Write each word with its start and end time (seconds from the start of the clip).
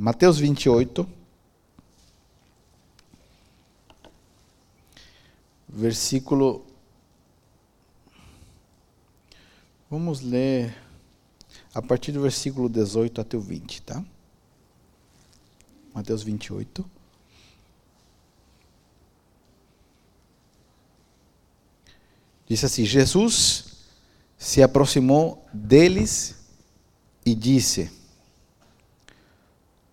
Mateus 0.00 0.38
28, 0.38 1.04
versículo. 5.68 6.64
Vamos 9.90 10.20
ler 10.20 10.72
a 11.74 11.82
partir 11.82 12.12
do 12.12 12.20
versículo 12.22 12.68
18 12.68 13.20
até 13.20 13.36
o 13.36 13.40
20, 13.40 13.82
tá? 13.82 14.04
Mateus 15.92 16.22
28. 16.22 16.88
Diz 22.46 22.62
assim: 22.62 22.84
Jesus 22.84 23.64
se 24.38 24.62
aproximou 24.62 25.44
deles 25.52 26.36
e 27.26 27.34
disse: 27.34 27.97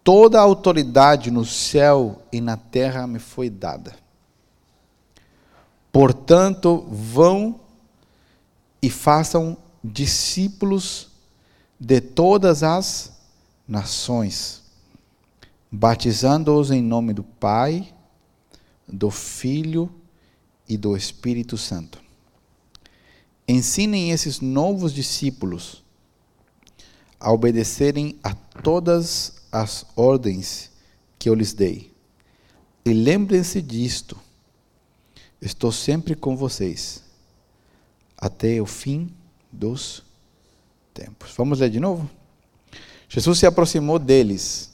Toda 0.05 0.37
a 0.37 0.43
autoridade 0.43 1.31
no 1.31 1.43
céu 1.43 2.21
e 2.31 2.39
na 2.39 2.55
terra 2.55 3.07
me 3.07 3.17
foi 3.17 3.49
dada. 3.49 3.97
Portanto, 5.91 6.85
vão 6.91 7.59
e 8.79 8.87
façam 8.87 9.57
discípulos 9.83 11.09
de 11.79 11.99
todas 11.99 12.61
as 12.61 13.13
nações, 13.67 14.61
batizando-os 15.71 16.69
em 16.69 16.83
nome 16.83 17.11
do 17.11 17.23
Pai, 17.23 17.91
do 18.87 19.09
Filho 19.09 19.91
e 20.69 20.77
do 20.77 20.95
Espírito 20.95 21.57
Santo. 21.57 21.99
Ensinem 23.47 24.11
esses 24.11 24.39
novos 24.39 24.93
discípulos 24.93 25.83
a 27.19 27.31
obedecerem 27.31 28.19
a 28.23 28.35
todas 28.35 29.34
as 29.51 29.85
ordens 29.95 30.71
que 31.17 31.29
eu 31.29 31.33
lhes 31.33 31.53
dei. 31.53 31.93
E 32.85 32.93
lembrem-se 32.93 33.61
disto: 33.61 34.17
estou 35.41 35.71
sempre 35.71 36.15
com 36.15 36.35
vocês, 36.35 37.03
até 38.17 38.61
o 38.61 38.65
fim 38.65 39.09
dos 39.51 40.03
tempos. 40.93 41.33
Vamos 41.35 41.59
ler 41.59 41.69
de 41.69 41.79
novo? 41.79 42.09
Jesus 43.07 43.39
se 43.39 43.45
aproximou 43.45 43.99
deles. 43.99 44.71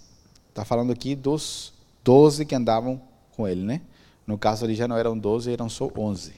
Está 0.49 0.65
falando 0.65 0.91
aqui 0.91 1.15
dos 1.15 1.73
doze 2.03 2.45
que 2.45 2.55
andavam 2.55 3.01
com 3.31 3.47
ele, 3.47 3.63
né? 3.63 3.81
No 4.25 4.37
caso, 4.37 4.65
ali 4.65 4.75
já 4.75 4.87
não 4.87 4.97
eram 4.97 5.17
doze, 5.17 5.51
eram 5.51 5.69
só 5.69 5.89
onze. 5.95 6.33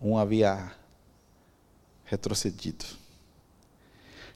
Um 0.00 0.16
havia 0.16 0.72
retrocedido. 2.04 2.84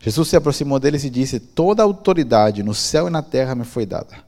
Jesus 0.00 0.28
se 0.28 0.36
aproximou 0.36 0.80
deles 0.80 1.04
e 1.04 1.10
disse: 1.10 1.38
Toda 1.38 1.82
autoridade 1.82 2.62
no 2.62 2.74
céu 2.74 3.06
e 3.06 3.10
na 3.10 3.22
terra 3.22 3.54
me 3.54 3.64
foi 3.64 3.84
dada. 3.84 4.24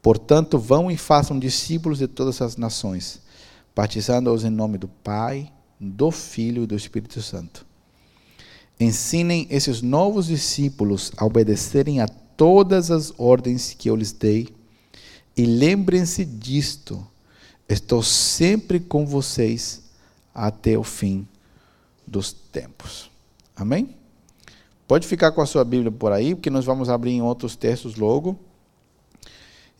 Portanto, 0.00 0.58
vão 0.58 0.90
e 0.90 0.96
façam 0.96 1.38
discípulos 1.38 1.98
de 1.98 2.08
todas 2.08 2.40
as 2.40 2.56
nações, 2.56 3.20
batizando-os 3.76 4.42
em 4.42 4.50
nome 4.50 4.78
do 4.78 4.88
Pai, 4.88 5.52
do 5.78 6.10
Filho 6.10 6.64
e 6.64 6.66
do 6.66 6.74
Espírito 6.74 7.20
Santo. 7.20 7.64
Ensinem 8.80 9.46
esses 9.50 9.82
novos 9.82 10.26
discípulos 10.26 11.12
a 11.16 11.24
obedecerem 11.24 12.00
a 12.00 12.08
todas 12.08 12.90
as 12.90 13.12
ordens 13.18 13.74
que 13.74 13.88
eu 13.88 13.94
lhes 13.94 14.12
dei, 14.12 14.48
e 15.36 15.44
lembrem-se 15.44 16.24
disto: 16.24 17.06
estou 17.68 18.02
sempre 18.02 18.80
com 18.80 19.06
vocês 19.06 19.82
até 20.34 20.76
o 20.76 20.82
fim 20.82 21.28
dos 22.06 22.32
tempos. 22.32 23.10
Amém? 23.54 24.01
Pode 24.92 25.06
ficar 25.06 25.32
com 25.32 25.40
a 25.40 25.46
sua 25.46 25.64
Bíblia 25.64 25.90
por 25.90 26.12
aí, 26.12 26.34
porque 26.34 26.50
nós 26.50 26.66
vamos 26.66 26.90
abrir 26.90 27.12
em 27.12 27.22
outros 27.22 27.56
textos 27.56 27.96
logo. 27.96 28.38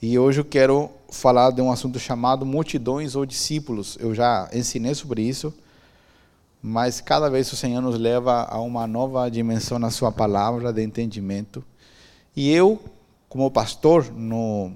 E 0.01 0.19
hoje 0.19 0.41
eu 0.41 0.45
quero 0.47 0.89
falar 1.11 1.51
de 1.51 1.61
um 1.61 1.71
assunto 1.71 1.99
chamado 1.99 2.47
multidões 2.47 3.15
ou 3.15 3.27
discípulos. 3.27 3.99
Eu 4.01 4.15
já 4.15 4.49
ensinei 4.55 4.95
sobre 4.95 5.21
isso, 5.21 5.53
mas 6.63 7.03
cada 7.03 7.29
vez 7.29 7.53
o 7.53 7.57
Senhor 7.57 7.83
nos 7.83 7.99
leva 7.99 8.45
a 8.45 8.59
uma 8.63 8.87
nova 8.87 9.31
dimensão 9.31 9.79
na 9.79 9.91
Sua 9.91 10.11
palavra 10.11 10.73
de 10.73 10.83
entendimento. 10.83 11.63
E 12.35 12.51
eu, 12.51 12.83
como 13.29 13.51
pastor, 13.51 14.11
no, 14.11 14.73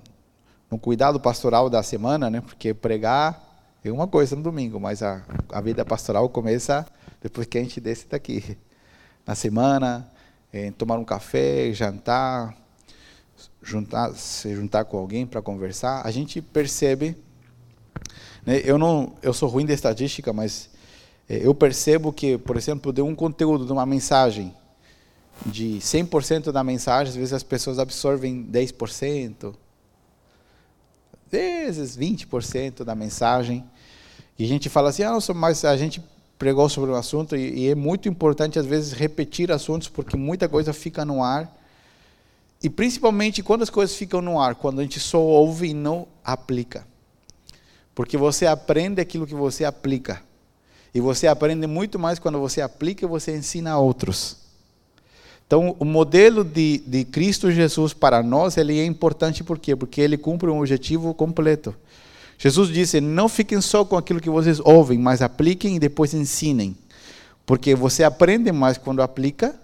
no 0.71 0.79
cuidado 0.79 1.19
pastoral 1.19 1.71
da 1.71 1.83
semana, 1.83 2.29
né, 2.29 2.43
porque 2.43 2.75
pregar 2.75 3.43
é 3.83 3.91
uma 3.91 4.07
coisa 4.07 4.37
no 4.37 4.43
domingo, 4.43 4.79
mas 4.79 5.03
a, 5.03 5.23
a 5.51 5.63
vida 5.63 5.83
pastoral 5.83 6.29
começa 6.29 6.87
depois 7.23 7.47
que 7.47 7.57
a 7.57 7.63
gente 7.63 7.81
desce 7.81 8.07
daqui. 8.07 8.59
Na 9.27 9.35
semana, 9.35 10.07
é, 10.57 10.71
tomar 10.71 10.97
um 10.97 11.05
café, 11.05 11.71
jantar, 11.75 12.57
juntar, 13.63 14.15
se 14.15 14.55
juntar 14.55 14.87
com 14.87 14.97
alguém 14.97 15.27
para 15.27 15.43
conversar, 15.43 16.01
a 16.03 16.11
gente 16.11 16.41
percebe. 16.41 17.15
Né, 18.45 18.63
eu 18.65 18.79
não, 18.79 19.15
eu 19.23 19.35
sou 19.35 19.51
ruim 19.51 19.67
de 19.67 19.75
estatística, 19.75 20.33
mas 20.33 20.71
é, 21.29 21.47
eu 21.47 21.55
percebo 21.55 22.11
que, 22.11 22.39
por 22.39 22.57
exemplo, 22.57 22.91
de 22.91 23.03
um 23.03 23.15
conteúdo, 23.15 23.67
de 23.67 23.73
uma 23.73 23.85
mensagem, 23.85 24.55
de 25.45 25.79
100% 25.79 26.51
da 26.51 26.65
mensagem, 26.65 27.11
às 27.11 27.17
vezes 27.17 27.33
as 27.35 27.43
pessoas 27.43 27.79
absorvem 27.79 28.43
10%, 28.51 29.55
às 31.27 31.31
vezes 31.31 31.99
20% 31.99 32.83
da 32.83 32.95
mensagem. 32.95 33.63
E 34.39 34.45
a 34.45 34.49
gente 34.49 34.71
fala 34.71 34.89
assim, 34.89 35.03
ah, 35.03 35.19
mas 35.35 35.67
a 35.67 35.77
gente 35.77 36.03
pregou 36.39 36.69
sobre 36.69 36.91
o 36.91 36.95
assunto 36.95 37.37
e, 37.37 37.65
e, 37.65 37.71
é 37.71 37.75
muito 37.75 38.09
importante 38.09 38.59
às 38.59 38.67
vezes 38.67 38.93
repetir 38.93 39.51
assuntos 39.51 39.89
porque 39.89 40.17
muita 40.17 40.49
coisa 40.49 40.73
fica 40.73 41.05
no 41.05 41.23
ar. 41.23 41.55
E 42.63 42.71
principalmente 42.71 43.43
quando 43.43 43.63
as 43.63 43.71
coisas 43.71 43.97
ficam 43.97 44.21
no 44.21 44.41
ar 44.41 44.55
quando 44.55 44.81
a 44.81 44.83
gente 44.83 45.01
só 45.01 45.21
ouve 45.21 45.69
e 45.69 45.75
não 45.75 46.07
aplica. 46.25 46.87
Porque 47.95 48.17
você 48.17 48.47
aprende 48.47 49.01
aquilo 49.01 49.27
que 49.27 49.35
você 49.35 49.65
aplica. 49.65 50.23
E 50.95 51.01
você 51.01 51.27
aprende 51.27 51.67
muito 51.67 51.99
mais 51.99 52.19
quando 52.19 52.39
você 52.39 52.61
aplica 52.61 53.05
e 53.05 53.09
você 53.09 53.37
ensina 53.37 53.73
a 53.73 53.79
outros. 53.79 54.37
Então 55.47 55.77
o 55.79 55.85
modelo 55.85 56.43
de, 56.43 56.79
de 56.79 57.05
Cristo 57.05 57.51
Jesus 57.51 57.93
para 57.95 58.23
nós 58.23 58.57
ele 58.57 58.79
é 58.79 58.85
importante 58.85 59.45
por 59.45 59.59
quê? 59.59 59.77
Porque 59.77 60.01
ele 60.01 60.19
cumpre 60.19 60.51
um 60.51 60.59
objetivo 60.59 61.15
completo 61.15 61.75
Jesus 62.39 62.69
disse: 62.69 63.01
Não 63.01 63.29
fiquem 63.29 63.61
só 63.61 63.85
com 63.85 63.97
aquilo 63.97 64.21
que 64.21 64.31
vocês 64.31 64.61
ouvem, 64.61 64.99
mas 64.99 65.23
apliquem 65.23 65.77
e 65.77 65.79
depois 65.79 66.15
ensinem. 66.15 66.77
Porque 67.45 67.75
você 67.75 68.03
aprende 68.05 68.51
mais 68.53 68.77
quando 68.77 69.03
aplica, 69.03 69.59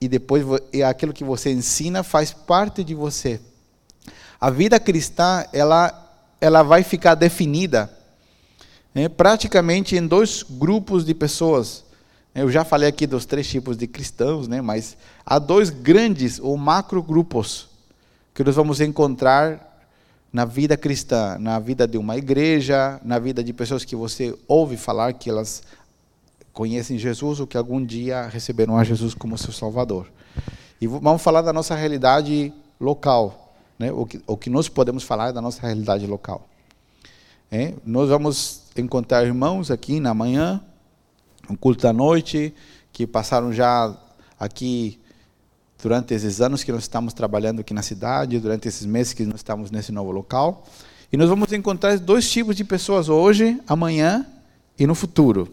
e 0.00 0.08
depois 0.08 0.44
aquilo 0.88 1.12
que 1.12 1.24
você 1.24 1.52
ensina 1.52 2.02
faz 2.02 2.32
parte 2.32 2.82
de 2.82 2.94
você. 2.94 3.40
A 4.40 4.50
vida 4.50 4.80
cristã, 4.80 5.44
ela, 5.52 6.12
ela 6.40 6.62
vai 6.62 6.82
ficar 6.82 7.14
definida 7.14 7.90
né, 8.94 9.08
praticamente 9.08 9.96
em 9.96 10.06
dois 10.06 10.42
grupos 10.42 11.04
de 11.04 11.14
pessoas. 11.14 11.84
Eu 12.34 12.50
já 12.50 12.64
falei 12.64 12.88
aqui 12.88 13.06
dos 13.06 13.24
três 13.24 13.48
tipos 13.48 13.76
de 13.76 13.86
cristãos, 13.86 14.48
né, 14.48 14.60
mas 14.60 14.96
há 15.24 15.38
dois 15.38 15.70
grandes 15.70 16.38
ou 16.38 16.56
macro 16.56 17.02
grupos 17.02 17.68
que 18.34 18.42
nós 18.42 18.56
vamos 18.56 18.80
encontrar 18.80 19.73
na 20.34 20.44
vida 20.44 20.76
cristã, 20.76 21.38
na 21.38 21.60
vida 21.60 21.86
de 21.86 21.96
uma 21.96 22.16
igreja, 22.16 23.00
na 23.04 23.20
vida 23.20 23.42
de 23.44 23.52
pessoas 23.52 23.84
que 23.84 23.94
você 23.94 24.36
ouve 24.48 24.76
falar 24.76 25.12
que 25.12 25.30
elas 25.30 25.62
conhecem 26.52 26.98
Jesus 26.98 27.38
ou 27.38 27.46
que 27.46 27.56
algum 27.56 27.80
dia 27.80 28.26
receberam 28.26 28.76
a 28.76 28.82
Jesus 28.82 29.14
como 29.14 29.38
seu 29.38 29.52
Salvador. 29.52 30.10
E 30.80 30.88
vamos 30.88 31.22
falar 31.22 31.40
da 31.40 31.52
nossa 31.52 31.76
realidade 31.76 32.52
local, 32.80 33.54
né? 33.78 33.92
o, 33.92 34.04
que, 34.04 34.20
o 34.26 34.36
que 34.36 34.50
nós 34.50 34.68
podemos 34.68 35.04
falar 35.04 35.30
da 35.30 35.40
nossa 35.40 35.62
realidade 35.62 36.04
local. 36.04 36.48
É? 37.48 37.72
Nós 37.86 38.08
vamos 38.08 38.62
encontrar 38.76 39.24
irmãos 39.24 39.70
aqui 39.70 40.00
na 40.00 40.12
manhã, 40.12 40.60
um 41.48 41.54
culto 41.54 41.80
da 41.80 41.92
noite, 41.92 42.52
que 42.92 43.06
passaram 43.06 43.52
já 43.52 43.96
aqui 44.36 44.98
durante 45.84 46.14
esses 46.14 46.40
anos 46.40 46.64
que 46.64 46.72
nós 46.72 46.84
estamos 46.84 47.12
trabalhando 47.12 47.60
aqui 47.60 47.74
na 47.74 47.82
cidade, 47.82 48.40
durante 48.40 48.66
esses 48.66 48.86
meses 48.86 49.12
que 49.12 49.22
nós 49.26 49.40
estamos 49.40 49.70
nesse 49.70 49.92
novo 49.92 50.10
local. 50.10 50.66
E 51.12 51.16
nós 51.18 51.28
vamos 51.28 51.52
encontrar 51.52 51.98
dois 51.98 52.30
tipos 52.30 52.56
de 52.56 52.64
pessoas 52.64 53.10
hoje, 53.10 53.60
amanhã 53.66 54.26
e 54.78 54.86
no 54.86 54.94
futuro. 54.94 55.46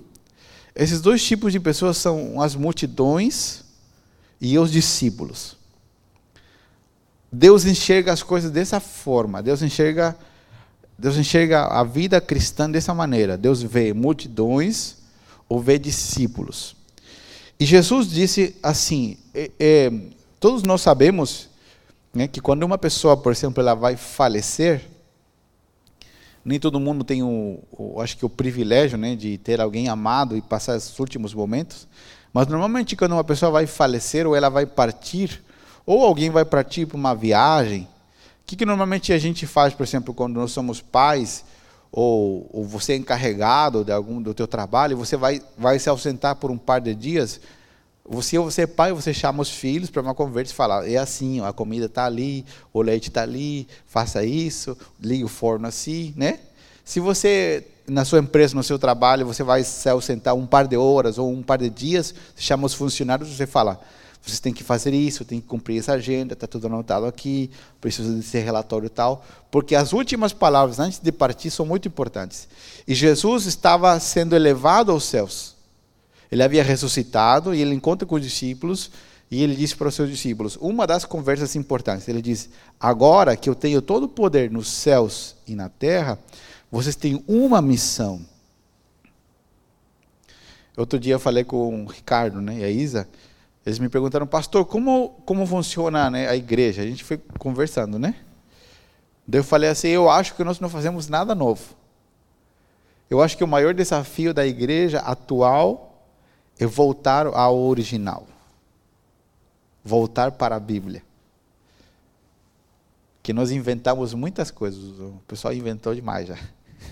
Esses 0.74 1.02
dois 1.02 1.22
tipos 1.22 1.52
de 1.52 1.60
pessoas 1.60 1.98
são 1.98 2.42
as 2.42 2.56
multidões 2.56 3.66
e 4.40 4.58
os 4.58 4.72
discípulos. 4.72 5.58
Deus 7.30 7.66
enxerga 7.66 8.14
as 8.14 8.24
coisas 8.24 8.50
dessa 8.50 8.80
forma. 8.80 9.44
Deus 9.44 9.62
enxerga 9.62 10.18
Deus 10.98 11.18
enxerga 11.18 11.66
a 11.66 11.84
vida 11.84 12.22
cristã 12.22 12.72
dessa 12.72 12.94
maneira. 12.94 13.38
Deus 13.38 13.62
vê 13.62 13.92
multidões 13.92 14.96
ou 15.50 15.60
vê 15.60 15.78
discípulos. 15.78 16.74
E 17.60 17.66
Jesus 17.66 18.10
disse 18.10 18.56
assim: 18.64 19.18
é, 19.34 19.52
é, 19.60 19.92
Todos 20.42 20.64
nós 20.64 20.82
sabemos 20.82 21.50
né, 22.12 22.28
que 22.28 22.42
quando 22.42 22.64
uma 22.64 22.76
pessoa, 22.76 23.16
por 23.16 23.32
exemplo, 23.32 23.62
ela 23.62 23.76
vai 23.76 23.96
falecer, 23.96 24.82
nem 26.44 26.60
todo 26.60 26.80
mundo 26.80 27.04
tem 27.04 27.22
o, 27.22 27.60
o, 27.72 28.02
acho 28.02 28.18
que 28.18 28.26
o 28.26 28.30
privilégio 28.30 28.98
né, 28.98 29.16
de 29.16 29.38
ter 29.38 29.62
alguém 29.62 29.88
amado 29.88 30.36
e 30.36 30.42
passar 30.42 30.76
os 30.76 30.98
últimos 30.98 31.32
momentos. 31.36 31.88
Mas 32.34 32.48
normalmente 32.48 32.96
quando 32.96 33.12
uma 33.12 33.24
pessoa 33.24 33.52
vai 33.52 33.68
falecer 33.68 34.26
ou 34.26 34.36
ela 34.36 34.50
vai 34.50 34.66
partir, 34.66 35.44
ou 35.86 36.04
alguém 36.04 36.32
vai 36.32 36.44
partir 36.44 36.88
para 36.88 36.98
uma 36.98 37.14
viagem, 37.14 37.88
que, 38.44 38.56
que 38.56 38.66
normalmente 38.66 39.14
a 39.14 39.20
gente 39.20 39.46
faz, 39.46 39.76
por 39.76 39.84
exemplo, 39.84 40.12
quando 40.12 40.40
nós 40.40 40.52
somos 40.52 40.82
pais, 40.82 41.46
ou, 41.92 42.50
ou 42.52 42.66
você 42.66 42.94
é 42.94 42.96
encarregado 42.96 43.84
de 43.84 43.92
algum 43.92 44.20
do 44.20 44.34
teu 44.34 44.48
trabalho, 44.48 44.98
você 44.98 45.16
vai, 45.16 45.40
vai 45.56 45.78
se 45.78 45.88
ausentar 45.88 46.36
por 46.38 46.50
um 46.50 46.58
par 46.58 46.82
de 46.82 46.96
dias, 46.96 47.40
você, 48.12 48.38
você 48.38 48.64
é 48.64 48.68
pai, 48.68 48.92
você 48.92 49.14
chama 49.14 49.42
os 49.42 49.50
filhos 49.50 49.90
para 49.90 50.02
uma 50.02 50.14
conversa 50.14 50.52
e 50.52 50.56
fala, 50.56 50.86
é 50.86 50.98
assim, 50.98 51.40
a 51.40 51.54
comida 51.54 51.86
está 51.86 52.06
ali, 52.06 52.46
o 52.74 52.82
leite 52.82 53.08
está 53.08 53.22
ali, 53.22 53.66
faça 53.86 54.22
isso, 54.26 54.78
ligue 55.00 55.24
o 55.24 55.30
forno 55.30 55.66
assim, 55.66 56.14
né? 56.18 56.40
Se 56.84 57.00
você, 57.00 57.66
na 57.88 58.04
sua 58.04 58.20
empresa, 58.20 58.54
no 58.54 58.64
seu 58.64 58.78
trabalho, 58.78 59.26
você 59.26 59.44
vai 59.44 59.64
se 59.64 59.88
ausentar 59.88 60.36
um 60.36 60.46
par 60.46 60.68
de 60.68 60.76
horas 60.76 61.18
ou 61.18 61.32
um 61.32 61.42
par 61.42 61.58
de 61.58 61.70
dias, 61.70 62.14
você 62.36 62.42
chama 62.42 62.66
os 62.66 62.74
funcionários 62.74 63.30
e 63.30 63.34
você 63.34 63.48
fala, 63.48 63.80
vocês 64.22 64.42
têm 64.42 64.54
que 64.54 64.64
fazer 64.64 64.94
isso, 64.94 65.24
tem 65.24 65.40
que 65.40 65.48
cumprir 65.48 65.80
essa 65.80 65.94
agenda, 65.94 66.34
está 66.34 66.46
tudo 66.46 66.68
anotado 66.68 67.06
aqui, 67.06 67.50
precisa 67.80 68.14
desse 68.14 68.38
relatório 68.40 68.88
e 68.88 68.90
tal, 68.90 69.26
porque 69.50 69.74
as 69.74 69.94
últimas 69.94 70.34
palavras 70.34 70.80
antes 70.80 71.00
de 71.00 71.14
partir 71.14 71.50
são 71.50 71.66
muito 71.66 71.88
importantes. 71.88 72.46
E 72.86 72.94
Jesus 72.94 73.46
estava 73.46 73.98
sendo 74.02 74.36
elevado 74.36 74.92
aos 74.92 75.06
céus. 75.06 75.61
Ele 76.32 76.42
havia 76.42 76.64
ressuscitado 76.64 77.54
e 77.54 77.62
ele 77.62 77.76
encontra 77.76 78.08
com 78.08 78.16
os 78.16 78.22
discípulos 78.22 78.92
e 79.30 79.44
ele 79.44 79.56
disse 79.56 79.76
para 79.76 79.88
os 79.88 79.96
seus 79.96 80.10
discípulos, 80.10 80.58
uma 80.62 80.88
das 80.88 81.06
conversas 81.06 81.56
importantes, 81.56 82.08
ele 82.08 82.22
diz: 82.22 82.50
"Agora 82.80 83.36
que 83.36 83.50
eu 83.50 83.56
tenho 83.56 83.82
todo 83.82 84.04
o 84.04 84.10
poder 84.10 84.50
nos 84.50 84.70
céus 84.70 85.36
e 85.48 85.56
na 85.56 85.70
terra, 85.70 86.18
vocês 86.72 86.96
têm 86.96 87.24
uma 87.28 87.62
missão. 87.62 88.26
Outro 90.78 90.98
dia 90.98 91.14
eu 91.14 91.20
falei 91.20 91.44
com 91.44 91.84
o 91.84 91.88
Ricardo 91.88 92.42
né, 92.42 92.60
e 92.60 92.64
a 92.64 92.70
Isa, 92.70 93.08
eles 93.66 93.78
me 93.78 93.90
perguntaram, 93.90 94.26
pastor, 94.26 94.66
como, 94.66 95.10
como 95.26 95.46
funciona 95.46 96.10
né, 96.10 96.30
a 96.30 96.36
igreja? 96.36 96.82
A 96.82 96.86
gente 96.86 97.04
foi 97.04 97.18
conversando, 97.38 98.00
né? 98.00 98.16
Daí 99.28 99.40
eu 99.40 99.44
falei 99.44 99.70
assim, 99.70 99.90
eu 99.90 100.10
acho 100.10 100.34
que 100.34 100.44
nós 100.44 100.60
não 100.60 100.70
fazemos 100.70 101.08
nada 101.08 101.36
novo. 101.36 101.76
Eu 103.10 103.22
acho 103.22 103.38
que 103.38 103.44
o 103.44 103.48
maior 103.48 103.74
desafio 103.74 104.34
da 104.34 104.48
igreja 104.48 105.00
atual 105.00 105.91
é 106.62 106.68
voltar 106.68 107.26
ao 107.26 107.58
original. 107.58 108.28
Voltar 109.84 110.34
para 110.34 110.56
a 110.56 110.60
Bíblia. 110.60 111.04
Que 113.24 113.34
nós 113.34 113.50
inventamos 113.50 114.14
muitas 114.14 114.52
coisas, 114.52 114.84
o 115.00 115.20
pessoal 115.28 115.56
inventou 115.56 115.96
demais 115.96 116.28
já. 116.28 116.38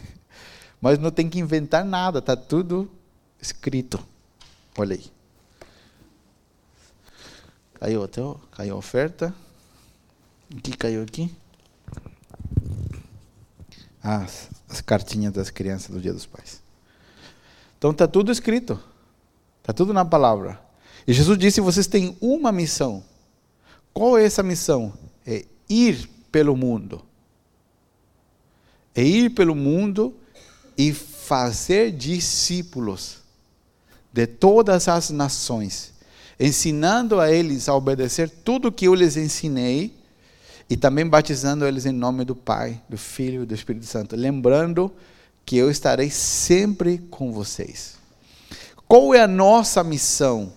Mas 0.81 0.97
não 0.97 1.11
tem 1.11 1.29
que 1.29 1.37
inventar 1.37 1.85
nada, 1.85 2.17
está 2.17 2.35
tudo 2.35 2.89
escrito. 3.39 4.03
Olha 4.75 4.95
aí. 4.95 5.05
Caiu 7.75 8.03
até, 8.03 8.21
caiu 8.51 8.73
a 8.73 8.77
oferta. 8.77 9.33
O 10.51 10.55
que 10.59 10.75
caiu 10.75 11.03
aqui? 11.03 11.31
Ah, 14.01 14.23
as, 14.23 14.49
as 14.67 14.81
cartinhas 14.81 15.31
das 15.31 15.51
crianças 15.51 15.91
do 15.91 16.01
Dia 16.01 16.13
dos 16.13 16.25
Pais. 16.25 16.59
Então 17.77 17.91
está 17.91 18.07
tudo 18.07 18.31
escrito. 18.31 18.79
Está 19.69 19.73
tudo 19.75 19.93
na 19.93 20.03
palavra. 20.03 20.59
E 21.05 21.13
Jesus 21.13 21.37
disse: 21.37 21.61
vocês 21.61 21.85
têm 21.85 22.17
uma 22.19 22.51
missão. 22.51 23.03
Qual 23.93 24.17
é 24.17 24.25
essa 24.25 24.41
missão? 24.41 24.91
É 25.23 25.45
ir 25.69 26.09
pelo 26.31 26.57
mundo. 26.57 27.03
É 28.95 29.03
ir 29.03 29.29
pelo 29.29 29.53
mundo 29.53 30.15
e 30.75 30.91
fazer 30.91 31.91
discípulos 31.91 33.19
de 34.11 34.25
todas 34.25 34.87
as 34.87 35.11
nações 35.11 35.93
ensinando 36.39 37.19
a 37.19 37.31
eles 37.31 37.69
a 37.69 37.75
obedecer 37.75 38.27
tudo 38.27 38.69
o 38.69 38.71
que 38.71 38.87
eu 38.87 38.95
lhes 38.95 39.17
ensinei 39.17 39.93
e 40.67 40.75
também 40.75 41.05
batizando 41.05 41.67
eles 41.67 41.85
em 41.85 41.91
nome 41.91 42.25
do 42.25 42.35
Pai, 42.35 42.81
do 42.89 42.97
Filho 42.97 43.43
e 43.43 43.45
do 43.45 43.53
Espírito 43.53 43.85
Santo, 43.85 44.15
lembrando 44.15 44.91
que 45.45 45.57
eu 45.57 45.69
estarei 45.69 46.09
sempre 46.09 46.97
com 46.97 47.31
vocês. 47.31 47.98
Qual 48.89 49.13
é 49.13 49.21
a 49.21 49.27
nossa 49.27 49.83
missão? 49.83 50.51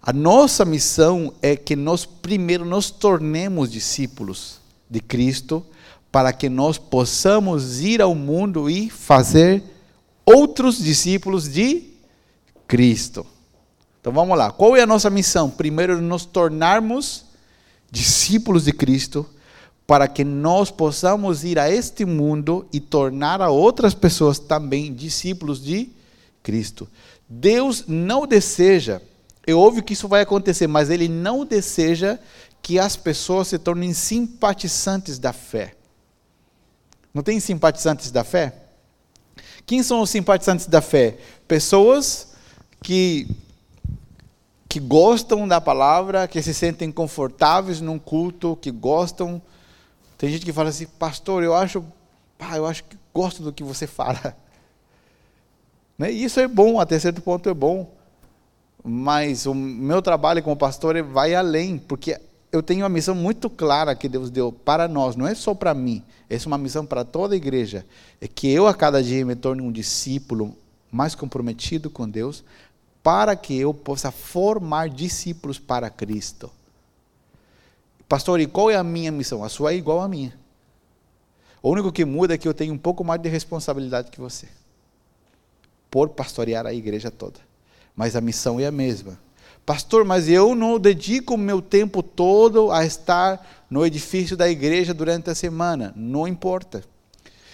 A 0.00 0.12
nossa 0.12 0.64
missão 0.64 1.34
é 1.42 1.56
que 1.56 1.74
nós 1.74 2.04
primeiro 2.06 2.64
nos 2.64 2.92
tornemos 2.92 3.72
discípulos 3.72 4.60
de 4.88 5.00
Cristo, 5.00 5.66
para 6.12 6.32
que 6.32 6.48
nós 6.48 6.78
possamos 6.78 7.80
ir 7.80 8.00
ao 8.00 8.14
mundo 8.14 8.70
e 8.70 8.88
fazer 8.88 9.64
outros 10.24 10.78
discípulos 10.78 11.48
de 11.48 11.90
Cristo. 12.68 13.26
Então 14.00 14.12
vamos 14.12 14.38
lá. 14.38 14.52
Qual 14.52 14.76
é 14.76 14.82
a 14.82 14.86
nossa 14.86 15.10
missão? 15.10 15.50
Primeiro, 15.50 16.00
nos 16.00 16.24
tornarmos 16.24 17.24
discípulos 17.90 18.62
de 18.62 18.72
Cristo, 18.72 19.26
para 19.88 20.06
que 20.06 20.22
nós 20.22 20.70
possamos 20.70 21.42
ir 21.42 21.58
a 21.58 21.68
este 21.68 22.04
mundo 22.04 22.64
e 22.72 22.78
tornar 22.78 23.42
a 23.42 23.50
outras 23.50 23.92
pessoas 23.92 24.38
também 24.38 24.94
discípulos 24.94 25.60
de 25.60 25.90
Cristo. 26.44 26.88
Deus 27.28 27.84
não 27.86 28.26
deseja, 28.26 29.00
é 29.46 29.54
óbvio 29.54 29.82
que 29.82 29.94
isso 29.94 30.08
vai 30.08 30.22
acontecer, 30.22 30.66
mas 30.66 30.90
Ele 30.90 31.08
não 31.08 31.44
deseja 31.44 32.18
que 32.62 32.78
as 32.78 32.96
pessoas 32.96 33.48
se 33.48 33.58
tornem 33.58 33.92
simpatizantes 33.92 35.18
da 35.18 35.32
fé. 35.32 35.74
Não 37.12 37.22
tem 37.22 37.40
simpatizantes 37.40 38.10
da 38.10 38.22
fé? 38.22 38.54
Quem 39.66 39.82
são 39.82 40.00
os 40.00 40.10
simpatizantes 40.10 40.66
da 40.66 40.80
fé? 40.80 41.18
Pessoas 41.46 42.34
que 42.82 43.28
que 44.72 44.80
gostam 44.80 45.46
da 45.46 45.60
palavra, 45.60 46.26
que 46.26 46.40
se 46.40 46.54
sentem 46.54 46.90
confortáveis 46.90 47.82
num 47.82 47.98
culto, 47.98 48.56
que 48.56 48.70
gostam. 48.70 49.42
Tem 50.16 50.30
gente 50.30 50.46
que 50.46 50.52
fala 50.52 50.70
assim, 50.70 50.86
pastor, 50.86 51.42
eu 51.42 51.54
acho, 51.54 51.84
pá, 52.38 52.56
eu 52.56 52.64
acho 52.64 52.82
que 52.84 52.96
gosto 53.12 53.42
do 53.42 53.52
que 53.52 53.62
você 53.62 53.86
fala. 53.86 54.34
Né? 56.02 56.10
E 56.10 56.24
isso 56.24 56.40
é 56.40 56.48
bom, 56.48 56.80
até 56.80 56.98
certo 56.98 57.22
ponto 57.22 57.48
é 57.48 57.54
bom. 57.54 57.88
Mas 58.82 59.46
o 59.46 59.54
meu 59.54 60.02
trabalho 60.02 60.42
como 60.42 60.56
pastor 60.56 61.00
vai 61.00 61.32
além, 61.32 61.78
porque 61.78 62.20
eu 62.50 62.60
tenho 62.60 62.82
uma 62.82 62.88
missão 62.88 63.14
muito 63.14 63.48
clara 63.48 63.94
que 63.94 64.08
Deus 64.08 64.28
deu 64.28 64.50
para 64.50 64.88
nós, 64.88 65.14
não 65.14 65.28
é 65.28 65.34
só 65.36 65.54
para 65.54 65.72
mim, 65.72 66.02
essa 66.28 66.46
é 66.46 66.48
uma 66.48 66.58
missão 66.58 66.84
para 66.84 67.04
toda 67.04 67.34
a 67.34 67.36
igreja. 67.36 67.86
É 68.20 68.26
que 68.26 68.50
eu 68.50 68.66
a 68.66 68.74
cada 68.74 69.00
dia 69.00 69.24
me 69.24 69.36
torne 69.36 69.62
um 69.62 69.70
discípulo 69.70 70.56
mais 70.90 71.14
comprometido 71.14 71.88
com 71.88 72.08
Deus, 72.08 72.42
para 73.00 73.36
que 73.36 73.56
eu 73.56 73.72
possa 73.72 74.10
formar 74.10 74.88
discípulos 74.88 75.60
para 75.60 75.88
Cristo. 75.88 76.50
Pastor, 78.08 78.40
e 78.40 78.48
qual 78.48 78.72
é 78.72 78.74
a 78.74 78.82
minha 78.82 79.12
missão? 79.12 79.44
A 79.44 79.48
sua 79.48 79.72
é 79.72 79.76
igual 79.76 80.00
à 80.00 80.08
minha. 80.08 80.36
O 81.62 81.70
único 81.70 81.92
que 81.92 82.04
muda 82.04 82.34
é 82.34 82.38
que 82.38 82.48
eu 82.48 82.52
tenho 82.52 82.74
um 82.74 82.78
pouco 82.78 83.04
mais 83.04 83.22
de 83.22 83.28
responsabilidade 83.28 84.10
que 84.10 84.20
você, 84.20 84.48
por 85.92 86.08
pastorear 86.08 86.64
a 86.66 86.72
igreja 86.72 87.10
toda. 87.10 87.38
Mas 87.94 88.16
a 88.16 88.20
missão 88.22 88.58
é 88.58 88.64
a 88.64 88.72
mesma. 88.72 89.18
Pastor, 89.66 90.06
mas 90.06 90.26
eu 90.26 90.54
não 90.54 90.78
dedico 90.80 91.34
o 91.34 91.38
meu 91.38 91.60
tempo 91.60 92.02
todo 92.02 92.72
a 92.72 92.86
estar 92.86 93.46
no 93.68 93.84
edifício 93.84 94.34
da 94.34 94.48
igreja 94.48 94.94
durante 94.94 95.28
a 95.28 95.34
semana. 95.34 95.92
Não 95.94 96.26
importa. 96.26 96.82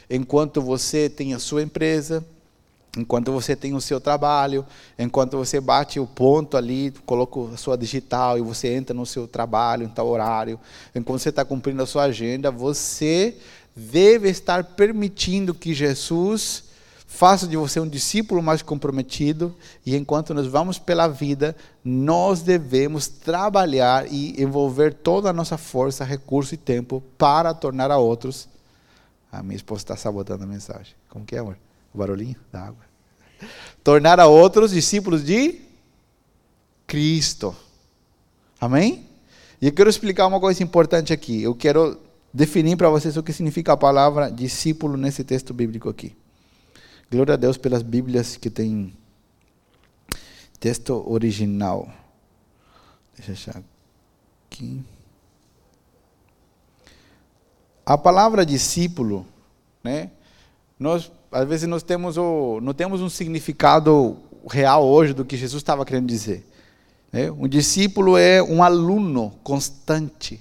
Enquanto 0.09 0.63
você 0.63 1.09
tem 1.09 1.35
a 1.35 1.41
sua 1.41 1.65
empresa, 1.65 2.25
enquanto 2.97 3.33
você 3.33 3.57
tem 3.57 3.75
o 3.75 3.81
seu 3.81 4.01
trabalho, 4.01 4.65
enquanto 4.97 5.37
você 5.37 5.61
bate 5.61 5.99
o 5.99 6.07
ponto 6.07 6.57
ali, 6.57 6.95
coloca 7.05 7.41
a 7.53 7.57
sua 7.57 7.77
digital 7.77 8.39
e 8.39 8.41
você 8.41 8.69
entra 8.69 8.95
no 8.95 9.05
seu 9.05 9.27
trabalho 9.27 9.83
em 9.83 9.89
tal 9.89 10.07
horário, 10.07 10.61
enquanto 10.95 11.23
você 11.23 11.31
está 11.31 11.45
cumprindo 11.45 11.83
a 11.83 11.87
sua 11.87 12.05
agenda, 12.05 12.53
você 12.53 13.37
deve 13.75 14.31
estar 14.31 14.63
permitindo 14.63 15.53
que 15.53 15.75
Jesus 15.75 16.68
faça 17.11 17.49
de 17.49 17.57
você 17.57 17.81
um 17.81 17.89
discípulo 17.89 18.43
mais 18.43 18.61
comprometido 18.61 19.57
e 19.85 19.97
enquanto 19.97 20.35
nós 20.35 20.47
vamos 20.47 20.79
pela 20.79 21.09
vida, 21.09 21.57
nós 21.83 22.43
devemos 22.43 23.09
trabalhar 23.09 24.07
e 24.13 24.41
envolver 24.41 24.93
toda 24.93 25.31
a 25.31 25.33
nossa 25.33 25.57
força, 25.57 26.05
recurso 26.05 26.55
e 26.55 26.59
tempo 26.59 27.03
para 27.17 27.55
tornar 27.55 27.91
a 27.91 27.97
outros. 27.97 28.47
A 29.33 29.43
minha 29.43 29.57
esposa 29.57 29.81
está 29.81 29.97
sabotando 29.97 30.45
a 30.45 30.47
mensagem. 30.47 30.95
Como 31.09 31.25
que 31.25 31.35
é, 31.35 31.39
amor? 31.39 31.57
O 31.95 31.99
barulhinho 31.99 32.37
da 32.53 32.61
água. 32.61 32.85
Tornar 33.83 34.21
a 34.21 34.27
outros 34.27 34.71
discípulos 34.71 35.25
de 35.25 35.63
Cristo. 36.87 37.57
Amém? 38.61 39.07
E 39.63 39.67
eu 39.67 39.73
quero 39.73 39.89
explicar 39.89 40.27
uma 40.27 40.39
coisa 40.39 40.63
importante 40.63 41.13
aqui. 41.13 41.43
Eu 41.43 41.55
quero 41.55 41.99
definir 42.33 42.77
para 42.77 42.91
vocês 42.91 43.17
o 43.17 43.23
que 43.23 43.33
significa 43.33 43.73
a 43.73 43.77
palavra 43.79 44.31
discípulo 44.31 44.99
nesse 44.99 45.25
texto 45.25 45.55
bíblico 45.55 45.89
aqui. 45.89 46.15
Glória 47.11 47.35
a 47.35 47.37
Deus 47.37 47.57
pelas 47.57 47.83
Bíblias 47.83 48.37
que 48.37 48.51
tem 48.51 48.93
texto 50.61 51.03
original. 51.11 51.89
Deixa 53.17 53.31
eu 53.31 53.35
achar 53.35 53.63
aqui. 54.47 54.83
A 57.87 57.97
palavra 57.97 58.45
discípulo, 58.45 59.27
né? 59.83 60.11
Nós 60.79 61.11
às 61.33 61.49
vezes 61.49 61.69
nós 61.69 61.83
temos 61.83 62.17
o, 62.17 62.61
não 62.61 62.75
temos 62.75 63.01
um 63.01 63.09
significado 63.09 64.17
real 64.51 64.85
hoje 64.87 65.13
do 65.13 65.25
que 65.25 65.37
Jesus 65.37 65.61
estava 65.61 65.85
querendo 65.85 66.07
dizer. 66.07 66.47
Né? 67.13 67.31
Um 67.31 67.49
discípulo 67.49 68.17
é 68.17 68.43
um 68.43 68.63
aluno 68.63 69.31
constante. 69.43 70.41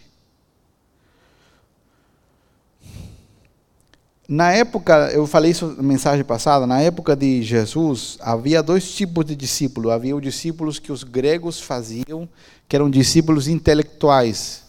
Na 4.27 4.51
época, 4.51 5.09
eu 5.13 5.25
falei 5.25 5.51
isso 5.51 5.67
na 5.77 5.83
mensagem 5.83 6.25
passada, 6.25 6.67
na 6.67 6.81
época 6.81 7.15
de 7.15 7.41
Jesus, 7.41 8.17
havia 8.19 8.61
dois 8.61 8.91
tipos 8.91 9.23
de 9.23 9.35
discípulos. 9.37 9.89
Havia 9.89 10.13
os 10.13 10.21
discípulos 10.21 10.79
que 10.79 10.91
os 10.91 11.01
gregos 11.01 11.61
faziam, 11.61 12.27
que 12.67 12.75
eram 12.75 12.89
discípulos 12.89 13.47
intelectuais. 13.47 14.63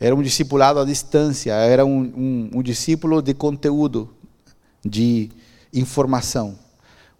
Era 0.00 0.16
um 0.16 0.22
discipulado 0.22 0.80
à 0.80 0.84
distância, 0.84 1.52
era 1.52 1.86
um, 1.86 2.00
um, 2.00 2.50
um 2.54 2.62
discípulo 2.62 3.22
de 3.22 3.32
conteúdo, 3.32 4.10
de 4.84 5.30
informação. 5.72 6.58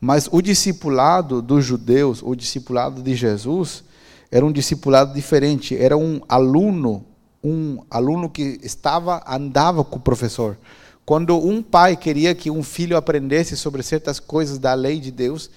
Mas 0.01 0.29
o 0.33 0.43
discipulado 0.43 1.41
dos 1.41 1.65
judeus, 1.65 2.23
o 2.25 2.35
discipulado 2.35 3.03
de 3.03 3.15
Jesus, 3.15 3.85
era 4.33 4.45
um 4.45 4.51
discipulado 4.51 5.15
diferente. 5.15 5.77
Era 5.77 5.97
um 5.97 6.21
aluno 6.29 7.05
um 7.47 7.85
aluno 7.89 8.29
que 8.29 8.59
estava 8.63 9.23
andava 9.27 9.85
com 9.85 9.97
o 9.97 10.01
professor. 10.01 10.59
Quando 11.05 11.39
um 11.39 11.63
pai 11.63 11.97
queria 11.97 12.35
que 12.35 12.51
um 12.51 12.65
filho 12.65 12.97
aprendesse 12.97 13.57
sobre 13.57 13.85
certas 13.85 14.19
coisas 14.19 14.59
da 14.59 14.75
lei 14.75 14.99
de 14.99 15.13
Deus, 15.13 15.49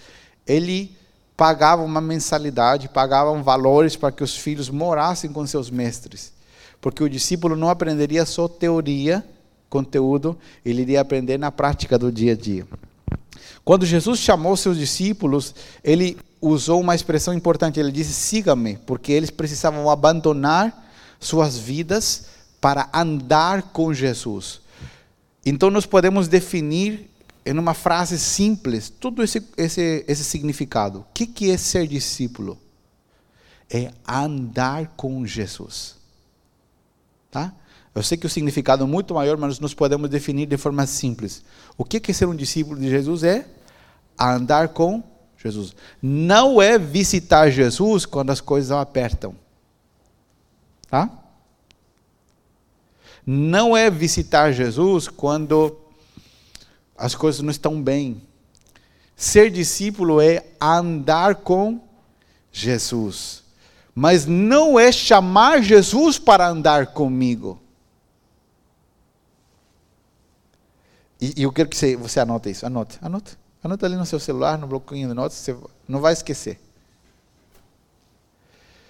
ele 0.45 0.95
pagava 1.35 1.81
uma 1.81 1.99
mensalidade, 1.99 2.89
pagava 2.89 3.33
valores 3.41 3.95
para 3.95 4.11
que 4.11 4.23
os 4.23 4.37
filhos 4.37 4.69
morassem 4.69 5.31
com 5.31 5.45
seus 5.47 5.71
mestres. 5.71 6.31
Porque 6.79 7.03
o 7.03 7.09
discípulo 7.09 7.55
não 7.55 7.69
aprenderia 7.69 8.23
só 8.23 8.47
teoria, 8.47 9.25
conteúdo, 9.67 10.37
ele 10.63 10.83
iria 10.83 11.01
aprender 11.01 11.39
na 11.39 11.51
prática 11.51 11.97
do 11.97 12.11
dia 12.11 12.33
a 12.33 12.35
dia. 12.35 12.67
Quando 13.65 13.85
Jesus 13.85 14.19
chamou 14.19 14.55
seus 14.55 14.77
discípulos, 14.77 15.55
ele 15.83 16.17
usou 16.39 16.79
uma 16.79 16.93
expressão 16.93 17.33
importante, 17.33 17.79
ele 17.79 17.91
disse: 17.91 18.13
"Siga-me", 18.13 18.77
porque 18.85 19.11
eles 19.11 19.31
precisavam 19.31 19.89
abandonar 19.89 20.88
suas 21.19 21.57
vidas 21.57 22.25
para 22.61 22.89
andar 22.93 23.63
com 23.63 23.93
Jesus. 23.93 24.61
Então 25.45 25.69
nós 25.69 25.85
podemos 25.85 26.27
definir 26.27 27.09
em 27.45 27.57
uma 27.57 27.73
frase 27.73 28.19
simples 28.19 28.89
todo 28.89 29.23
esse, 29.23 29.43
esse, 29.57 30.05
esse 30.07 30.23
significado. 30.23 30.99
O 30.99 31.05
que, 31.13 31.25
que 31.25 31.51
é 31.51 31.57
ser 31.57 31.87
discípulo? 31.87 32.57
É 33.69 33.91
andar 34.07 34.87
com 34.95 35.25
Jesus. 35.25 35.95
Tá? 37.31 37.53
Eu 37.93 38.03
sei 38.03 38.17
que 38.17 38.25
o 38.25 38.29
significado 38.29 38.83
é 38.83 38.87
muito 38.87 39.13
maior, 39.13 39.37
mas 39.37 39.59
nós 39.59 39.73
podemos 39.73 40.09
definir 40.09 40.45
de 40.45 40.57
forma 40.57 40.85
simples. 40.85 41.43
O 41.77 41.83
que 41.83 42.11
é 42.11 42.13
ser 42.13 42.27
um 42.27 42.35
discípulo 42.35 42.79
de 42.79 42.89
Jesus? 42.89 43.23
É 43.23 43.47
andar 44.19 44.69
com 44.69 45.03
Jesus. 45.37 45.73
Não 46.01 46.61
é 46.61 46.77
visitar 46.77 47.49
Jesus 47.49 48.05
quando 48.05 48.29
as 48.31 48.41
coisas 48.41 48.71
apertam. 48.71 49.35
Tá? 50.89 51.09
Não 53.25 53.77
é 53.77 53.89
visitar 53.89 54.51
Jesus 54.51 55.07
quando 55.07 55.77
as 56.97 57.15
coisas 57.15 57.41
não 57.41 57.51
estão 57.51 57.81
bem. 57.81 58.21
Ser 59.15 59.51
discípulo 59.51 60.19
é 60.19 60.45
andar 60.59 61.35
com 61.35 61.81
Jesus. 62.51 63.43
Mas 63.93 64.25
não 64.25 64.79
é 64.79 64.91
chamar 64.91 65.61
Jesus 65.61 66.17
para 66.17 66.47
andar 66.47 66.87
comigo. 66.87 67.59
E, 71.21 71.33
e 71.37 71.43
eu 71.43 71.51
quero 71.51 71.69
que 71.69 71.75
você, 71.75 71.95
você 71.95 72.19
anote 72.19 72.49
isso. 72.49 72.65
Anote, 72.65 72.97
anote. 73.01 73.37
Anote 73.61 73.85
ali 73.85 73.95
no 73.95 74.05
seu 74.05 74.19
celular, 74.19 74.57
no 74.57 74.67
bloquinho 74.67 75.09
de 75.09 75.13
notas, 75.13 75.37
você 75.37 75.55
não 75.87 75.99
vai 75.99 76.13
esquecer. 76.13 76.59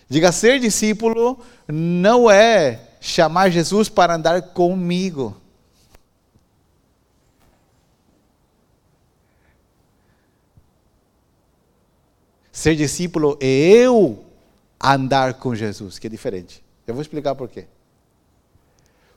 Diga, 0.10 0.32
ser 0.32 0.60
discípulo 0.60 1.40
não 1.68 2.32
é 2.32 2.80
chamar 3.00 3.52
Jesus 3.52 3.88
para 3.88 4.16
andar 4.16 4.42
comigo. 4.42 5.38
Ser 12.52 12.76
discípulo 12.76 13.38
é 13.40 13.46
eu 13.48 14.26
andar 14.82 15.36
com 15.36 15.54
Jesus, 15.54 16.00
que 16.00 16.08
é 16.08 16.10
diferente. 16.10 16.64
Eu 16.88 16.96
vou 16.96 17.02
explicar 17.02 17.36
por 17.36 17.48
quê. 17.48 17.68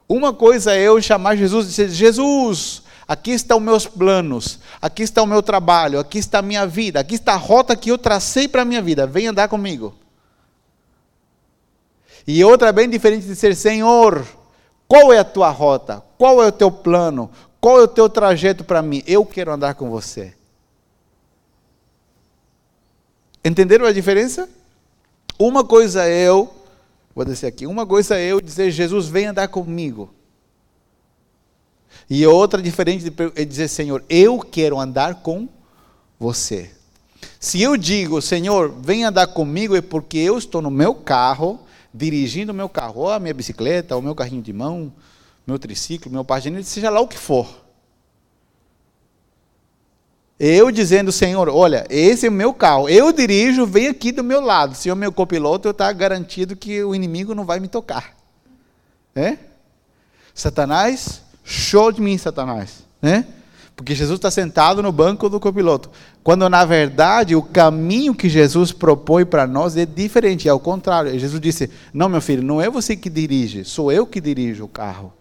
Uma 0.06 0.34
coisa 0.34 0.74
é 0.74 0.82
eu 0.82 1.00
chamar 1.00 1.36
Jesus 1.36 1.66
e 1.66 1.68
dizer: 1.70 1.88
Jesus, 1.88 2.82
aqui 3.08 3.30
estão 3.30 3.58
meus 3.58 3.86
planos, 3.86 4.60
aqui 4.80 5.02
está 5.02 5.22
o 5.22 5.26
meu 5.26 5.42
trabalho, 5.42 5.98
aqui 5.98 6.18
está 6.18 6.40
a 6.40 6.42
minha 6.42 6.66
vida, 6.66 7.00
aqui 7.00 7.14
está 7.14 7.32
a 7.32 7.36
rota 7.36 7.74
que 7.74 7.90
eu 7.90 7.96
tracei 7.96 8.46
para 8.46 8.60
a 8.60 8.64
minha 8.66 8.82
vida, 8.82 9.06
vem 9.06 9.26
andar 9.26 9.48
comigo. 9.48 10.01
E 12.26 12.44
outra 12.44 12.72
bem 12.72 12.88
diferente 12.88 13.26
de 13.26 13.34
ser 13.34 13.56
Senhor, 13.56 14.26
qual 14.86 15.12
é 15.12 15.18
a 15.18 15.24
tua 15.24 15.50
rota? 15.50 16.02
Qual 16.18 16.42
é 16.42 16.46
o 16.46 16.52
teu 16.52 16.70
plano? 16.70 17.30
Qual 17.60 17.80
é 17.80 17.82
o 17.82 17.88
teu 17.88 18.08
trajeto 18.08 18.64
para 18.64 18.82
mim? 18.82 19.02
Eu 19.06 19.24
quero 19.24 19.52
andar 19.52 19.74
com 19.74 19.90
você. 19.90 20.34
Entenderam 23.44 23.86
a 23.86 23.92
diferença? 23.92 24.48
Uma 25.38 25.64
coisa 25.64 26.04
é 26.04 26.28
eu, 26.28 26.52
vou 27.14 27.24
descer 27.24 27.46
aqui, 27.46 27.66
uma 27.66 27.84
coisa 27.84 28.16
é 28.16 28.24
eu 28.26 28.40
dizer, 28.40 28.70
Jesus, 28.70 29.08
vem 29.08 29.26
andar 29.26 29.48
comigo. 29.48 30.12
E 32.08 32.26
outra 32.26 32.62
diferente 32.62 33.12
é 33.34 33.44
dizer, 33.44 33.68
Senhor, 33.68 34.04
eu 34.08 34.38
quero 34.38 34.78
andar 34.78 35.16
com 35.16 35.48
você. 36.18 36.70
Se 37.40 37.60
eu 37.60 37.76
digo, 37.76 38.22
Senhor, 38.22 38.72
vem 38.80 39.04
andar 39.04 39.26
comigo, 39.28 39.74
é 39.74 39.80
porque 39.80 40.18
eu 40.18 40.38
estou 40.38 40.62
no 40.62 40.70
meu 40.70 40.94
carro, 40.94 41.58
dirigindo 41.92 42.52
o 42.52 42.54
meu 42.54 42.68
carro, 42.68 43.02
ou 43.02 43.10
a 43.10 43.18
minha 43.18 43.34
bicicleta, 43.34 43.94
ou 43.94 44.00
o 44.00 44.04
meu 44.04 44.14
carrinho 44.14 44.42
de 44.42 44.52
mão, 44.52 44.92
meu 45.46 45.58
triciclo, 45.58 46.10
meu 46.10 46.24
paginete, 46.24 46.66
seja 46.66 46.90
lá 46.90 47.00
o 47.00 47.08
que 47.08 47.18
for. 47.18 47.62
Eu 50.38 50.72
dizendo, 50.72 51.12
Senhor, 51.12 51.48
olha, 51.48 51.86
esse 51.88 52.26
é 52.26 52.28
o 52.28 52.32
meu 52.32 52.52
carro, 52.52 52.88
eu 52.88 53.12
dirijo, 53.12 53.66
vem 53.66 53.86
aqui 53.86 54.10
do 54.10 54.24
meu 54.24 54.40
lado. 54.40 54.74
Se 54.74 54.88
é 54.88 54.92
o 54.92 54.96
meu 54.96 55.12
copiloto, 55.12 55.68
eu 55.68 55.72
está 55.72 55.92
garantido 55.92 56.56
que 56.56 56.82
o 56.82 56.94
inimigo 56.94 57.34
não 57.34 57.44
vai 57.44 57.60
me 57.60 57.68
tocar. 57.68 58.16
É? 59.14 59.36
Satanás, 60.34 61.22
show 61.44 61.92
de 61.92 62.00
mim, 62.00 62.18
Satanás. 62.18 62.84
Né? 63.00 63.26
Porque 63.74 63.94
Jesus 63.94 64.18
está 64.18 64.30
sentado 64.30 64.82
no 64.82 64.92
banco 64.92 65.28
do 65.28 65.40
copiloto. 65.40 65.90
Quando, 66.22 66.48
na 66.48 66.64
verdade, 66.64 67.34
o 67.34 67.42
caminho 67.42 68.14
que 68.14 68.28
Jesus 68.28 68.70
propõe 68.70 69.24
para 69.24 69.46
nós 69.46 69.76
é 69.76 69.86
diferente, 69.86 70.46
é 70.46 70.50
ao 70.50 70.60
contrário. 70.60 71.18
Jesus 71.18 71.40
disse: 71.40 71.70
Não, 71.92 72.08
meu 72.08 72.20
filho, 72.20 72.42
não 72.42 72.60
é 72.60 72.70
você 72.70 72.94
que 72.94 73.10
dirige, 73.10 73.64
sou 73.64 73.90
eu 73.90 74.06
que 74.06 74.20
dirijo 74.20 74.64
o 74.64 74.68
carro. 74.68 75.12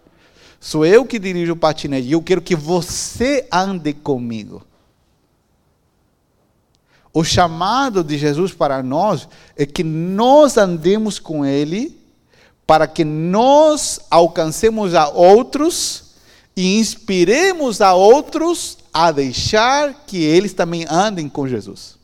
Sou 0.60 0.86
eu 0.86 1.04
que 1.04 1.18
dirijo 1.18 1.54
o 1.54 1.56
patinete. 1.56 2.06
E 2.06 2.12
eu 2.12 2.22
quero 2.22 2.40
que 2.40 2.54
você 2.54 3.48
ande 3.50 3.92
comigo. 3.92 4.62
O 7.12 7.24
chamado 7.24 8.04
de 8.04 8.16
Jesus 8.16 8.52
para 8.52 8.82
nós 8.82 9.28
é 9.56 9.66
que 9.66 9.82
nós 9.82 10.56
andemos 10.56 11.18
com 11.18 11.44
Ele, 11.44 12.00
para 12.66 12.86
que 12.86 13.04
nós 13.04 14.00
alcancemos 14.08 14.94
a 14.94 15.08
outros 15.08 16.11
e 16.56 16.78
inspiremos 16.78 17.80
a 17.80 17.94
outros 17.94 18.78
a 18.92 19.10
deixar 19.10 20.04
que 20.06 20.22
eles 20.22 20.52
também 20.52 20.86
andem 20.88 21.28
com 21.28 21.48
Jesus. 21.48 21.96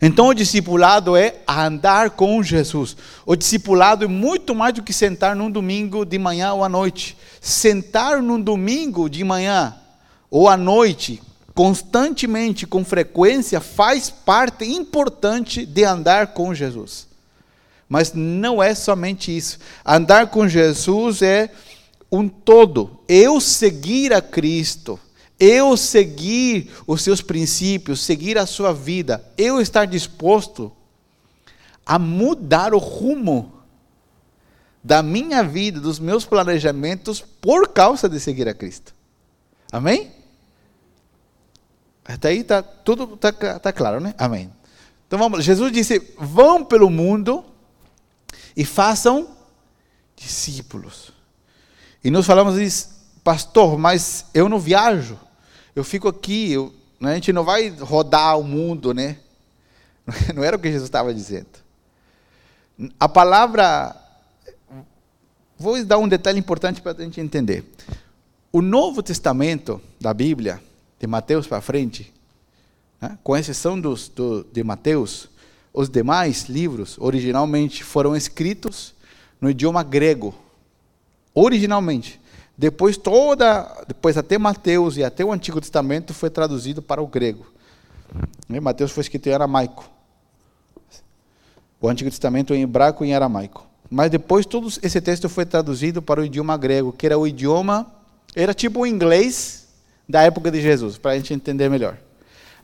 Então 0.00 0.28
o 0.28 0.34
discipulado 0.34 1.16
é 1.16 1.36
andar 1.48 2.10
com 2.10 2.42
Jesus. 2.42 2.96
O 3.24 3.34
discipulado 3.34 4.04
é 4.04 4.08
muito 4.08 4.54
mais 4.54 4.74
do 4.74 4.82
que 4.82 4.92
sentar 4.92 5.34
num 5.34 5.50
domingo 5.50 6.04
de 6.04 6.18
manhã 6.18 6.52
ou 6.52 6.62
à 6.62 6.68
noite. 6.68 7.16
Sentar 7.40 8.20
num 8.20 8.40
domingo 8.40 9.08
de 9.08 9.24
manhã 9.24 9.74
ou 10.30 10.48
à 10.48 10.56
noite, 10.56 11.22
constantemente, 11.54 12.66
com 12.66 12.84
frequência, 12.84 13.60
faz 13.60 14.10
parte 14.10 14.64
importante 14.66 15.64
de 15.64 15.84
andar 15.84 16.28
com 16.28 16.52
Jesus. 16.52 17.06
Mas 17.88 18.12
não 18.12 18.62
é 18.62 18.74
somente 18.74 19.34
isso. 19.34 19.58
Andar 19.84 20.26
com 20.26 20.48
Jesus 20.48 21.22
é 21.22 21.50
um 22.16 22.28
todo. 22.28 22.98
Eu 23.08 23.40
seguir 23.40 24.12
a 24.12 24.22
Cristo, 24.22 24.98
eu 25.38 25.76
seguir 25.76 26.70
os 26.86 27.02
seus 27.02 27.20
princípios, 27.20 28.00
seguir 28.00 28.38
a 28.38 28.46
sua 28.46 28.72
vida, 28.72 29.24
eu 29.36 29.60
estar 29.60 29.84
disposto 29.84 30.72
a 31.84 31.98
mudar 31.98 32.74
o 32.74 32.78
rumo 32.78 33.52
da 34.82 35.02
minha 35.02 35.42
vida, 35.42 35.80
dos 35.80 35.98
meus 35.98 36.24
planejamentos, 36.24 37.20
por 37.20 37.68
causa 37.68 38.08
de 38.08 38.18
seguir 38.20 38.48
a 38.48 38.54
Cristo. 38.54 38.94
Amém? 39.70 40.12
Até 42.04 42.28
aí 42.28 42.44
tá, 42.44 42.62
tudo 42.62 43.14
está 43.14 43.32
tá 43.58 43.72
claro, 43.72 44.00
né? 44.00 44.14
Amém. 44.16 44.52
Então 45.06 45.18
vamos, 45.18 45.44
Jesus 45.44 45.72
disse: 45.72 45.98
vão 46.18 46.64
pelo 46.64 46.88
mundo 46.88 47.44
e 48.56 48.64
façam 48.64 49.36
discípulos. 50.14 51.15
E 52.02 52.10
nós 52.10 52.26
falamos 52.26 52.58
isso, 52.58 52.88
pastor, 53.24 53.78
mas 53.78 54.26
eu 54.32 54.48
não 54.48 54.58
viajo, 54.58 55.18
eu 55.74 55.82
fico 55.82 56.08
aqui, 56.08 56.52
eu, 56.52 56.72
né, 57.00 57.12
a 57.12 57.14
gente 57.14 57.32
não 57.32 57.44
vai 57.44 57.68
rodar 57.68 58.38
o 58.38 58.44
mundo, 58.44 58.94
né? 58.94 59.18
Não 60.34 60.44
era 60.44 60.56
o 60.56 60.58
que 60.58 60.68
Jesus 60.68 60.86
estava 60.86 61.12
dizendo. 61.12 61.48
A 63.00 63.08
palavra 63.08 63.96
vou 65.58 65.82
dar 65.84 65.98
um 65.98 66.06
detalhe 66.06 66.38
importante 66.38 66.80
para 66.80 66.92
a 66.92 67.02
gente 67.02 67.20
entender. 67.20 67.64
O 68.52 68.62
Novo 68.62 69.02
Testamento 69.02 69.80
da 70.00 70.14
Bíblia, 70.14 70.62
de 70.98 71.06
Mateus 71.06 71.46
para 71.46 71.60
frente, 71.60 72.12
né, 73.00 73.18
com 73.22 73.36
exceção 73.36 73.80
dos, 73.80 74.08
do, 74.08 74.44
de 74.52 74.62
Mateus, 74.62 75.28
os 75.72 75.88
demais 75.88 76.44
livros 76.44 76.96
originalmente 76.98 77.84
foram 77.84 78.16
escritos 78.16 78.94
no 79.40 79.50
idioma 79.50 79.82
grego. 79.82 80.34
Originalmente. 81.38 82.18
Depois 82.56 82.96
toda, 82.96 83.84
depois 83.86 84.16
até 84.16 84.38
Mateus 84.38 84.96
e 84.96 85.04
até 85.04 85.22
o 85.22 85.30
Antigo 85.30 85.60
Testamento 85.60 86.14
foi 86.14 86.30
traduzido 86.30 86.80
para 86.80 87.02
o 87.02 87.06
grego. 87.06 87.46
Né, 88.48 88.58
Mateus 88.58 88.90
foi 88.90 89.02
escrito 89.02 89.28
em 89.28 89.34
aramaico. 89.34 89.84
O 91.78 91.88
Antigo 91.88 92.08
Testamento 92.08 92.54
em 92.54 92.62
hebraico 92.62 93.04
e 93.04 93.08
em 93.08 93.14
aramaico. 93.14 93.66
Mas 93.90 94.10
depois 94.10 94.46
todo 94.46 94.66
esse 94.82 94.98
texto 94.98 95.28
foi 95.28 95.44
traduzido 95.44 96.00
para 96.00 96.22
o 96.22 96.24
idioma 96.24 96.56
grego, 96.56 96.90
que 96.90 97.04
era 97.04 97.18
o 97.18 97.26
idioma, 97.26 97.86
era 98.34 98.54
tipo 98.54 98.80
o 98.80 98.86
inglês 98.86 99.68
da 100.08 100.22
época 100.22 100.50
de 100.50 100.62
Jesus, 100.62 100.96
para 100.96 101.10
a 101.10 101.16
gente 101.16 101.34
entender 101.34 101.68
melhor. 101.68 101.98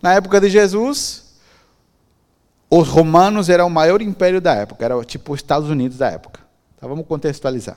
Na 0.01 0.15
época 0.15 0.41
de 0.41 0.49
Jesus, 0.49 1.35
os 2.71 2.89
romanos 2.89 3.51
eram 3.51 3.67
o 3.67 3.71
maior 3.71 4.01
império 4.01 4.41
da 4.41 4.55
época, 4.55 4.83
era 4.83 5.05
tipo 5.05 5.35
os 5.35 5.41
Estados 5.41 5.69
Unidos 5.69 5.99
da 5.99 6.11
época. 6.11 6.41
Então 6.79 6.89
vamos 6.89 7.07
contextualizar. 7.07 7.77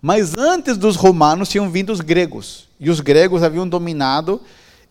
Mas 0.00 0.36
antes 0.36 0.76
dos 0.76 0.96
romanos 0.96 1.48
tinham 1.48 1.70
vindo 1.70 1.92
os 1.92 2.00
gregos, 2.00 2.68
e 2.78 2.90
os 2.90 3.00
gregos 3.00 3.42
haviam 3.42 3.68
dominado, 3.68 4.40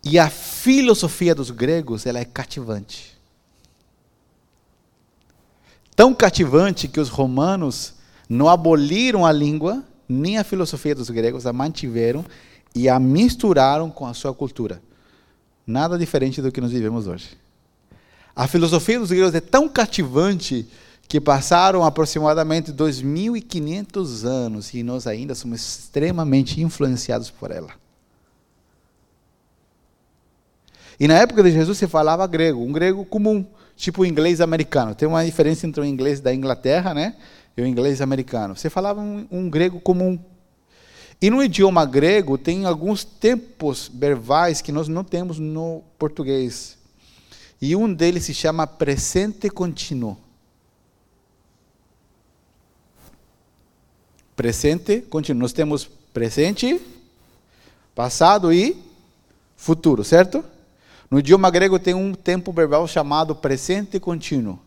e 0.03 0.19
a 0.19 0.29
filosofia 0.29 1.33
dos 1.33 1.49
gregos 1.49 2.05
ela 2.05 2.19
é 2.19 2.25
cativante 2.25 3.17
tão 5.97 6.13
cativante 6.13 6.87
que 6.87 6.99
os 6.99 7.09
romanos 7.09 7.95
não 8.29 8.47
aboliram 8.47 9.25
a 9.25 9.31
língua, 9.31 9.83
nem 10.07 10.37
a 10.37 10.43
filosofia 10.43 10.93
dos 10.93 11.09
gregos, 11.09 11.47
a 11.47 11.51
mantiveram 11.51 12.23
e 12.75 12.87
a 12.87 12.99
misturaram 12.99 13.89
com 13.89 14.05
a 14.05 14.13
sua 14.13 14.31
cultura. 14.31 14.79
Nada 15.65 15.97
diferente 15.97 16.39
do 16.39 16.51
que 16.51 16.61
nós 16.61 16.71
vivemos 16.71 17.07
hoje. 17.07 17.35
A 18.35 18.47
filosofia 18.47 18.99
dos 18.99 19.09
gregos 19.09 19.33
é 19.33 19.41
tão 19.41 19.67
cativante 19.67 20.67
que 21.07 21.21
passaram 21.21 21.83
aproximadamente 21.83 22.71
2.500 22.71 24.25
anos 24.25 24.73
e 24.73 24.83
nós 24.83 25.07
ainda 25.07 25.33
somos 25.33 25.61
extremamente 25.61 26.61
influenciados 26.61 27.29
por 27.31 27.51
ela. 27.51 27.69
E 30.99 31.07
na 31.07 31.13
época 31.13 31.43
de 31.43 31.51
Jesus 31.51 31.77
se 31.77 31.87
falava 31.87 32.25
grego, 32.27 32.61
um 32.61 32.71
grego 32.71 33.05
comum 33.05 33.45
tipo 33.77 34.01
o 34.01 34.05
inglês 34.05 34.41
americano. 34.41 34.95
Tem 34.95 35.07
uma 35.07 35.23
diferença 35.23 35.65
entre 35.65 35.79
o 35.79 35.85
inglês 35.85 36.19
da 36.19 36.33
Inglaterra 36.33 36.93
né, 36.93 37.15
e 37.55 37.61
o 37.61 37.65
inglês 37.65 38.01
americano. 38.01 38.57
Você 38.57 38.69
falava 38.69 38.99
um, 38.99 39.25
um 39.31 39.49
grego 39.49 39.79
comum. 39.79 40.19
E 41.21 41.29
no 41.29 41.41
idioma 41.41 41.85
grego 41.85 42.37
tem 42.37 42.65
alguns 42.65 43.03
tempos 43.03 43.89
verbais 43.93 44.61
que 44.61 44.71
nós 44.71 44.87
não 44.87 45.03
temos 45.03 45.39
no 45.39 45.83
português. 45.97 46.77
E 47.61 47.75
um 47.75 47.91
deles 47.91 48.25
se 48.25 48.33
chama 48.33 48.67
presente 48.67 49.49
contínuo. 49.49 50.17
Presente 54.37 55.01
contínuo. 55.01 55.41
Nós 55.41 55.51
temos 55.51 55.89
presente, 56.13 56.79
passado 57.95 58.53
e 58.53 58.77
futuro, 59.55 60.03
certo? 60.03 60.45
No 61.09 61.17
idioma 61.17 61.49
grego 61.49 61.79
tem 61.79 61.95
um 61.95 62.13
tempo 62.13 62.51
verbal 62.51 62.87
chamado 62.87 63.35
presente 63.35 63.99
contínuo. 63.99 64.59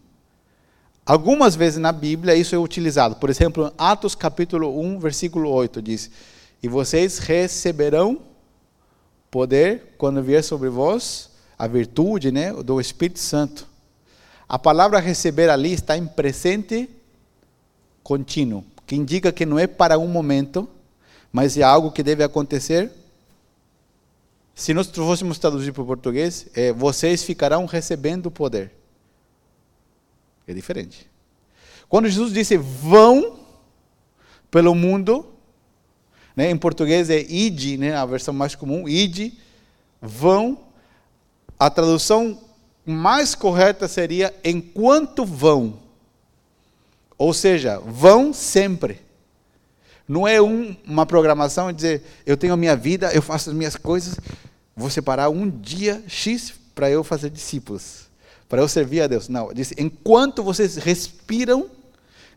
Algumas 1.06 1.54
vezes 1.54 1.78
na 1.78 1.92
Bíblia 1.92 2.34
isso 2.34 2.52
é 2.52 2.58
utilizado. 2.58 3.14
Por 3.14 3.30
exemplo, 3.30 3.72
Atos 3.78 4.16
capítulo 4.16 4.76
1, 4.80 4.98
versículo 4.98 5.48
8 5.48 5.80
diz: 5.80 6.10
"E 6.60 6.66
vocês 6.66 7.18
receberão 7.18 8.18
poder 9.30 9.94
quando 9.96 10.20
vier 10.20 10.42
sobre 10.42 10.68
vós 10.68 11.30
a 11.56 11.68
virtude, 11.68 12.32
né, 12.32 12.52
do 12.52 12.80
Espírito 12.80 13.20
Santo." 13.20 13.68
A 14.48 14.58
palavra 14.58 14.98
receber 14.98 15.48
ali 15.48 15.72
está 15.72 15.96
em 15.96 16.08
presente 16.08 16.90
contínuo, 18.02 18.64
que 18.90 18.96
indica 18.96 19.30
que 19.30 19.46
não 19.46 19.56
é 19.56 19.68
para 19.68 19.96
um 20.00 20.08
momento, 20.08 20.68
mas 21.30 21.56
é 21.56 21.62
algo 21.62 21.92
que 21.92 22.02
deve 22.02 22.24
acontecer 22.24 22.90
se 24.52 24.74
nós 24.74 24.88
fôssemos 24.88 25.38
traduzir 25.38 25.72
para 25.72 25.84
o 25.84 25.86
português, 25.86 26.48
é, 26.56 26.72
vocês 26.72 27.22
ficarão 27.22 27.66
recebendo 27.66 28.32
poder. 28.32 28.72
É 30.44 30.52
diferente. 30.52 31.08
Quando 31.88 32.08
Jesus 32.08 32.32
disse 32.32 32.56
vão 32.56 33.38
pelo 34.50 34.74
mundo, 34.74 35.24
né, 36.34 36.50
em 36.50 36.56
português 36.56 37.10
é 37.10 37.20
ide, 37.20 37.76
né, 37.76 37.94
a 37.94 38.04
versão 38.04 38.34
mais 38.34 38.56
comum, 38.56 38.88
ide, 38.88 39.38
vão. 40.02 40.58
A 41.56 41.70
tradução 41.70 42.40
mais 42.84 43.36
correta 43.36 43.86
seria 43.86 44.34
enquanto 44.42 45.24
vão. 45.24 45.79
Ou 47.20 47.34
seja, 47.34 47.78
vão 47.84 48.32
sempre. 48.32 48.98
Não 50.08 50.26
é 50.26 50.40
um, 50.40 50.74
uma 50.86 51.04
programação 51.04 51.70
de 51.70 51.76
dizer, 51.76 52.02
eu 52.24 52.34
tenho 52.34 52.54
a 52.54 52.56
minha 52.56 52.74
vida, 52.74 53.12
eu 53.12 53.20
faço 53.20 53.50
as 53.50 53.54
minhas 53.54 53.76
coisas, 53.76 54.16
vou 54.74 54.88
separar 54.88 55.28
um 55.28 55.46
dia 55.50 56.02
X 56.08 56.54
para 56.74 56.88
eu 56.90 57.04
fazer 57.04 57.28
discípulos, 57.28 58.08
para 58.48 58.62
eu 58.62 58.68
servir 58.68 59.02
a 59.02 59.06
Deus. 59.06 59.28
Não, 59.28 59.52
disse, 59.52 59.74
enquanto 59.76 60.42
vocês 60.42 60.76
respiram, 60.76 61.66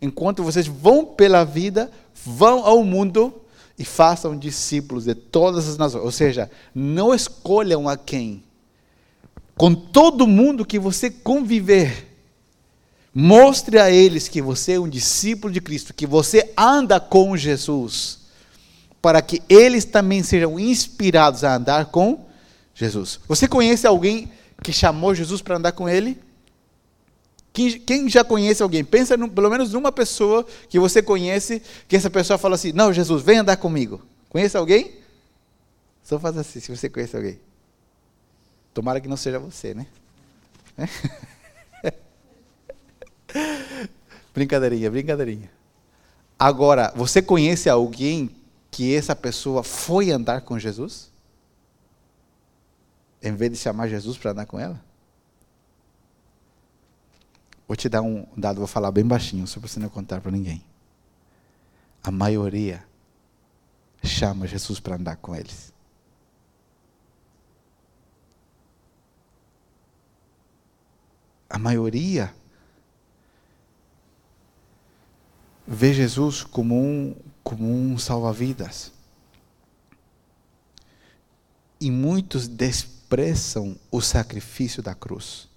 enquanto 0.01 0.43
vocês 0.43 0.67
vão 0.67 1.05
pela 1.05 1.45
vida, 1.45 1.89
vão 2.25 2.65
ao 2.65 2.83
mundo 2.83 3.33
e 3.79 3.85
façam 3.85 4.37
discípulos 4.37 5.05
de 5.05 5.15
todas 5.15 5.69
as 5.69 5.77
nações. 5.77 6.03
Ou 6.03 6.11
seja, 6.11 6.51
não 6.75 7.15
escolham 7.15 7.87
a 7.87 7.95
quem. 7.95 8.43
Com 9.55 9.73
todo 9.73 10.27
mundo 10.27 10.65
que 10.65 10.77
você 10.77 11.09
conviver, 11.09 12.12
mostre 13.13 13.77
a 13.77 13.91
eles 13.91 14.27
que 14.27 14.41
você 14.41 14.73
é 14.73 14.79
um 14.79 14.89
discípulo 14.89 15.53
de 15.53 15.61
Cristo, 15.61 15.93
que 15.93 16.07
você 16.07 16.51
anda 16.57 16.99
com 16.99 17.37
Jesus, 17.37 18.19
para 19.01 19.21
que 19.21 19.41
eles 19.47 19.85
também 19.85 20.23
sejam 20.23 20.59
inspirados 20.59 21.43
a 21.43 21.55
andar 21.55 21.85
com 21.87 22.25
Jesus. 22.73 23.19
Você 23.27 23.47
conhece 23.47 23.85
alguém 23.85 24.31
que 24.63 24.73
chamou 24.73 25.13
Jesus 25.13 25.41
para 25.41 25.57
andar 25.57 25.73
com 25.73 25.87
ele? 25.87 26.19
Quem, 27.51 27.79
quem, 27.79 28.09
já 28.09 28.23
conhece 28.23 28.63
alguém? 28.63 28.83
Pensa 28.83 29.15
no, 29.15 29.29
pelo 29.29 29.49
menos 29.49 29.73
numa 29.73 29.91
pessoa 29.91 30.43
que 30.67 30.79
você 30.79 31.03
conhece, 31.03 31.61
que 31.87 31.95
essa 31.95 32.09
pessoa 32.09 32.39
fala 32.39 32.55
assim: 32.55 32.71
Não, 32.71 32.91
Jesus, 32.91 33.21
vem 33.21 33.37
andar 33.37 33.57
comigo. 33.57 34.01
Conhece 34.29 34.57
alguém? 34.57 34.95
Só 36.03 36.19
faz 36.19 36.35
assim, 36.35 36.59
se 36.59 36.75
você 36.75 36.89
conhece 36.89 37.15
alguém. 37.15 37.39
Tomara 38.73 38.99
que 38.99 39.07
não 39.07 39.15
seja 39.15 39.37
você, 39.37 39.75
né? 39.75 39.85
brincadeirinha, 44.33 44.89
brincadeirinha. 44.89 45.51
Agora, 46.37 46.91
você 46.95 47.21
conhece 47.21 47.69
alguém 47.69 48.29
que 48.69 48.95
essa 48.95 49.15
pessoa 49.15 49.63
foi 49.63 50.11
andar 50.11 50.41
com 50.41 50.57
Jesus? 50.57 51.13
em 53.23 53.33
vez 53.33 53.53
de 53.53 53.57
chamar 53.57 53.87
Jesus 53.87 54.17
para 54.17 54.31
andar 54.31 54.45
com 54.45 54.59
ela? 54.59 54.79
Vou 57.65 57.77
te 57.77 57.87
dar 57.87 58.01
um 58.01 58.27
dado, 58.35 58.57
vou 58.57 58.67
falar 58.67 58.91
bem 58.91 59.05
baixinho, 59.05 59.47
só 59.47 59.61
para 59.61 59.69
você 59.69 59.79
não 59.79 59.87
contar 59.87 60.19
para 60.19 60.29
ninguém. 60.29 60.61
A 62.03 62.11
maioria 62.11 62.85
chama 64.03 64.45
Jesus 64.45 64.81
para 64.81 64.97
andar 64.97 65.15
com 65.15 65.33
eles. 65.33 65.71
A 71.49 71.57
maioria 71.57 72.35
vê 75.67 75.93
Jesus 75.93 76.43
como 76.43 76.75
um, 76.75 77.15
como 77.43 77.69
um 77.69 77.97
salva-vidas. 77.97 78.91
E 81.79 81.91
muitos 81.91 82.47
desprezam 82.47 83.75
o 83.91 84.01
sacrifício 84.01 84.81
da 84.81 84.95
cruz. 84.95 85.47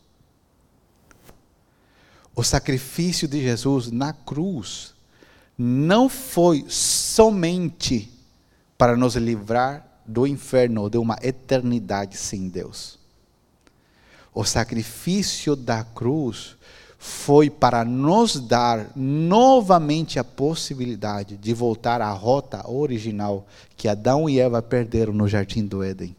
O 2.34 2.42
sacrifício 2.42 3.26
de 3.26 3.40
Jesus 3.40 3.90
na 3.90 4.12
cruz 4.12 4.94
não 5.56 6.08
foi 6.08 6.66
somente 6.68 8.12
para 8.76 8.96
nos 8.96 9.16
livrar 9.16 9.86
do 10.04 10.26
inferno, 10.26 10.90
de 10.90 10.98
uma 10.98 11.18
eternidade 11.22 12.16
sem 12.16 12.48
Deus. 12.48 12.98
O 14.34 14.44
sacrifício 14.44 15.56
da 15.56 15.82
cruz 15.82 16.56
foi 17.06 17.48
para 17.48 17.84
nos 17.84 18.40
dar 18.40 18.90
novamente 18.96 20.18
a 20.18 20.24
possibilidade 20.24 21.36
de 21.36 21.54
voltar 21.54 22.02
à 22.02 22.10
rota 22.10 22.68
original 22.68 23.46
que 23.76 23.86
Adão 23.86 24.28
e 24.28 24.40
Eva 24.40 24.60
perderam 24.60 25.12
no 25.12 25.28
jardim 25.28 25.64
do 25.64 25.84
Éden. 25.84 26.16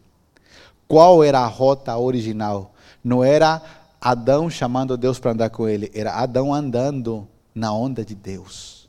Qual 0.88 1.22
era 1.22 1.40
a 1.40 1.46
rota 1.46 1.94
original? 1.98 2.72
Não 3.04 3.22
era 3.22 3.60
Adão 4.00 4.48
chamando 4.48 4.96
Deus 4.96 5.18
para 5.18 5.32
andar 5.32 5.50
com 5.50 5.68
ele, 5.68 5.90
era 5.94 6.14
Adão 6.14 6.54
andando 6.54 7.28
na 7.54 7.70
onda 7.70 8.02
de 8.02 8.14
Deus. 8.14 8.88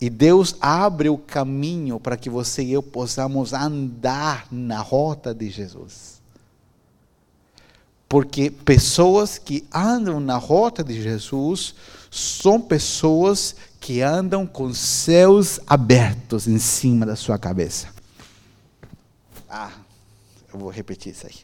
E 0.00 0.08
Deus 0.08 0.56
abre 0.62 1.10
o 1.10 1.18
caminho 1.18 2.00
para 2.00 2.16
que 2.16 2.30
você 2.30 2.62
e 2.62 2.72
eu 2.72 2.82
possamos 2.82 3.52
andar 3.52 4.48
na 4.50 4.80
rota 4.80 5.34
de 5.34 5.50
Jesus. 5.50 6.19
Porque 8.10 8.50
pessoas 8.50 9.38
que 9.38 9.64
andam 9.72 10.18
na 10.18 10.36
rota 10.36 10.82
de 10.82 11.00
Jesus 11.00 11.76
são 12.10 12.60
pessoas 12.60 13.54
que 13.78 14.02
andam 14.02 14.44
com 14.48 14.74
céus 14.74 15.60
abertos 15.64 16.48
em 16.48 16.58
cima 16.58 17.06
da 17.06 17.14
sua 17.14 17.38
cabeça. 17.38 17.86
Ah, 19.48 19.70
eu 20.52 20.58
vou 20.58 20.70
repetir 20.70 21.12
isso 21.12 21.24
aí. 21.24 21.36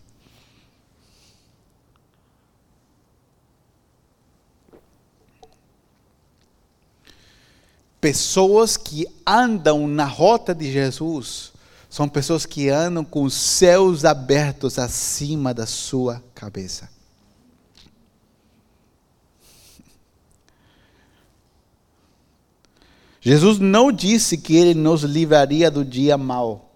Pessoas 8.01 8.77
que 8.77 9.07
andam 9.25 9.87
na 9.87 10.05
rota 10.05 10.53
de 10.53 10.73
Jesus 10.73 11.53
são 11.97 12.07
pessoas 12.07 12.45
que 12.45 12.69
andam 12.69 13.03
com 13.03 13.23
os 13.23 13.33
céus 13.33 14.05
abertos 14.05 14.79
acima 14.79 15.55
da 15.55 15.65
sua 15.65 16.23
cabeça. 16.35 16.91
Jesus 23.19 23.59
não 23.59 23.91
disse 23.91 24.37
que 24.37 24.55
ele 24.55 24.75
nos 24.75 25.05
livraria 25.05 25.71
do 25.71 25.83
dia 25.83 26.19
mau. 26.19 26.71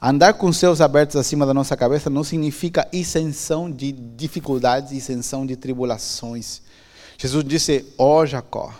Andar 0.00 0.32
com 0.32 0.46
os 0.46 0.56
céus 0.56 0.80
abertos 0.80 1.16
acima 1.16 1.44
da 1.44 1.52
nossa 1.52 1.76
cabeça 1.76 2.08
não 2.08 2.24
significa 2.24 2.88
isenção 2.90 3.70
de 3.70 3.92
dificuldades, 3.92 4.90
isenção 4.90 5.44
de 5.44 5.54
tribulações. 5.54 6.62
Jesus 7.18 7.44
disse: 7.44 7.92
Ó 7.98 8.22
oh, 8.22 8.26
Jacó, 8.26 8.72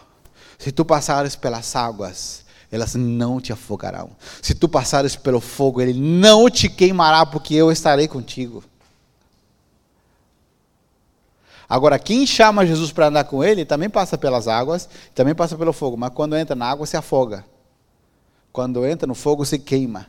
se 0.58 0.72
tu 0.72 0.86
passares 0.86 1.36
pelas 1.36 1.76
águas, 1.76 2.45
elas 2.70 2.94
não 2.94 3.40
te 3.40 3.52
afogarão. 3.52 4.10
Se 4.42 4.54
tu 4.54 4.68
passares 4.68 5.16
pelo 5.16 5.40
fogo, 5.40 5.80
ele 5.80 5.94
não 5.94 6.50
te 6.50 6.68
queimará, 6.68 7.24
porque 7.24 7.54
eu 7.54 7.70
estarei 7.70 8.08
contigo. 8.08 8.62
Agora, 11.68 11.98
quem 11.98 12.26
chama 12.26 12.66
Jesus 12.66 12.92
para 12.92 13.08
andar 13.08 13.24
com 13.24 13.42
ele 13.42 13.64
também 13.64 13.90
passa 13.90 14.16
pelas 14.16 14.46
águas, 14.46 14.88
também 15.14 15.34
passa 15.34 15.56
pelo 15.56 15.72
fogo, 15.72 15.96
mas 15.96 16.10
quando 16.10 16.36
entra 16.36 16.54
na 16.54 16.66
água 16.66 16.86
se 16.86 16.96
afoga. 16.96 17.44
Quando 18.52 18.86
entra 18.86 19.06
no 19.06 19.14
fogo 19.14 19.44
se 19.44 19.58
queima. 19.58 20.06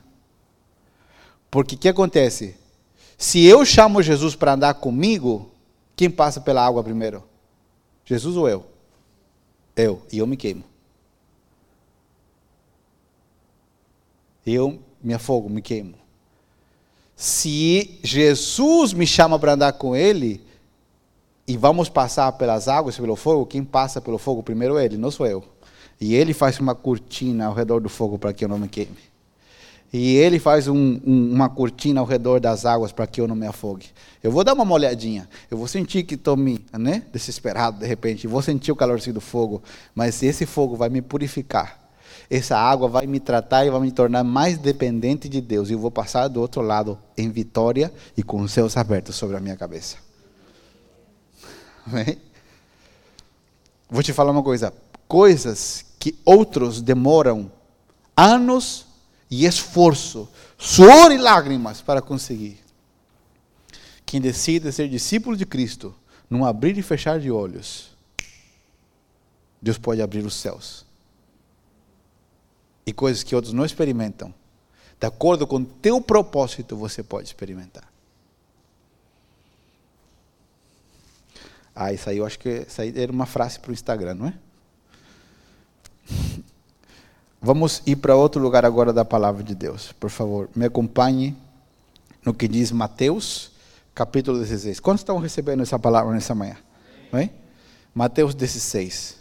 Porque 1.50 1.76
o 1.76 1.78
que 1.78 1.89
acontece? 1.89 2.56
Se 3.17 3.43
eu 3.43 3.65
chamo 3.65 4.04
Jesus 4.04 4.36
para 4.36 4.54
andar 4.54 4.76
comigo, 4.76 5.52
quem 5.96 6.10
passa 6.10 6.39
pela 6.39 6.63
água 6.63 6.84
primeiro? 6.84 7.24
Jesus 8.06 8.38
ou 8.38 8.48
eu? 8.48 8.65
Eu, 9.76 10.02
e 10.12 10.20
eu 10.20 10.28
me 10.28 10.38
queimo. 10.38 10.63
Eu 14.54 14.80
me 15.04 15.14
afogo, 15.14 15.50
me 15.50 15.62
queimo. 15.62 15.96
Se 17.16 18.00
Jesus 18.04 18.94
me 18.94 19.08
chama 19.08 19.40
para 19.40 19.54
andar 19.54 19.74
com 19.74 19.96
Ele, 19.96 20.42
e 21.48 21.56
vamos 21.56 21.90
passar 21.90 22.32
pelas 22.34 22.68
águas, 22.68 22.98
pelo 22.98 23.16
fogo, 23.16 23.46
quem 23.46 23.64
passa 23.64 24.02
pelo 24.02 24.18
fogo 24.18 24.44
primeiro 24.44 24.78
é 24.78 24.86
Ele, 24.86 24.98
não 24.98 25.10
sou 25.10 25.26
eu. 25.26 25.44
E 26.00 26.14
Ele 26.14 26.34
faz 26.34 26.60
uma 26.60 26.76
cortina 26.76 27.46
ao 27.46 27.54
redor 27.54 27.80
do 27.80 27.90
fogo 27.90 28.20
para 28.20 28.34
que 28.34 28.44
eu 28.44 28.50
não 28.50 28.60
me 28.60 28.68
queime. 28.68 28.98
E 29.92 30.18
Ele 30.18 30.38
faz 30.38 30.68
um, 30.68 31.00
um, 31.06 31.34
uma 31.34 31.50
cortina 31.50 32.02
ao 32.02 32.06
redor 32.06 32.40
das 32.40 32.66
águas 32.66 32.92
para 32.92 33.08
que 33.08 33.22
eu 33.22 33.28
não 33.28 33.36
me 33.36 33.48
afogue. 33.48 33.88
Eu 34.22 34.30
vou 34.30 34.44
dar 34.44 34.54
uma 34.54 34.66
molhadinha. 34.66 35.30
Eu 35.50 35.58
vou 35.58 35.68
sentir 35.68 36.04
que 36.04 36.16
estou 36.16 36.36
me, 36.36 36.60
né, 36.78 37.04
desesperado 37.12 37.80
de 37.80 37.88
repente. 37.88 38.28
Vou 38.28 38.42
sentir 38.42 38.72
o 38.72 38.76
calorzinho 38.76 39.14
do 39.14 39.22
fogo. 39.22 39.64
Mas 39.96 40.22
esse 40.22 40.46
fogo 40.46 40.76
vai 40.76 40.90
me 40.90 41.02
purificar 41.02 41.87
essa 42.30 42.58
água 42.58 42.90
vai 42.90 43.08
me 43.08 43.20
tratar 43.20 43.66
e 43.66 43.70
vai 43.70 43.80
me 43.80 43.92
tornar 43.92 44.24
mais 44.24 44.58
dependente 44.58 45.30
de 45.30 45.40
Deus. 45.40 45.70
E 45.70 45.74
eu 45.74 45.80
vou 45.80 45.92
passar 45.92 46.28
do 46.28 46.42
outro 46.42 46.62
lado 46.62 46.98
em 47.18 47.30
vitória 47.30 47.94
e 48.18 48.24
com 48.24 48.42
os 48.42 48.52
céus 48.52 48.76
abertos 48.76 49.16
sobre 49.16 49.38
a 49.38 49.40
minha 49.40 49.56
cabeça. 49.56 49.98
Amém? 51.86 52.18
Vou 53.90 54.04
te 54.04 54.12
falar 54.12 54.32
uma 54.32 54.44
coisa: 54.44 54.74
coisas 55.08 55.86
que 55.98 56.16
outros 56.26 56.82
demoram 56.82 57.50
anos 58.16 58.86
e 59.32 59.46
esforço, 59.46 60.28
suor 60.58 61.12
e 61.12 61.18
lágrimas 61.18 61.82
para 61.82 62.02
conseguir. 62.02 62.60
Quem 64.06 64.20
decide 64.20 64.72
ser 64.72 64.90
discípulo 64.90 65.36
de 65.36 65.46
Cristo, 65.46 65.96
num 66.30 66.46
abrir 66.46 66.78
e 66.78 66.82
fechar 66.82 67.20
de 67.20 67.32
olhos, 67.32 67.90
Deus 69.62 69.78
pode 69.78 70.02
abrir 70.02 70.26
os 70.26 70.34
céus 70.34 70.87
e 72.88 72.93
coisas 72.93 73.21
que 73.21 73.36
outros 73.36 73.54
não 73.54 73.65
experimentam, 73.65 74.34
de 74.97 75.06
acordo 75.06 75.45
com 75.45 75.62
teu 75.62 76.00
propósito, 76.02 76.76
você 76.78 77.04
pode 77.04 77.28
experimentar. 77.28 77.84
Ah, 81.76 81.91
isso 81.91 82.10
aí 82.10 82.17
eu 82.17 82.26
acho 82.26 82.39
que 82.39 82.65
isso 82.67 82.82
aí 82.82 82.93
era 82.95 83.12
uma 83.12 83.26
frase 83.26 83.60
para 83.60 83.71
o 83.71 83.73
Instagram, 83.73 84.13
não 84.15 84.28
é? 84.28 84.34
Vamos 87.41 87.84
ir 87.86 87.97
para 87.97 88.15
outro 88.15 88.41
lugar 88.41 88.65
agora 88.65 88.93
da 88.93 89.04
palavra 89.04 89.43
de 89.43 89.54
Deus. 89.54 89.91
Por 90.00 90.10
favor, 90.10 90.50
me 90.56 90.65
acompanhe 90.65 91.36
no 92.26 92.34
que 92.34 92.47
diz 92.47 92.71
Mateus, 92.71 93.52
capítulo 93.93 94.39
16. 94.39 94.80
Quantos 94.80 95.02
estão 95.02 95.19
recebendo 95.19 95.62
essa 95.62 95.78
palavra 95.78 96.13
nessa 96.13 96.34
manhã? 96.34 96.58
Amém? 97.12 97.32
Mateus 97.93 98.34
16. 98.34 99.17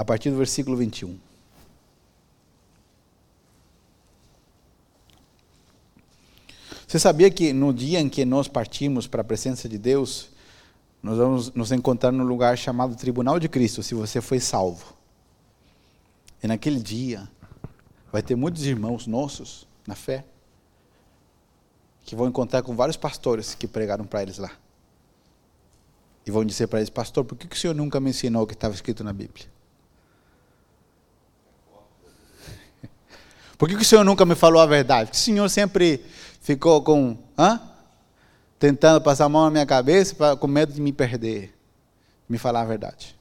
A 0.00 0.04
partir 0.04 0.30
do 0.30 0.38
versículo 0.38 0.78
21. 0.78 1.14
Você 6.88 6.98
sabia 6.98 7.30
que 7.30 7.52
no 7.52 7.70
dia 7.70 8.00
em 8.00 8.08
que 8.08 8.24
nós 8.24 8.48
partimos 8.48 9.06
para 9.06 9.20
a 9.20 9.24
presença 9.24 9.68
de 9.68 9.76
Deus, 9.76 10.30
nós 11.02 11.18
vamos 11.18 11.52
nos 11.52 11.70
encontrar 11.70 12.12
num 12.12 12.24
lugar 12.24 12.56
chamado 12.56 12.96
Tribunal 12.96 13.38
de 13.38 13.46
Cristo, 13.46 13.82
se 13.82 13.94
você 13.94 14.22
foi 14.22 14.40
salvo. 14.40 14.96
E 16.42 16.46
naquele 16.46 16.80
dia, 16.80 17.28
vai 18.10 18.22
ter 18.22 18.36
muitos 18.36 18.64
irmãos 18.64 19.06
nossos 19.06 19.68
na 19.86 19.94
fé 19.94 20.24
que 22.06 22.16
vão 22.16 22.26
encontrar 22.26 22.62
com 22.62 22.74
vários 22.74 22.96
pastores 22.96 23.54
que 23.54 23.68
pregaram 23.68 24.06
para 24.06 24.22
eles 24.22 24.38
lá. 24.38 24.52
E 26.24 26.30
vão 26.30 26.42
dizer 26.42 26.68
para 26.68 26.78
eles, 26.78 26.88
pastor, 26.88 27.22
por 27.22 27.36
que 27.36 27.54
o 27.54 27.58
senhor 27.58 27.74
nunca 27.74 28.00
me 28.00 28.08
ensinou 28.08 28.44
o 28.44 28.46
que 28.46 28.54
estava 28.54 28.72
escrito 28.72 29.04
na 29.04 29.12
Bíblia? 29.12 29.59
Por 33.60 33.68
que, 33.68 33.76
que 33.76 33.82
o 33.82 33.84
Senhor 33.84 34.04
nunca 34.04 34.24
me 34.24 34.34
falou 34.34 34.62
a 34.62 34.64
verdade? 34.64 35.10
Porque 35.10 35.18
o 35.18 35.22
Senhor 35.22 35.46
sempre 35.50 36.02
ficou 36.40 36.80
com. 36.82 37.18
Hã? 37.38 37.60
Tentando 38.58 39.02
passar 39.02 39.26
a 39.26 39.28
mão 39.28 39.44
na 39.44 39.50
minha 39.50 39.66
cabeça 39.66 40.14
pra, 40.14 40.34
com 40.34 40.46
medo 40.46 40.72
de 40.72 40.80
me 40.80 40.94
perder. 40.94 41.54
Me 42.26 42.38
falar 42.38 42.62
a 42.62 42.64
verdade. 42.64 43.14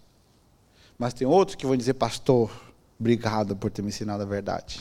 Mas 0.98 1.14
tem 1.14 1.28
outros 1.28 1.56
que 1.56 1.66
vão 1.66 1.76
dizer, 1.76 1.96
pastor, 1.96 2.50
obrigado 2.98 3.54
por 3.54 3.70
ter 3.70 3.82
me 3.82 3.90
ensinado 3.90 4.24
a 4.24 4.26
verdade. 4.26 4.80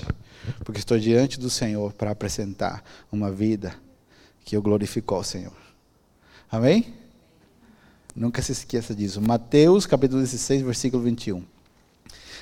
Porque 0.65 0.79
estou 0.79 0.97
diante 0.97 1.41
do 1.41 1.51
Senhor 1.51 1.93
para 1.93 2.13
apresentar 2.13 2.85
uma 3.11 3.29
vida 3.29 3.75
que 4.45 4.57
eu 4.57 4.63
glorificou 4.63 5.19
ao 5.19 5.25
Senhor. 5.25 5.57
Amém? 6.49 6.95
Nunca 8.15 8.41
se 8.43 8.53
esqueça 8.53 8.95
disso. 8.95 9.21
Mateus 9.21 9.87
capítulo 9.87 10.21
16, 10.21 10.63
versículo 10.63 11.03
21. 11.03 11.43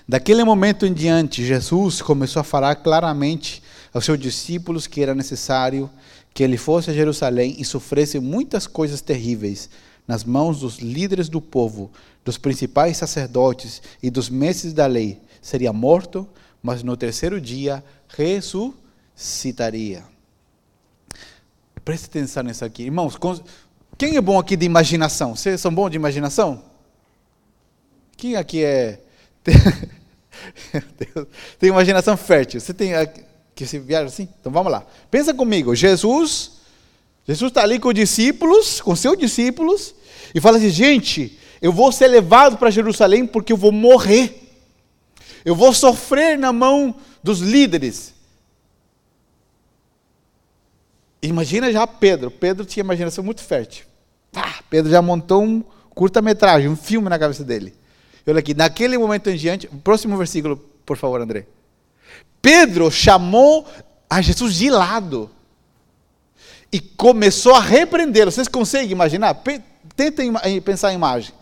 Daquele 0.09 0.45
momento 0.45 0.87
em 0.87 0.93
diante, 0.93 1.45
Jesus 1.45 2.01
começou 2.01 2.39
a 2.39 2.45
falar 2.45 2.77
claramente 2.77 3.61
aos 3.93 4.05
seus 4.05 4.19
discípulos 4.19 4.87
que 4.87 5.01
era 5.03 5.17
necessário 5.17 5.91
que 6.33 6.45
ele 6.45 6.57
fosse 6.57 6.91
a 6.91 6.95
Jerusalém 6.95 7.57
e 7.59 7.65
sofresse 7.65 8.21
muitas 8.21 8.69
coisas 8.69 9.01
terríveis 9.01 9.69
nas 10.07 10.23
mãos 10.23 10.61
dos 10.61 10.79
líderes 10.79 11.29
do 11.29 11.41
povo, 11.41 11.91
dos 12.25 12.39
principais 12.39 12.97
sacerdotes 12.99 13.83
e 14.01 14.09
dos 14.09 14.31
mestres 14.31 14.73
da 14.73 14.87
lei. 14.87 15.21
Seria 15.43 15.73
morto, 15.73 16.29
mas 16.63 16.85
no 16.85 16.97
terceiro 16.97 17.41
dia 17.41 17.83
ressuscitaria. 18.09 20.05
Preste 21.85 22.05
atenção 22.07 22.45
nisso 22.45 22.65
aqui. 22.65 22.85
Irmãos, 22.85 23.19
quem 23.99 24.17
é 24.17 24.21
bom 24.21 24.39
aqui 24.39 24.57
de 24.57 24.67
imaginação? 24.67 25.35
Vocês 25.35 25.61
são 25.61 25.75
bons 25.75 25.91
de 25.91 25.97
imaginação? 25.97 26.63
Quem 28.17 28.37
aqui 28.37 28.63
é 28.63 29.01
Tem 31.59 31.69
imaginação 31.69 32.17
fértil. 32.17 32.61
Você 32.61 32.75
tem 32.75 32.93
que 33.55 33.67
se 33.67 33.79
viaja 33.79 34.07
assim? 34.07 34.29
Então 34.41 34.53
vamos 34.53 34.71
lá. 34.71 34.85
Pensa 35.11 35.33
comigo. 35.33 35.75
Jesus, 35.75 36.53
Jesus 37.27 37.51
está 37.51 37.63
ali 37.63 37.79
com 37.79 37.89
os 37.89 37.95
discípulos, 37.95 38.81
com 38.81 38.95
seus 38.95 39.17
discípulos, 39.17 39.95
e 40.35 40.41
fala 40.41 40.59
assim: 40.59 40.71
gente, 40.71 41.39
eu 41.61 41.73
vou 41.73 41.91
ser 41.91 42.09
levado 42.09 42.59
para 42.59 42.71
Jerusalém 42.71 43.27
porque 43.27 43.53
eu 43.53 43.57
vou 43.57 43.73
morrer. 43.73 44.43
Eu 45.45 45.55
vou 45.55 45.73
sofrer 45.73 46.37
na 46.37 46.53
mão 46.53 46.95
dos 47.23 47.41
líderes. 47.41 48.15
Imagina 51.23 51.73
já 51.73 51.87
Pedro. 51.87 52.31
Pedro 52.31 52.65
tinha 52.65 52.83
imaginação 52.83 53.25
muito 53.25 53.43
fértil. 53.43 53.87
Pedro 54.69 54.91
já 54.91 55.01
montou 55.01 55.43
um 55.43 55.65
curta-metragem, 55.91 56.69
um 56.69 56.77
filme 56.77 57.09
na 57.09 57.19
cabeça 57.19 57.43
dele. 57.43 57.75
Olha 58.27 58.41
aqui, 58.41 58.55
naquele 58.55 58.99
momento 58.99 59.31
em 59.31 59.37
diante, 59.37 59.69
próximo 59.69 60.17
versículo, 60.17 60.57
por 60.85 60.97
favor, 60.97 61.21
André. 61.21 61.47
Pedro 62.43 62.91
chamou 62.91 63.67
a 64.11 64.21
Jesus 64.21 64.55
de 64.55 64.69
lado 64.69 65.31
e 66.73 66.81
começou 66.81 67.55
a 67.55 67.61
repreendê-lo. 67.61 68.31
Vocês 68.31 68.49
conseguem 68.49 68.91
imaginar? 68.91 69.43
Tentem 69.95 70.33
pensar 70.61 70.93
em 70.93 70.97
imagem. 70.97 71.33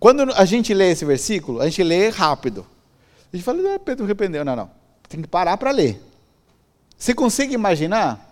Quando 0.00 0.32
a 0.34 0.44
gente 0.44 0.74
lê 0.74 0.90
esse 0.90 1.04
versículo, 1.04 1.60
a 1.60 1.64
gente 1.66 1.82
lê 1.82 2.08
rápido. 2.08 2.66
A 3.32 3.36
gente 3.36 3.44
fala, 3.44 3.76
ah, 3.76 3.78
Pedro 3.78 4.04
repreendeu. 4.04 4.44
Não, 4.44 4.56
não. 4.56 4.70
Tem 5.08 5.22
que 5.22 5.28
parar 5.28 5.56
para 5.56 5.70
ler. 5.70 6.02
Você 6.98 7.14
consegue 7.14 7.54
imaginar? 7.54 8.28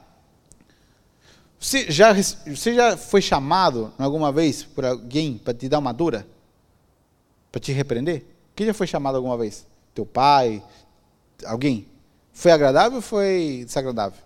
Você 1.58 1.90
já, 1.90 2.12
você 2.12 2.74
já 2.74 2.96
foi 2.96 3.22
chamado 3.22 3.92
alguma 3.98 4.32
vez 4.32 4.64
por 4.64 4.84
alguém 4.84 5.38
para 5.38 5.54
te 5.54 5.68
dar 5.68 5.78
uma 5.78 5.92
dura? 5.92 6.26
Para 7.50 7.60
te 7.60 7.72
repreender? 7.72 8.24
Quem 8.54 8.66
já 8.66 8.74
foi 8.74 8.86
chamado 8.86 9.16
alguma 9.16 9.36
vez? 9.36 9.66
Teu 9.94 10.06
pai? 10.06 10.62
Alguém? 11.44 11.86
Foi 12.32 12.52
agradável 12.52 12.96
ou 12.96 13.02
foi 13.02 13.64
desagradável? 13.66 14.18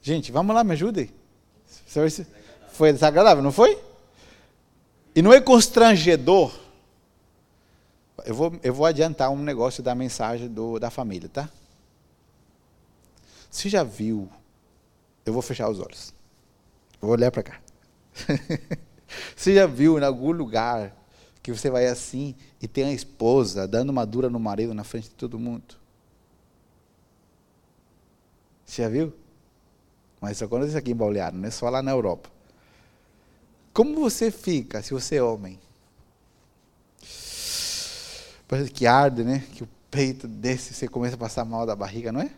Gente, 0.00 0.32
vamos 0.32 0.54
lá, 0.54 0.64
me 0.64 0.72
ajudem. 0.72 1.10
Foi 2.68 2.92
desagradável, 2.92 3.42
não 3.42 3.52
foi? 3.52 3.78
E 5.14 5.22
não 5.22 5.32
é 5.32 5.40
constrangedor. 5.40 6.52
Eu 8.24 8.34
vou, 8.34 8.52
eu 8.62 8.74
vou 8.74 8.86
adiantar 8.86 9.30
um 9.30 9.38
negócio 9.38 9.82
da 9.82 9.94
mensagem 9.94 10.48
do, 10.48 10.78
da 10.78 10.90
família, 10.90 11.28
tá? 11.28 11.48
Você 13.50 13.68
já 13.68 13.84
viu? 13.84 14.28
Eu 15.24 15.32
vou 15.32 15.42
fechar 15.42 15.68
os 15.68 15.78
olhos. 15.78 16.12
Vou 17.00 17.12
olhar 17.12 17.30
para 17.30 17.42
cá. 17.42 17.60
você 19.36 19.54
já 19.54 19.66
viu 19.66 19.98
em 19.98 20.04
algum 20.04 20.32
lugar 20.32 20.92
que 21.44 21.52
você 21.52 21.68
vai 21.68 21.86
assim 21.86 22.34
e 22.58 22.66
tem 22.66 22.84
a 22.84 22.92
esposa 22.92 23.68
dando 23.68 23.90
uma 23.90 24.06
dura 24.06 24.30
no 24.30 24.40
marido 24.40 24.72
na 24.72 24.82
frente 24.82 25.10
de 25.10 25.14
todo 25.14 25.38
mundo? 25.38 25.76
Você 28.64 28.80
já 28.80 28.88
viu? 28.88 29.12
Mas 30.22 30.38
só 30.38 30.46
acontece 30.46 30.74
aqui 30.74 30.92
em 30.92 30.96
Balneário, 30.96 31.38
não 31.38 31.46
é 31.46 31.50
só 31.50 31.68
lá 31.68 31.82
na 31.82 31.90
Europa. 31.90 32.30
Como 33.74 34.00
você 34.00 34.30
fica 34.30 34.80
se 34.80 34.94
você 34.94 35.16
é 35.16 35.22
homem? 35.22 35.60
Parece 38.48 38.70
que 38.70 38.86
arde, 38.86 39.22
né? 39.22 39.44
Que 39.52 39.64
o 39.64 39.68
peito 39.90 40.26
desce 40.26 40.72
você 40.72 40.88
começa 40.88 41.14
a 41.14 41.18
passar 41.18 41.44
mal 41.44 41.66
da 41.66 41.76
barriga, 41.76 42.10
não 42.10 42.22
é? 42.22 42.30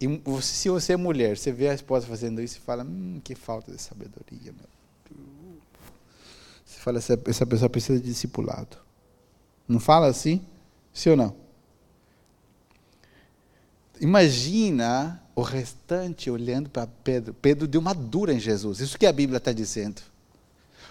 E 0.00 0.06
você, 0.06 0.54
se 0.54 0.70
você 0.70 0.94
é 0.94 0.96
mulher, 0.96 1.36
você 1.36 1.52
vê 1.52 1.68
a 1.68 1.74
esposa 1.74 2.06
fazendo 2.06 2.40
isso 2.40 2.56
e 2.56 2.60
fala, 2.60 2.82
hum, 2.82 3.20
que 3.22 3.34
falta 3.34 3.70
de 3.70 3.82
sabedoria, 3.82 4.54
meu 4.54 4.64
Você 5.04 5.37
fala, 6.88 6.98
essa, 6.98 7.20
essa 7.26 7.46
pessoa 7.46 7.68
precisa 7.68 8.00
de 8.00 8.08
discipulado. 8.08 8.76
Não 9.66 9.78
fala 9.78 10.06
assim? 10.06 10.40
Sim 10.92 11.10
ou 11.10 11.16
não? 11.16 11.34
Imagina 14.00 15.22
o 15.34 15.42
restante 15.42 16.30
olhando 16.30 16.70
para 16.70 16.86
Pedro. 17.04 17.34
Pedro 17.34 17.66
deu 17.66 17.80
uma 17.80 17.94
dura 17.94 18.32
em 18.32 18.40
Jesus. 18.40 18.80
Isso 18.80 18.98
que 18.98 19.06
a 19.06 19.12
Bíblia 19.12 19.38
está 19.38 19.52
dizendo. 19.52 20.00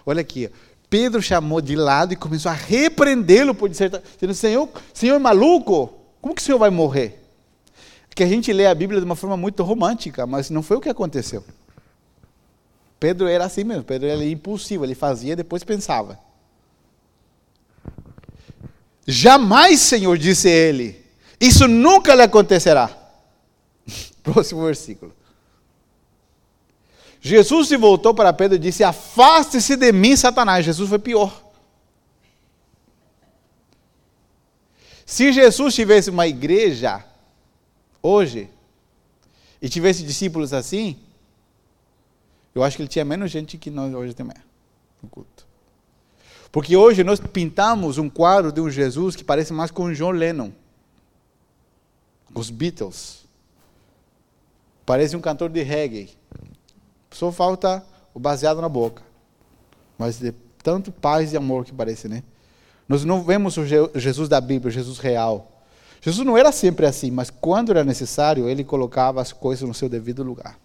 Olha 0.06 0.22
aqui. 0.22 0.50
Pedro 0.90 1.22
chamou 1.22 1.60
de 1.60 1.76
lado 1.76 2.14
e 2.14 2.16
começou 2.16 2.52
a 2.52 2.56
repreendê-lo 2.56 3.54
por 3.54 3.68
dizer, 3.68 3.90
dizendo, 4.14 4.34
Senhor, 4.34 4.70
Senhor 4.94 5.16
é 5.16 5.20
maluco? 5.20 5.94
Como 6.22 6.36
que 6.36 6.42
o 6.42 6.46
Senhor 6.46 6.58
vai 6.58 6.70
morrer? 6.70 7.24
Que 8.16 8.24
a 8.24 8.28
gente 8.28 8.52
lê 8.52 8.66
a 8.66 8.74
Bíblia 8.74 9.00
de 9.00 9.06
uma 9.06 9.16
forma 9.16 9.38
muito 9.38 9.64
romântica, 9.64 10.26
mas 10.26 10.50
não 10.50 10.64
foi 10.64 10.78
o 10.78 10.82
que 10.82 10.90
aconteceu. 10.90 11.44
Pedro 13.00 13.28
era 13.28 13.46
assim 13.46 13.64
mesmo, 13.64 13.84
Pedro 13.84 14.08
era 14.08 14.24
impulsivo, 14.26 14.84
ele 14.84 14.96
fazia 14.96 15.34
e 15.34 15.36
depois 15.36 15.64
pensava. 15.64 16.20
Jamais, 19.06 19.80
Senhor, 19.80 20.18
disse 20.18 20.50
ele, 20.50 21.06
isso 21.40 21.68
nunca 21.68 22.16
lhe 22.16 22.24
acontecerá. 22.24 22.90
Próximo 24.24 24.66
versículo. 24.66 25.16
Jesus 27.22 27.68
se 27.68 27.78
voltou 27.78 28.14
para 28.14 28.34
Pedro 28.34 28.56
e 28.56 28.60
disse: 28.60 28.84
Afaste-se 28.84 29.76
de 29.76 29.92
mim, 29.92 30.16
Satanás. 30.16 30.66
Jesus 30.66 30.88
foi 30.90 31.00
pior. 31.00 31.44
Se 35.06 35.32
Jesus 35.32 35.74
tivesse 35.74 36.10
uma 36.10 36.28
igreja 36.28 37.04
hoje 38.02 38.50
e 39.62 39.70
tivesse 39.70 40.04
discípulos 40.04 40.54
assim, 40.54 41.00
eu 42.58 42.63
acho 42.63 42.76
que 42.76 42.82
ele 42.82 42.89
tinha 42.89 43.06
menos 43.06 43.30
gente 43.30 43.56
que 43.56 43.70
nós 43.70 43.93
hoje 43.93 44.15
temos 44.15 44.34
no 45.02 45.08
culto. 45.08 45.46
Porque 46.52 46.76
hoje 46.76 47.04
nós 47.04 47.20
pintamos 47.20 48.00
um 48.00 48.10
quadro 48.10 48.52
de 48.52 48.60
um 48.60 48.67
Jesus 48.67 49.15
que 49.15 49.24
parece 49.24 49.54
mais 49.54 49.70
com 49.70 49.93
John 49.93 50.10
Lennon, 50.10 50.52
os 52.34 52.50
Beatles. 52.50 53.26
Parece 54.84 55.15
um 55.15 55.22
cantor 55.22 55.50
de 55.50 55.62
reggae. 55.62 56.17
Só 57.12 57.32
falta 57.32 57.86
o 58.12 58.20
baseado 58.20 58.60
na 58.60 58.67
boca. 58.70 59.04
Mas 59.96 60.17
de 60.17 60.32
tanto 60.63 60.91
paz 60.91 61.34
e 61.34 61.38
amor 61.38 61.63
que 61.63 61.72
parece, 61.72 62.08
né? 62.08 62.24
Nós 62.89 63.06
não 63.06 63.24
vemos 63.24 63.56
o 63.58 63.65
Jesus 63.65 64.28
da 64.28 64.41
Bíblia, 64.41 64.70
o 64.70 64.74
Jesus 64.74 64.98
real. 64.98 65.62
Jesus 66.02 66.26
não 66.26 66.36
era 66.36 66.52
sempre 66.52 66.88
assim, 66.88 67.12
mas 67.12 67.30
quando 67.30 67.70
era 67.70 67.84
necessário, 67.84 68.50
ele 68.50 68.63
colocava 68.63 69.22
as 69.22 69.32
coisas 69.32 69.67
no 69.67 69.76
seu 69.76 69.88
devido 69.88 70.24
lugar. 70.24 70.58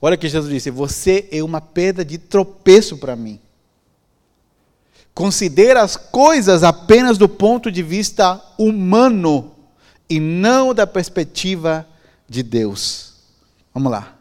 Olha 0.00 0.16
que 0.16 0.28
Jesus 0.28 0.52
disse: 0.52 0.70
Você 0.70 1.28
é 1.30 1.42
uma 1.42 1.60
pedra 1.60 2.04
de 2.04 2.18
tropeço 2.18 2.96
para 2.98 3.16
mim. 3.16 3.40
Considera 5.14 5.82
as 5.82 5.96
coisas 5.96 6.62
apenas 6.62 7.18
do 7.18 7.28
ponto 7.28 7.72
de 7.72 7.82
vista 7.82 8.40
humano 8.56 9.52
e 10.08 10.20
não 10.20 10.72
da 10.72 10.86
perspectiva 10.86 11.86
de 12.28 12.42
Deus. 12.42 13.14
Vamos 13.74 13.90
lá. 13.90 14.16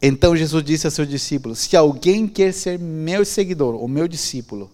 Então 0.00 0.36
Jesus 0.36 0.64
disse 0.64 0.86
a 0.86 0.90
seus 0.90 1.08
discípulos: 1.08 1.60
Se 1.60 1.76
alguém 1.76 2.26
quer 2.26 2.52
ser 2.52 2.78
meu 2.78 3.24
seguidor, 3.24 3.74
ou 3.74 3.88
meu 3.88 4.08
discípulo, 4.08 4.70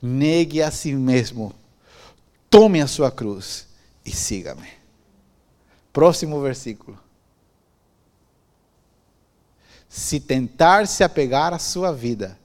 negue 0.00 0.62
a 0.62 0.70
si 0.70 0.92
mesmo, 0.92 1.52
tome 2.50 2.80
a 2.80 2.86
sua 2.86 3.10
cruz 3.10 3.66
e 4.04 4.10
siga-me. 4.10 4.68
Próximo 5.92 6.40
versículo. 6.40 7.05
Se 9.96 10.20
tentar 10.20 10.86
se 10.86 11.02
apegar 11.02 11.54
à 11.54 11.58
sua 11.58 11.90
vida, 11.90 12.38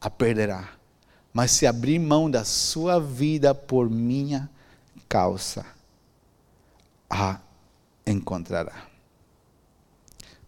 a 0.00 0.08
perderá. 0.08 0.70
Mas 1.30 1.50
se 1.50 1.66
abrir 1.66 1.98
mão 1.98 2.30
da 2.30 2.42
sua 2.42 2.98
vida 2.98 3.54
por 3.54 3.90
minha 3.90 4.48
causa, 5.06 5.66
a 7.10 7.38
encontrará. 8.06 8.86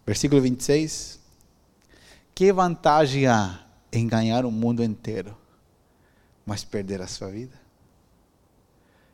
Versículo 0.06 0.40
26. 0.40 1.20
Que 2.34 2.50
vantagem 2.50 3.26
há 3.26 3.66
em 3.92 4.06
ganhar 4.06 4.46
o 4.46 4.50
mundo 4.50 4.82
inteiro, 4.82 5.36
mas 6.46 6.64
perder 6.64 7.02
a 7.02 7.06
sua 7.06 7.28
vida? 7.28 7.60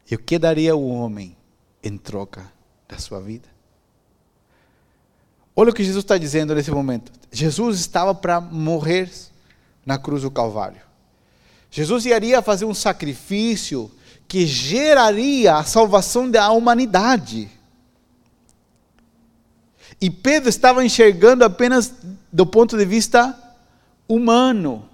E 0.09 0.15
o 0.15 0.21
que 0.21 0.39
daria 0.39 0.77
o 0.77 0.89
homem 0.89 1.37
em 1.83 1.99
troca 1.99 2.49
da 2.87 2.97
sua 2.97 3.21
vida? 3.21 3.49
Olha 5.57 5.71
o 5.71 5.75
que 5.75 5.83
Jesus 5.83 6.05
está 6.05 6.17
dizendo 6.17 6.55
nesse 6.55 6.71
momento. 6.71 7.24
Jesus 7.35 7.81
estava 7.81 8.15
para 8.15 8.41
morrer 8.41 9.11
na 9.85 9.99
cruz 9.99 10.23
do 10.23 10.31
Calvário. 10.31 10.81
Jesus 11.69 12.07
iria 12.07 12.41
fazer 12.41 12.65
um 12.65 12.73
sacrifício 12.73 13.91
que 14.29 14.47
geraria 14.47 15.57
a 15.57 15.65
salvação 15.65 16.31
da 16.31 16.49
humanidade. 16.53 17.51
E 20.01 20.09
Pedro 20.09 20.49
estava 20.49 20.85
enxergando 20.85 21.45
apenas 21.45 21.93
do 22.33 22.47
ponto 22.47 22.79
de 22.79 22.85
vista 22.85 23.37
humano. 24.09 24.89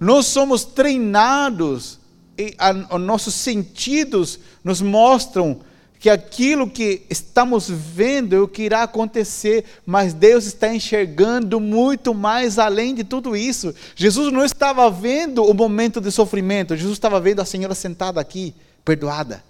Nós 0.00 0.26
somos 0.26 0.64
treinados, 0.64 2.00
e 2.36 2.52
a, 2.58 2.96
os 2.96 3.00
nossos 3.00 3.34
sentidos 3.34 4.40
nos 4.64 4.80
mostram 4.80 5.60
que 5.98 6.08
aquilo 6.08 6.70
que 6.70 7.02
estamos 7.10 7.68
vendo 7.68 8.36
é 8.36 8.38
o 8.38 8.46
que 8.46 8.62
irá 8.62 8.84
acontecer, 8.84 9.64
mas 9.84 10.14
Deus 10.14 10.44
está 10.44 10.72
enxergando 10.72 11.58
muito 11.58 12.14
mais 12.14 12.58
além 12.58 12.94
de 12.94 13.02
tudo 13.02 13.36
isso. 13.36 13.74
Jesus 13.96 14.32
não 14.32 14.44
estava 14.44 14.88
vendo 14.90 15.44
o 15.44 15.52
momento 15.52 16.00
de 16.00 16.12
sofrimento, 16.12 16.76
Jesus 16.76 16.94
estava 16.94 17.20
vendo 17.20 17.40
a 17.40 17.44
senhora 17.44 17.74
sentada 17.74 18.20
aqui, 18.20 18.54
perdoada. 18.84 19.42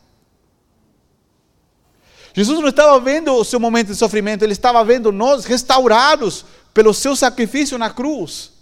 Jesus 2.33 2.61
não 2.61 2.69
estava 2.69 2.99
vendo 3.01 3.35
o 3.35 3.45
seu 3.45 3.61
momento 3.61 3.89
de 3.89 3.97
sofrimento, 3.97 4.43
ele 4.43 4.53
estava 4.53 4.83
vendo 4.85 5.13
nós 5.13 5.45
restaurados 5.45 6.45
pelo 6.73 6.95
seu 6.95 7.15
sacrifício 7.15 7.77
na 7.77 7.91
cruz. 7.91 8.53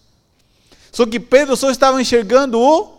Só 0.90 1.06
que 1.06 1.20
Pedro 1.20 1.56
só 1.56 1.70
estava 1.70 2.00
enxergando 2.00 2.58
o 2.58 2.95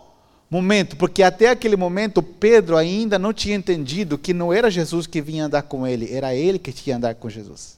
momento, 0.50 0.96
porque 0.96 1.22
até 1.22 1.50
aquele 1.50 1.76
momento 1.76 2.22
Pedro 2.22 2.76
ainda 2.76 3.18
não 3.18 3.32
tinha 3.32 3.54
entendido 3.54 4.16
que 4.16 4.32
não 4.32 4.52
era 4.52 4.70
Jesus 4.70 5.06
que 5.06 5.20
vinha 5.20 5.46
andar 5.46 5.62
com 5.62 5.86
ele, 5.86 6.12
era 6.12 6.34
ele 6.34 6.58
que 6.58 6.72
tinha 6.72 6.96
andar 6.96 7.14
com 7.14 7.28
Jesus. 7.28 7.76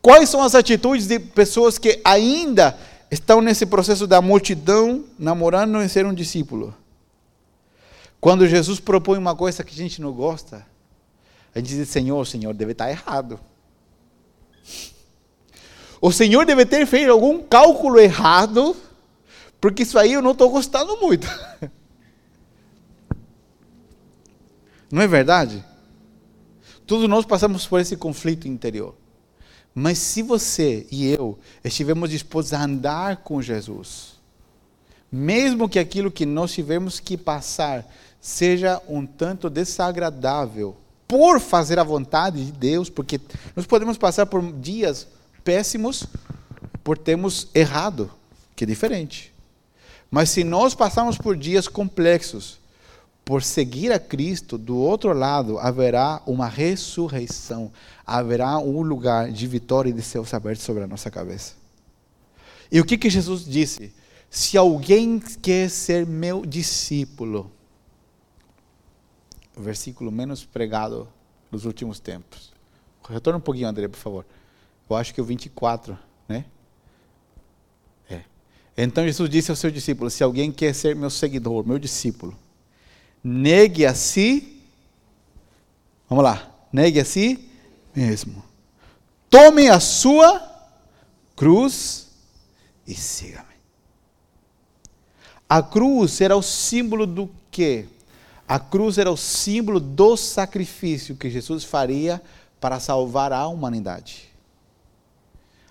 Quais 0.00 0.28
são 0.28 0.42
as 0.42 0.54
atitudes 0.54 1.06
de 1.06 1.18
pessoas 1.20 1.78
que 1.78 2.00
ainda 2.04 2.76
estão 3.10 3.40
nesse 3.40 3.66
processo 3.66 4.06
da 4.06 4.20
multidão 4.20 5.04
namorando 5.18 5.80
em 5.82 5.88
ser 5.88 6.06
um 6.06 6.14
discípulo? 6.14 6.74
Quando 8.20 8.48
Jesus 8.48 8.80
propõe 8.80 9.18
uma 9.18 9.36
coisa 9.36 9.62
que 9.62 9.74
a 9.74 9.76
gente 9.76 10.00
não 10.00 10.12
gosta, 10.12 10.66
a 11.54 11.58
gente 11.58 11.74
diz: 11.74 11.88
Senhor, 11.88 12.26
Senhor 12.26 12.54
deve 12.54 12.72
estar 12.72 12.90
errado. 12.90 13.38
O 16.00 16.10
Senhor 16.10 16.44
deve 16.44 16.66
ter 16.66 16.84
feito 16.86 17.12
algum 17.12 17.40
cálculo 17.42 18.00
errado, 18.00 18.76
porque 19.62 19.84
isso 19.84 19.96
aí 19.96 20.12
eu 20.12 20.20
não 20.20 20.32
estou 20.32 20.50
gostando 20.50 20.96
muito. 21.00 21.28
Não 24.90 25.00
é 25.00 25.06
verdade? 25.06 25.64
Todos 26.86 27.08
nós 27.08 27.24
passamos 27.24 27.66
por 27.66 27.80
esse 27.80 27.96
conflito 27.96 28.46
interior. 28.46 28.94
Mas 29.74 29.96
se 29.96 30.20
você 30.20 30.86
e 30.90 31.06
eu 31.06 31.38
estivermos 31.64 32.10
dispostos 32.10 32.52
a 32.52 32.62
andar 32.62 33.18
com 33.18 33.40
Jesus, 33.40 34.20
mesmo 35.10 35.66
que 35.66 35.78
aquilo 35.78 36.10
que 36.10 36.26
nós 36.26 36.52
tivermos 36.52 37.00
que 37.00 37.16
passar 37.16 37.90
seja 38.20 38.82
um 38.86 39.06
tanto 39.06 39.48
desagradável, 39.48 40.76
por 41.08 41.40
fazer 41.40 41.78
a 41.78 41.84
vontade 41.84 42.44
de 42.44 42.52
Deus, 42.52 42.90
porque 42.90 43.18
nós 43.56 43.64
podemos 43.64 43.96
passar 43.96 44.26
por 44.26 44.42
dias 44.52 45.06
péssimos 45.42 46.06
por 46.84 46.98
termos 46.98 47.48
errado, 47.54 48.10
que 48.54 48.64
é 48.64 48.66
diferente. 48.66 49.31
Mas 50.12 50.28
se 50.28 50.44
nós 50.44 50.74
passarmos 50.74 51.16
por 51.16 51.34
dias 51.34 51.66
complexos, 51.66 52.58
por 53.24 53.42
seguir 53.42 53.90
a 53.90 53.98
Cristo, 53.98 54.58
do 54.58 54.76
outro 54.76 55.14
lado 55.14 55.58
haverá 55.58 56.20
uma 56.26 56.46
ressurreição, 56.46 57.72
haverá 58.06 58.58
um 58.58 58.82
lugar 58.82 59.32
de 59.32 59.46
vitória 59.46 59.88
e 59.88 59.92
de 59.94 60.02
céus 60.02 60.34
abertos 60.34 60.66
sobre 60.66 60.82
a 60.82 60.86
nossa 60.86 61.10
cabeça. 61.10 61.54
E 62.70 62.78
o 62.78 62.84
que, 62.84 62.98
que 62.98 63.08
Jesus 63.08 63.46
disse? 63.46 63.90
Se 64.28 64.58
alguém 64.58 65.18
quer 65.18 65.70
ser 65.70 66.06
meu 66.06 66.44
discípulo, 66.44 67.50
o 69.56 69.62
versículo 69.62 70.12
menos 70.12 70.44
pregado 70.44 71.08
nos 71.50 71.64
últimos 71.64 71.98
tempos. 71.98 72.52
Retorna 73.08 73.38
um 73.38 73.42
pouquinho, 73.42 73.68
André, 73.68 73.88
por 73.88 73.98
favor. 73.98 74.26
Eu 74.90 74.94
acho 74.94 75.14
que 75.14 75.22
o 75.22 75.24
24, 75.24 75.98
né? 76.28 76.44
Então 78.76 79.04
Jesus 79.04 79.28
disse 79.28 79.50
aos 79.50 79.58
seus 79.58 79.72
discípulos: 79.72 80.14
Se 80.14 80.22
alguém 80.22 80.50
quer 80.50 80.74
ser 80.74 80.96
meu 80.96 81.10
seguidor, 81.10 81.66
meu 81.66 81.78
discípulo, 81.78 82.36
negue 83.22 83.84
a 83.84 83.94
si, 83.94 84.62
vamos 86.08 86.24
lá, 86.24 86.50
negue 86.72 86.98
a 86.98 87.04
si 87.04 87.48
mesmo. 87.94 88.42
Tome 89.28 89.68
a 89.68 89.80
sua 89.80 90.40
cruz 91.36 92.08
e 92.86 92.94
siga-me. 92.94 93.52
A 95.48 95.62
cruz 95.62 96.20
era 96.20 96.36
o 96.36 96.42
símbolo 96.42 97.06
do 97.06 97.30
quê? 97.50 97.86
A 98.48 98.58
cruz 98.58 98.98
era 98.98 99.10
o 99.10 99.16
símbolo 99.16 99.78
do 99.78 100.16
sacrifício 100.16 101.16
que 101.16 101.30
Jesus 101.30 101.64
faria 101.64 102.22
para 102.60 102.80
salvar 102.80 103.32
a 103.32 103.46
humanidade. 103.46 104.28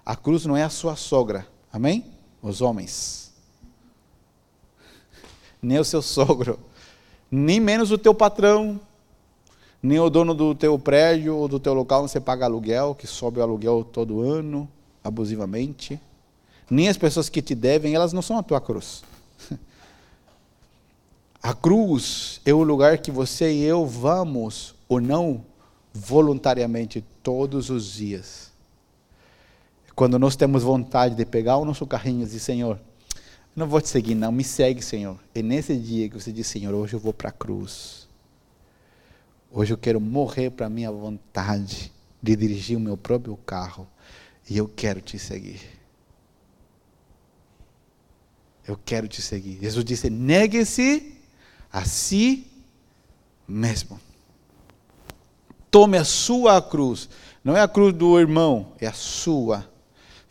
A 0.05 0.15
cruz 0.15 0.45
não 0.45 0.57
é 0.57 0.63
a 0.63 0.69
sua 0.69 0.95
sogra, 0.95 1.47
amém? 1.71 2.20
Os 2.41 2.61
homens. 2.61 3.31
Nem 5.61 5.79
o 5.79 5.85
seu 5.85 6.01
sogro 6.01 6.59
nem 7.31 7.61
menos 7.61 7.91
o 7.91 7.97
teu 7.97 8.13
patrão, 8.13 8.77
nem 9.81 9.97
o 9.99 10.09
dono 10.09 10.33
do 10.33 10.53
teu 10.53 10.77
prédio 10.77 11.37
ou 11.37 11.47
do 11.47 11.59
teu 11.59 11.73
local 11.73 12.03
onde 12.03 12.11
você 12.11 12.19
paga 12.19 12.45
aluguel, 12.45 12.93
que 12.93 13.07
sobe 13.07 13.39
o 13.39 13.41
aluguel 13.41 13.85
todo 13.85 14.19
ano, 14.19 14.69
abusivamente. 15.01 15.99
Nem 16.69 16.89
as 16.89 16.97
pessoas 16.97 17.29
que 17.29 17.41
te 17.41 17.55
devem, 17.55 17.95
elas 17.95 18.11
não 18.11 18.21
são 18.21 18.37
a 18.37 18.43
tua 18.43 18.59
cruz. 18.59 19.03
A 21.43 21.55
cruz 21.55 22.39
é 22.45 22.53
o 22.53 22.61
lugar 22.61 22.99
que 22.99 23.09
você 23.09 23.51
e 23.51 23.63
eu 23.63 23.83
vamos, 23.83 24.75
ou 24.87 25.01
não, 25.01 25.43
voluntariamente, 25.91 27.03
todos 27.23 27.71
os 27.71 27.93
dias. 27.93 28.50
Quando 29.95 30.17
nós 30.17 30.35
temos 30.35 30.63
vontade 30.63 31.15
de 31.15 31.25
pegar 31.25 31.57
o 31.57 31.65
nosso 31.65 31.85
carrinho 31.85 32.21
e 32.21 32.25
dizer, 32.25 32.39
Senhor, 32.39 32.79
não 33.55 33.67
vou 33.67 33.81
te 33.81 33.89
seguir, 33.89 34.15
não. 34.15 34.31
Me 34.31 34.43
segue, 34.43 34.81
Senhor. 34.81 35.19
É 35.35 35.41
nesse 35.41 35.75
dia 35.75 36.09
que 36.09 36.19
você 36.19 36.31
diz, 36.31 36.47
Senhor, 36.47 36.73
hoje 36.73 36.93
eu 36.93 36.99
vou 36.99 37.13
para 37.13 37.29
a 37.29 37.33
cruz. 37.33 38.07
Hoje 39.51 39.73
eu 39.73 39.77
quero 39.77 39.99
morrer 39.99 40.49
para 40.49 40.67
a 40.67 40.69
minha 40.69 40.91
vontade 40.91 41.91
de 42.21 42.35
dirigir 42.35 42.77
o 42.77 42.79
meu 42.79 42.95
próprio 42.95 43.35
carro. 43.37 43.85
E 44.49 44.57
eu 44.57 44.67
quero 44.67 45.01
te 45.01 45.19
seguir. 45.19 45.59
Eu 48.65 48.79
quero 48.83 49.07
te 49.07 49.21
seguir. 49.21 49.59
Jesus 49.61 49.83
disse: 49.83 50.09
negue-se 50.09 51.17
a 51.71 51.83
si 51.83 52.47
mesmo. 53.47 53.99
Tome 55.69 55.97
a 55.97 56.05
sua 56.05 56.61
cruz. 56.61 57.09
Não 57.43 57.57
é 57.57 57.61
a 57.61 57.67
cruz 57.67 57.93
do 57.93 58.19
irmão, 58.19 58.73
é 58.79 58.87
a 58.87 58.93
sua. 58.93 59.70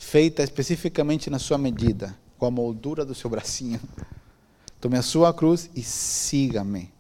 Feita 0.01 0.43
especificamente 0.43 1.29
na 1.29 1.39
sua 1.39 1.59
medida 1.59 2.19
com 2.39 2.47
a 2.47 2.51
moldura 2.51 3.05
do 3.05 3.15
seu 3.15 3.29
bracinho. 3.29 3.79
Tome 4.81 4.97
a 4.97 5.03
sua 5.03 5.33
cruz 5.33 5.69
e 5.75 5.83
siga-me. 5.83 6.91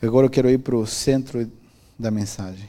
Agora 0.00 0.26
eu 0.26 0.30
quero 0.30 0.50
ir 0.50 0.58
para 0.58 0.76
o 0.76 0.86
centro 0.86 1.50
da 1.98 2.10
mensagem. 2.10 2.68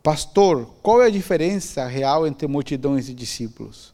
Pastor, 0.00 0.66
qual 0.80 1.02
é 1.02 1.06
a 1.06 1.10
diferença 1.10 1.84
real 1.86 2.24
entre 2.24 2.46
multidões 2.46 3.08
e 3.08 3.14
discípulos? 3.14 3.92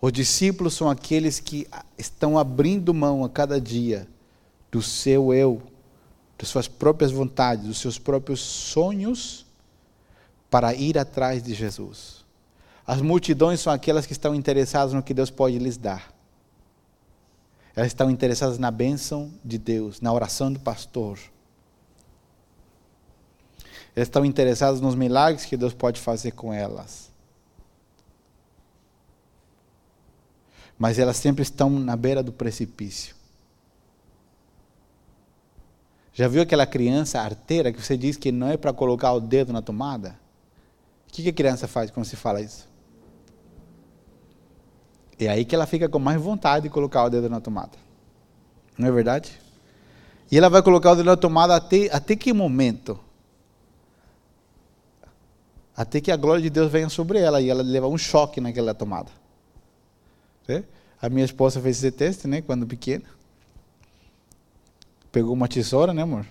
Os 0.00 0.12
discípulos 0.12 0.74
são 0.74 0.90
aqueles 0.90 1.38
que 1.38 1.66
estão 1.96 2.36
abrindo 2.36 2.92
mão 2.92 3.24
a 3.24 3.28
cada 3.30 3.60
dia 3.60 4.08
do 4.70 4.82
seu 4.82 5.32
eu, 5.32 5.62
das 6.36 6.48
suas 6.48 6.66
próprias 6.66 7.12
vontades, 7.12 7.66
dos 7.66 7.78
seus 7.78 8.00
próprios 8.00 8.40
sonhos, 8.40 9.46
para 10.54 10.72
ir 10.72 10.96
atrás 10.96 11.42
de 11.42 11.52
Jesus. 11.52 12.24
As 12.86 13.02
multidões 13.02 13.58
são 13.58 13.72
aquelas 13.72 14.06
que 14.06 14.12
estão 14.12 14.32
interessadas 14.32 14.94
no 14.94 15.02
que 15.02 15.12
Deus 15.12 15.28
pode 15.28 15.58
lhes 15.58 15.76
dar. 15.76 16.14
Elas 17.74 17.88
estão 17.88 18.08
interessadas 18.08 18.56
na 18.56 18.70
bênção 18.70 19.32
de 19.44 19.58
Deus, 19.58 20.00
na 20.00 20.12
oração 20.12 20.52
do 20.52 20.60
pastor. 20.60 21.18
Elas 23.96 24.06
estão 24.06 24.24
interessadas 24.24 24.80
nos 24.80 24.94
milagres 24.94 25.44
que 25.44 25.56
Deus 25.56 25.74
pode 25.74 26.00
fazer 26.00 26.30
com 26.30 26.54
elas. 26.54 27.10
Mas 30.78 31.00
elas 31.00 31.16
sempre 31.16 31.42
estão 31.42 31.68
na 31.68 31.96
beira 31.96 32.22
do 32.22 32.32
precipício. 32.32 33.16
Já 36.12 36.28
viu 36.28 36.42
aquela 36.42 36.64
criança 36.64 37.20
arteira 37.20 37.72
que 37.72 37.82
você 37.82 37.96
diz 37.96 38.16
que 38.16 38.30
não 38.30 38.50
é 38.50 38.56
para 38.56 38.72
colocar 38.72 39.12
o 39.14 39.20
dedo 39.20 39.52
na 39.52 39.60
tomada? 39.60 40.22
O 41.14 41.22
que 41.22 41.28
a 41.28 41.32
criança 41.32 41.68
faz 41.68 41.92
quando 41.92 42.06
se 42.06 42.16
fala 42.16 42.40
isso? 42.40 42.68
É 45.16 45.28
aí 45.28 45.44
que 45.44 45.54
ela 45.54 45.64
fica 45.64 45.88
com 45.88 46.00
mais 46.00 46.20
vontade 46.20 46.64
de 46.64 46.70
colocar 46.70 47.04
o 47.04 47.08
dedo 47.08 47.30
na 47.30 47.40
tomada. 47.40 47.78
Não 48.76 48.88
é 48.88 48.90
verdade? 48.90 49.38
E 50.28 50.36
ela 50.36 50.48
vai 50.48 50.60
colocar 50.60 50.90
o 50.90 50.96
dedo 50.96 51.06
na 51.06 51.16
tomada 51.16 51.54
até, 51.54 51.88
até 51.94 52.16
que 52.16 52.32
momento? 52.32 52.98
Até 55.76 56.00
que 56.00 56.10
a 56.10 56.16
glória 56.16 56.42
de 56.42 56.50
Deus 56.50 56.70
venha 56.70 56.88
sobre 56.88 57.20
ela 57.20 57.40
e 57.40 57.48
ela 57.48 57.62
leva 57.62 57.86
um 57.86 57.96
choque 57.96 58.40
naquela 58.40 58.74
tomada. 58.74 59.12
A 61.00 61.08
minha 61.08 61.24
esposa 61.24 61.60
fez 61.60 61.76
esse 61.76 61.92
teste, 61.92 62.26
né, 62.26 62.42
quando 62.42 62.66
pequena. 62.66 63.04
Pegou 65.12 65.32
uma 65.32 65.46
tesoura, 65.46 65.94
né, 65.94 66.02
amor? 66.02 66.26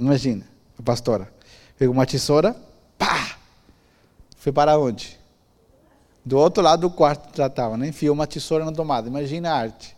Imagina, 0.00 0.44
a 0.76 0.82
pastora. 0.82 1.32
Pegou 1.78 1.94
uma 1.94 2.06
tesoura! 2.06 2.67
Foi 4.48 4.52
para 4.54 4.78
onde? 4.78 5.18
Do 6.24 6.38
outro 6.38 6.62
lado 6.62 6.80
do 6.80 6.90
quarto 6.90 7.36
já 7.36 7.48
estava, 7.48 7.76
né? 7.76 7.88
enfiou 7.88 8.14
uma 8.14 8.26
tesoura 8.26 8.64
na 8.64 8.72
tomada. 8.72 9.06
Imagina 9.06 9.50
a 9.50 9.54
arte. 9.54 9.94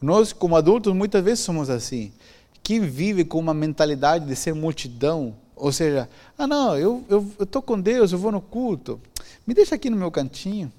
Nós, 0.00 0.32
como 0.32 0.56
adultos, 0.56 0.92
muitas 0.92 1.22
vezes 1.22 1.44
somos 1.44 1.70
assim. 1.70 2.12
Que 2.60 2.80
vive 2.80 3.24
com 3.24 3.38
uma 3.38 3.54
mentalidade 3.54 4.26
de 4.26 4.34
ser 4.34 4.52
multidão. 4.52 5.32
Ou 5.54 5.70
seja, 5.70 6.10
ah, 6.36 6.44
não, 6.44 6.76
eu 6.76 7.04
estou 7.38 7.62
com 7.62 7.80
Deus, 7.80 8.10
eu 8.10 8.18
vou 8.18 8.32
no 8.32 8.40
culto. 8.40 9.00
Me 9.46 9.54
deixa 9.54 9.76
aqui 9.76 9.88
no 9.88 9.96
meu 9.96 10.10
cantinho. 10.10 10.72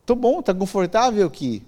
Estou 0.00 0.16
bom, 0.16 0.40
está 0.40 0.52
confortável 0.52 1.24
aqui. 1.24 1.62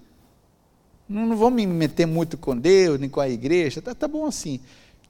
Não, 1.08 1.26
não 1.26 1.36
vou 1.36 1.48
me 1.48 1.64
meter 1.64 2.06
muito 2.06 2.36
com 2.36 2.58
Deus, 2.58 2.98
nem 2.98 3.08
com 3.08 3.20
a 3.20 3.28
igreja. 3.28 3.78
Está 3.78 3.94
tá 3.94 4.08
bom 4.08 4.26
assim. 4.26 4.58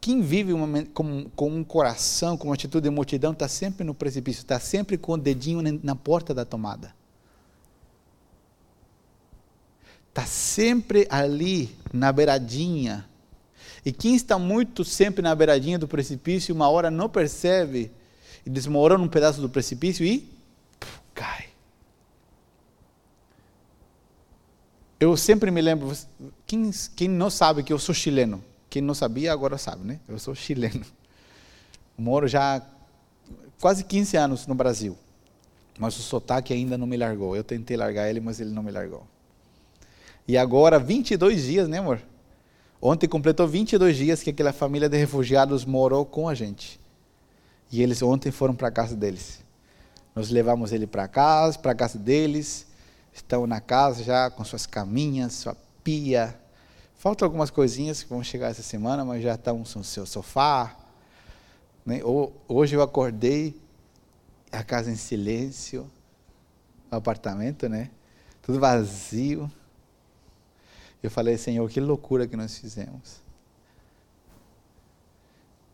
Quem 0.04 0.20
vive 0.20 0.52
uma, 0.52 0.84
com, 0.92 1.30
com, 1.30 1.48
um 1.48 1.64
coração, 1.64 2.36
com 2.36 2.48
uma 2.48 2.54
atitude 2.54 2.90
de 2.90 2.94
multidão, 2.94 3.32
está 3.32 3.48
sempre 3.48 3.84
no 3.84 3.94
precipício, 3.94 4.42
está 4.42 4.60
sempre 4.60 4.98
com 4.98 5.12
o 5.12 5.16
dedinho 5.16 5.62
na 5.82 5.96
porta 5.96 6.34
da 6.34 6.44
tomada. 6.44 6.94
Está 10.10 10.26
sempre 10.26 11.06
ali, 11.08 11.74
na 11.90 12.12
beiradinha. 12.12 13.08
E 13.82 13.90
quem 13.90 14.14
está 14.14 14.38
muito 14.38 14.84
sempre 14.84 15.22
na 15.22 15.34
beiradinha 15.34 15.78
do 15.78 15.88
precipício, 15.88 16.54
uma 16.54 16.68
hora 16.68 16.90
não 16.90 17.08
percebe, 17.08 17.90
e 18.44 18.50
desmorona 18.50 19.02
um 19.02 19.08
pedaço 19.08 19.40
do 19.40 19.48
precipício 19.48 20.04
e 20.04 20.30
puf, 20.78 21.00
cai. 21.14 21.46
Eu 25.00 25.16
sempre 25.16 25.50
me 25.50 25.62
lembro, 25.62 25.96
quem, 26.46 26.70
quem 26.94 27.08
não 27.08 27.30
sabe 27.30 27.62
que 27.62 27.72
eu 27.72 27.78
sou 27.78 27.94
chileno? 27.94 28.44
Quem 28.74 28.82
não 28.82 28.92
sabia 28.92 29.32
agora 29.32 29.56
sabe, 29.56 29.86
né? 29.86 30.00
Eu 30.08 30.18
sou 30.18 30.34
chileno. 30.34 30.84
Moro 31.96 32.26
já 32.26 32.60
quase 33.60 33.84
15 33.84 34.16
anos 34.16 34.48
no 34.48 34.54
Brasil. 34.56 34.98
Mas 35.78 35.96
o 35.96 36.02
sotaque 36.02 36.52
ainda 36.52 36.76
não 36.76 36.84
me 36.84 36.96
largou. 36.96 37.36
Eu 37.36 37.44
tentei 37.44 37.76
largar 37.76 38.10
ele, 38.10 38.18
mas 38.18 38.40
ele 38.40 38.50
não 38.50 38.64
me 38.64 38.72
largou. 38.72 39.06
E 40.26 40.36
agora, 40.36 40.76
22 40.80 41.44
dias, 41.44 41.68
né, 41.68 41.78
amor? 41.78 42.02
Ontem 42.82 43.06
completou 43.06 43.46
22 43.46 43.96
dias 43.96 44.24
que 44.24 44.30
aquela 44.30 44.52
família 44.52 44.88
de 44.88 44.96
refugiados 44.96 45.64
morou 45.64 46.04
com 46.04 46.28
a 46.28 46.34
gente. 46.34 46.80
E 47.70 47.80
eles 47.80 48.02
ontem 48.02 48.32
foram 48.32 48.56
para 48.56 48.66
a 48.66 48.72
casa 48.72 48.96
deles. 48.96 49.38
Nós 50.16 50.30
levamos 50.30 50.72
ele 50.72 50.88
para 50.88 51.06
casa, 51.06 51.56
para 51.60 51.70
a 51.70 51.76
casa 51.76 51.96
deles. 51.96 52.66
Estão 53.12 53.46
na 53.46 53.60
casa 53.60 54.02
já 54.02 54.28
com 54.30 54.42
suas 54.44 54.66
caminhas, 54.66 55.32
sua 55.34 55.56
pia. 55.84 56.36
Faltam 57.04 57.26
algumas 57.26 57.50
coisinhas 57.50 58.02
que 58.02 58.08
vão 58.08 58.24
chegar 58.24 58.50
essa 58.50 58.62
semana, 58.62 59.04
mas 59.04 59.22
já 59.22 59.34
estão 59.34 59.58
no 59.58 59.84
seu 59.84 60.06
sofá. 60.06 60.74
Né? 61.84 62.00
Hoje 62.48 62.76
eu 62.76 62.80
acordei, 62.80 63.54
a 64.50 64.64
casa 64.64 64.90
em 64.90 64.96
silêncio, 64.96 65.86
o 66.90 66.96
apartamento, 66.96 67.68
né? 67.68 67.90
Tudo 68.40 68.58
vazio. 68.58 69.52
Eu 71.02 71.10
falei, 71.10 71.36
Senhor, 71.36 71.68
que 71.68 71.78
loucura 71.78 72.26
que 72.26 72.36
nós 72.38 72.56
fizemos. 72.56 73.20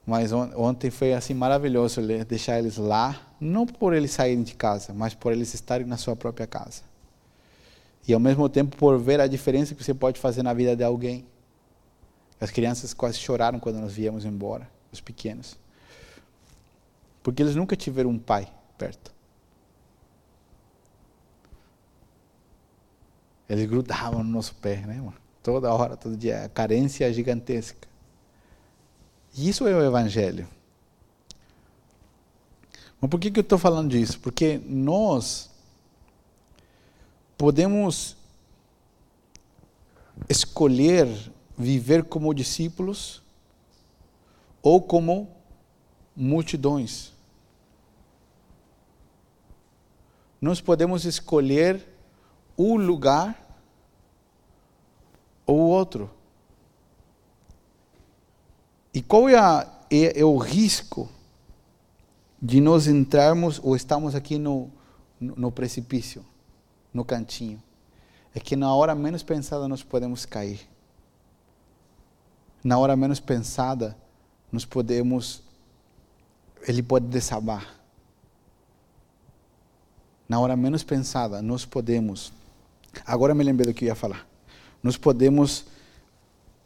Mas 0.05 0.33
on 0.33 0.51
ontem 0.57 0.91
foi 0.91 1.15
assim 1.15 1.33
maravilhoso 1.33 2.01
deixar 2.27 2.59
eles 2.59 2.77
lá, 2.77 3.35
não 3.41 3.65
por 3.69 3.95
eles 3.95 4.11
saírem 4.11 4.43
de 4.43 4.57
casa, 4.57 4.93
mas 4.93 5.15
por 5.15 5.31
eles 5.31 5.55
estarem 5.55 5.87
na 5.87 5.97
sua 5.97 6.17
própria 6.17 6.49
casa. 6.49 6.90
E 8.07 8.15
ao 8.15 8.21
mesmo 8.21 8.49
tempo 8.49 8.77
por 8.77 8.99
ver 8.99 9.21
a 9.21 9.27
diferença 9.27 9.75
que 9.75 9.85
você 9.85 9.95
pode 9.95 10.19
fazer 10.19 10.43
na 10.43 10.53
vida 10.53 10.75
de 10.75 10.83
alguém. 10.83 11.25
As 12.41 12.51
crianças 12.51 12.95
quase 12.95 13.19
choraram 13.19 13.61
quando 13.61 13.79
nós 13.81 13.93
viemos 13.93 14.25
embora, 14.25 14.69
os 14.91 15.01
pequenos. 15.01 15.59
Porque 17.23 17.43
eles 17.43 17.55
nunca 17.55 17.77
tiveram 17.77 18.11
um 18.11 18.19
pai 18.19 18.49
perto. 18.79 19.13
Eles 23.49 23.69
grudavam 23.69 24.23
no 24.23 24.31
nosso 24.31 24.55
pé, 24.55 24.77
né, 24.87 24.95
irmão? 24.95 25.13
Toda 25.43 25.73
hora, 25.75 25.97
todo 25.97 26.17
dia. 26.17 26.45
A 26.45 26.49
carência 26.49 27.05
é 27.05 27.13
gigantesca. 27.13 27.89
E 29.35 29.49
isso 29.49 29.67
é 29.67 29.75
o 29.75 29.85
Evangelho. 29.85 30.47
Mas 33.01 33.11
por 33.11 33.19
que, 33.19 33.31
que 33.31 33.41
eu 33.41 33.43
estou 33.43 33.59
falando 33.59 33.91
disso? 33.91 34.21
Porque 34.21 34.61
nós 34.67 35.51
podemos 37.41 38.19
escolher 40.29 41.09
viver 41.57 42.05
como 42.05 42.35
discípulos 42.35 43.23
ou 44.63 44.83
como 44.83 45.27
multidões. 46.15 47.15
Nós 50.39 50.61
podemos 50.61 51.07
escolher 51.07 51.83
um 52.59 52.77
lugar 52.77 53.35
ou 55.47 55.61
outro. 55.61 56.11
E 58.93 59.01
qual 59.01 59.31
é, 59.31 59.39
a, 59.39 59.67
é, 59.91 60.21
é, 60.21 60.25
o 60.27 60.37
risco 60.37 61.09
de 62.43 62.61
nós 62.61 62.87
entrarmos 62.87 63.59
ou 63.63 63.75
estamos 63.75 64.15
aqui 64.15 64.37
no, 64.37 64.71
no, 65.19 65.37
no 65.37 65.51
precipício, 65.51 66.23
no 66.93 67.05
cantinho? 67.05 67.63
É 68.35 68.41
que 68.41 68.57
na 68.57 68.75
hora 68.75 68.95
menos 68.95 69.23
pensada 69.23 69.67
nós 69.67 69.83
podemos 69.83 70.25
cair. 70.25 70.61
Na 72.63 72.79
hora 72.79 72.97
menos 72.97 73.19
pensada, 73.19 73.97
nós 74.53 74.65
podemos. 74.65 75.43
Ele 76.67 76.83
pode 76.83 77.07
desabar. 77.07 77.81
Na 80.29 80.39
hora 80.39 80.57
menos 80.57 80.83
pensada, 80.83 81.43
nós 81.43 81.65
podemos. 81.65 82.33
Agora 83.05 83.35
me 83.35 83.43
lembrei 83.43 83.73
do 83.73 83.75
que 83.75 83.85
eu 83.85 83.89
ia 83.89 83.95
falar 83.95 84.31
nós 84.83 84.97
podemos. 84.97 85.65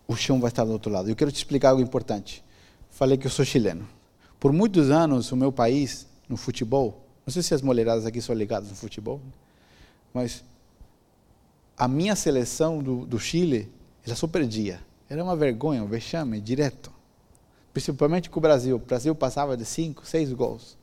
O 0.07 0.15
chão 0.15 0.39
vai 0.39 0.51
estar 0.51 0.65
do 0.65 0.73
outro 0.73 0.93
lado. 0.93 1.09
Eu 1.09 1.17
quero 1.17 1.33
te 1.33 1.37
explicar 1.37 1.71
algo 1.71 1.83
importante. 1.83 2.45
Falei 2.91 3.17
que 3.17 3.27
eu 3.27 3.31
sou 3.31 3.45
chileno. 3.45 3.89
Por 4.39 4.53
muitos 4.53 4.91
anos, 4.91 5.33
o 5.33 5.37
meu 5.37 5.51
país, 5.51 6.07
no 6.29 6.37
futebol, 6.37 7.07
não 7.25 7.33
sei 7.33 7.43
se 7.43 7.55
as 7.55 7.63
mulheradas 7.63 8.05
aqui 8.05 8.21
são 8.21 8.35
ligadas 8.35 8.69
no 8.69 8.77
futebol, 8.77 9.21
mas 10.15 10.45
a 11.77 11.89
minha 11.89 12.15
seleção 12.15 12.81
do, 12.81 13.05
do 13.05 13.19
Chile, 13.19 13.69
ela 14.07 14.15
só 14.15 14.29
perdia. 14.29 14.81
Era 15.11 15.23
uma 15.23 15.35
vergonha, 15.35 15.83
um 15.83 15.89
vexame 15.89 16.41
direto. 16.41 16.93
Principalmente 17.73 18.31
com 18.31 18.39
o 18.39 18.43
Brasil. 18.43 18.77
O 18.77 18.79
Brasil 18.79 19.13
passava 19.15 19.57
de 19.57 19.65
cinco, 19.65 20.07
seis 20.07 20.33
gols. 20.33 20.79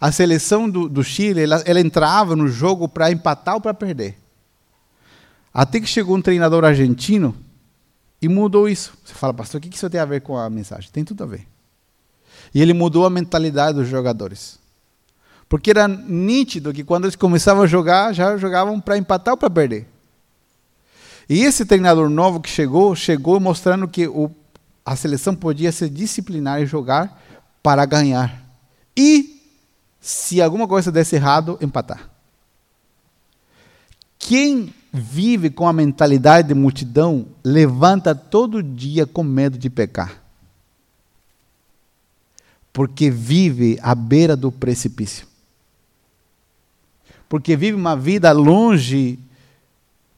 A 0.00 0.10
seleção 0.10 0.68
do, 0.68 0.88
do 0.88 1.04
Chile, 1.04 1.42
ela, 1.44 1.62
ela 1.64 1.80
entrava 1.80 2.34
no 2.34 2.48
jogo 2.48 2.88
para 2.88 3.10
empatar 3.12 3.54
ou 3.54 3.60
para 3.60 3.72
perder. 3.72 4.18
Até 5.54 5.80
que 5.80 5.86
chegou 5.86 6.16
um 6.16 6.22
treinador 6.22 6.64
argentino 6.64 7.34
e 8.20 8.28
mudou 8.28 8.68
isso. 8.68 8.98
Você 9.04 9.14
fala, 9.14 9.32
pastor, 9.32 9.58
o 9.58 9.62
que 9.62 9.74
isso 9.74 9.88
tem 9.88 10.00
a 10.00 10.04
ver 10.04 10.22
com 10.22 10.36
a 10.36 10.50
mensagem? 10.50 10.90
Tem 10.90 11.04
tudo 11.04 11.22
a 11.22 11.26
ver. 11.26 11.46
E 12.52 12.60
ele 12.60 12.72
mudou 12.72 13.06
a 13.06 13.10
mentalidade 13.10 13.78
dos 13.78 13.88
jogadores. 13.88 14.58
Porque 15.48 15.70
era 15.70 15.88
nítido 15.88 16.72
que 16.72 16.84
quando 16.84 17.04
eles 17.04 17.16
começavam 17.16 17.62
a 17.62 17.66
jogar, 17.66 18.12
já 18.12 18.36
jogavam 18.36 18.78
para 18.80 18.98
empatar 18.98 19.32
ou 19.32 19.38
para 19.38 19.48
perder. 19.48 19.88
E 21.28 21.42
esse 21.42 21.64
treinador 21.64 22.08
novo 22.08 22.40
que 22.40 22.48
chegou, 22.48 22.94
chegou 22.94 23.40
mostrando 23.40 23.88
que 23.88 24.06
o, 24.06 24.30
a 24.84 24.96
seleção 24.96 25.34
podia 25.34 25.72
se 25.72 25.88
disciplinar 25.88 26.60
e 26.60 26.66
jogar 26.66 27.22
para 27.62 27.84
ganhar. 27.86 28.42
E, 28.96 29.42
se 30.00 30.40
alguma 30.40 30.66
coisa 30.66 30.92
desse 30.92 31.16
errado, 31.16 31.58
empatar. 31.60 32.10
Quem 34.18 34.74
vive 34.92 35.50
com 35.50 35.68
a 35.68 35.72
mentalidade 35.72 36.48
de 36.48 36.54
multidão 36.54 37.26
levanta 37.44 38.14
todo 38.14 38.62
dia 38.62 39.06
com 39.06 39.22
medo 39.22 39.56
de 39.58 39.70
pecar. 39.70 40.22
Porque 42.72 43.10
vive 43.10 43.78
à 43.82 43.94
beira 43.94 44.36
do 44.36 44.50
precipício. 44.50 45.26
Porque 47.28 47.56
vive 47.56 47.76
uma 47.76 47.96
vida 47.96 48.32
longe 48.32 49.18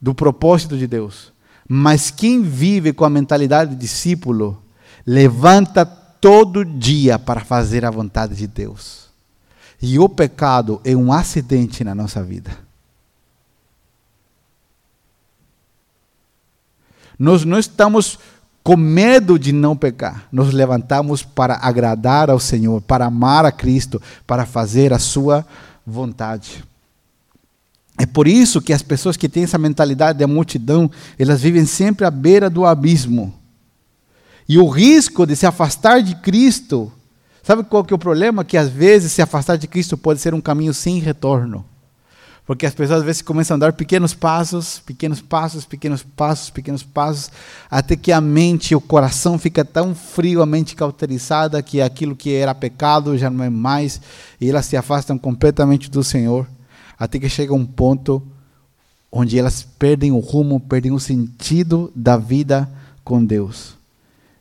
do 0.00 0.14
propósito 0.14 0.78
de 0.78 0.86
Deus. 0.86 1.32
Mas 1.68 2.10
quem 2.10 2.42
vive 2.42 2.92
com 2.92 3.04
a 3.04 3.10
mentalidade 3.10 3.70
de 3.70 3.76
discípulo 3.76 4.62
levanta 5.06 5.84
todo 5.84 6.64
dia 6.64 7.18
para 7.18 7.40
fazer 7.40 7.84
a 7.84 7.90
vontade 7.90 8.34
de 8.34 8.46
Deus. 8.46 9.08
E 9.80 9.98
o 9.98 10.08
pecado 10.08 10.80
é 10.84 10.94
um 10.94 11.12
acidente 11.12 11.82
na 11.82 11.94
nossa 11.94 12.22
vida. 12.22 12.50
Nós 17.18 17.44
não 17.44 17.58
estamos 17.58 18.18
com 18.62 18.76
medo 18.76 19.38
de 19.38 19.52
não 19.52 19.76
pecar. 19.76 20.26
Nos 20.30 20.52
levantamos 20.52 21.22
para 21.22 21.56
agradar 21.56 22.30
ao 22.30 22.38
Senhor, 22.38 22.80
para 22.82 23.06
amar 23.06 23.44
a 23.44 23.52
Cristo, 23.52 24.00
para 24.26 24.44
fazer 24.44 24.92
a 24.92 24.98
sua 24.98 25.46
vontade. 25.86 26.64
É 28.00 28.06
por 28.06 28.26
isso 28.26 28.62
que 28.62 28.72
as 28.72 28.80
pessoas 28.80 29.14
que 29.14 29.28
têm 29.28 29.42
essa 29.42 29.58
mentalidade 29.58 30.18
da 30.18 30.26
multidão, 30.26 30.90
elas 31.18 31.42
vivem 31.42 31.66
sempre 31.66 32.06
à 32.06 32.10
beira 32.10 32.48
do 32.48 32.64
abismo. 32.64 33.30
E 34.48 34.56
o 34.56 34.66
risco 34.66 35.26
de 35.26 35.36
se 35.36 35.44
afastar 35.44 36.00
de 36.02 36.14
Cristo, 36.14 36.90
sabe 37.42 37.62
qual 37.62 37.84
que 37.84 37.92
é 37.92 37.96
o 37.96 37.98
problema? 37.98 38.42
Que 38.42 38.56
às 38.56 38.70
vezes 38.70 39.12
se 39.12 39.20
afastar 39.20 39.58
de 39.58 39.68
Cristo 39.68 39.98
pode 39.98 40.18
ser 40.18 40.32
um 40.32 40.40
caminho 40.40 40.72
sem 40.72 40.98
retorno. 40.98 41.62
Porque 42.46 42.64
as 42.64 42.72
pessoas 42.72 43.00
às 43.00 43.04
vezes 43.04 43.20
começam 43.20 43.56
a 43.56 43.60
dar 43.60 43.74
pequenos 43.74 44.14
passos, 44.14 44.78
pequenos 44.78 45.20
passos, 45.20 45.66
pequenos 45.66 46.02
passos, 46.02 46.48
pequenos 46.48 46.82
passos, 46.82 47.30
até 47.70 47.96
que 47.96 48.12
a 48.12 48.20
mente, 48.22 48.74
o 48.74 48.80
coração 48.80 49.38
fica 49.38 49.62
tão 49.62 49.94
frio, 49.94 50.40
a 50.40 50.46
mente 50.46 50.74
cauterizada, 50.74 51.62
que 51.62 51.82
aquilo 51.82 52.16
que 52.16 52.32
era 52.32 52.54
pecado 52.54 53.18
já 53.18 53.28
não 53.28 53.44
é 53.44 53.50
mais, 53.50 54.00
e 54.40 54.48
elas 54.48 54.64
se 54.64 54.74
afastam 54.74 55.18
completamente 55.18 55.90
do 55.90 56.02
Senhor, 56.02 56.46
até 57.00 57.18
que 57.18 57.30
chega 57.30 57.54
um 57.54 57.64
ponto 57.64 58.22
onde 59.10 59.38
elas 59.38 59.62
perdem 59.62 60.12
o 60.12 60.18
rumo, 60.18 60.60
perdem 60.60 60.92
o 60.92 61.00
sentido 61.00 61.90
da 61.96 62.18
vida 62.18 62.70
com 63.02 63.24
Deus. 63.24 63.74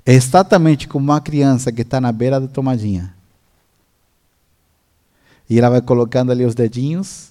É 0.05 0.13
exatamente 0.13 0.85
como 0.85 1.05
uma 1.05 1.21
criança 1.21 1.71
que 1.71 1.83
está 1.83 2.01
na 2.01 2.11
beira 2.11 2.37
da 2.37 2.47
tomadinha. 2.47 3.15
E 5.49 5.57
ela 5.57 5.69
vai 5.69 5.81
colocando 5.81 6.33
ali 6.33 6.45
os 6.45 6.53
dedinhos 6.53 7.29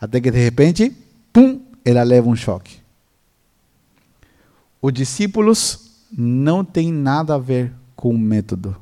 até 0.00 0.18
que 0.18 0.30
de 0.30 0.42
repente, 0.42 0.96
pum, 1.30 1.60
ela 1.84 2.02
leva 2.02 2.28
um 2.28 2.36
choque. 2.36 2.78
Os 4.80 4.92
discípulos 4.92 5.90
não 6.10 6.64
tem 6.64 6.90
nada 6.90 7.34
a 7.34 7.38
ver 7.38 7.72
com 7.94 8.10
o 8.10 8.18
método. 8.18 8.74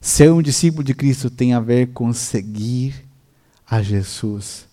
Ser 0.00 0.32
um 0.32 0.42
discípulo 0.42 0.82
de 0.82 0.94
Cristo 0.94 1.30
tem 1.30 1.54
a 1.54 1.60
ver 1.60 1.92
com 1.92 2.12
seguir 2.12 3.11
a 3.72 3.80
Jesus 3.80 4.68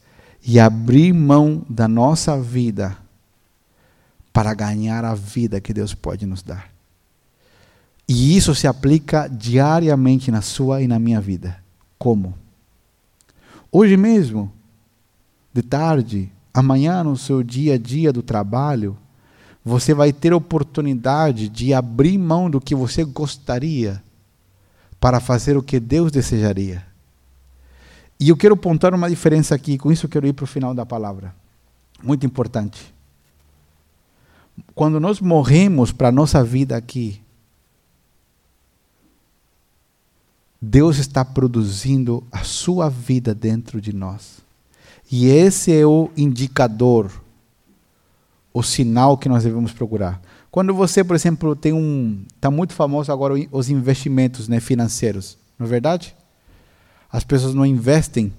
e 0.45 0.59
abrir 0.59 1.13
mão 1.13 1.65
da 1.69 1.87
nossa 1.87 2.37
vida 2.37 2.97
para 4.33 4.53
ganhar 4.53 5.05
a 5.05 5.15
vida 5.15 5.61
que 5.61 5.73
Deus 5.73 5.93
pode 5.93 6.25
nos 6.25 6.43
dar. 6.43 6.69
E 8.05 8.35
isso 8.35 8.53
se 8.53 8.67
aplica 8.67 9.29
diariamente 9.29 10.29
na 10.29 10.41
sua 10.41 10.81
e 10.81 10.87
na 10.87 10.99
minha 10.99 11.21
vida. 11.21 11.63
Como? 11.97 12.35
Hoje 13.71 13.95
mesmo, 13.95 14.51
de 15.53 15.61
tarde, 15.61 16.29
amanhã 16.53 17.01
no 17.01 17.15
seu 17.15 17.41
dia 17.41 17.75
a 17.75 17.77
dia 17.77 18.11
do 18.11 18.21
trabalho, 18.21 18.97
você 19.63 19.93
vai 19.93 20.11
ter 20.11 20.33
oportunidade 20.33 21.47
de 21.47 21.73
abrir 21.73 22.17
mão 22.17 22.49
do 22.49 22.59
que 22.59 22.75
você 22.75 23.05
gostaria 23.05 24.03
para 24.99 25.21
fazer 25.21 25.55
o 25.55 25.63
que 25.63 25.79
Deus 25.79 26.11
desejaria. 26.11 26.88
E 28.19 28.29
eu 28.29 28.35
quero 28.35 28.57
pontuar 28.57 28.93
uma 28.93 29.09
diferença 29.09 29.55
aqui, 29.55 29.77
com 29.77 29.91
isso 29.91 30.05
eu 30.05 30.09
quero 30.09 30.27
ir 30.27 30.33
para 30.33 30.43
o 30.43 30.47
final 30.47 30.73
da 30.73 30.85
palavra. 30.85 31.33
Muito 32.03 32.25
importante. 32.25 32.93
Quando 34.75 34.99
nós 34.99 35.21
morremos 35.21 35.91
para 35.91 36.09
a 36.09 36.11
nossa 36.11 36.43
vida 36.43 36.75
aqui, 36.75 37.21
Deus 40.61 40.97
está 40.97 41.23
produzindo 41.23 42.21
a 42.29 42.43
sua 42.43 42.89
vida 42.89 43.33
dentro 43.33 43.79
de 43.79 43.93
nós. 43.93 44.39
E 45.09 45.27
esse 45.27 45.71
é 45.71 45.85
o 45.85 46.11
indicador, 46.17 47.09
o 48.53 48.61
sinal 48.61 49.17
que 49.17 49.29
nós 49.29 49.43
devemos 49.43 49.71
procurar. 49.71 50.21
Quando 50.51 50.73
você, 50.73 51.03
por 51.03 51.15
exemplo, 51.15 51.55
tem 51.55 51.71
um. 51.71 52.25
Está 52.35 52.51
muito 52.51 52.73
famoso 52.73 53.11
agora 53.11 53.33
os 53.51 53.69
investimentos 53.69 54.47
né, 54.47 54.59
financeiros, 54.59 55.37
não 55.57 55.65
é 55.65 55.69
verdade? 55.69 56.15
As 57.11 57.23
pessoas 57.23 57.53
não 57.53 57.65
investem 57.65 58.31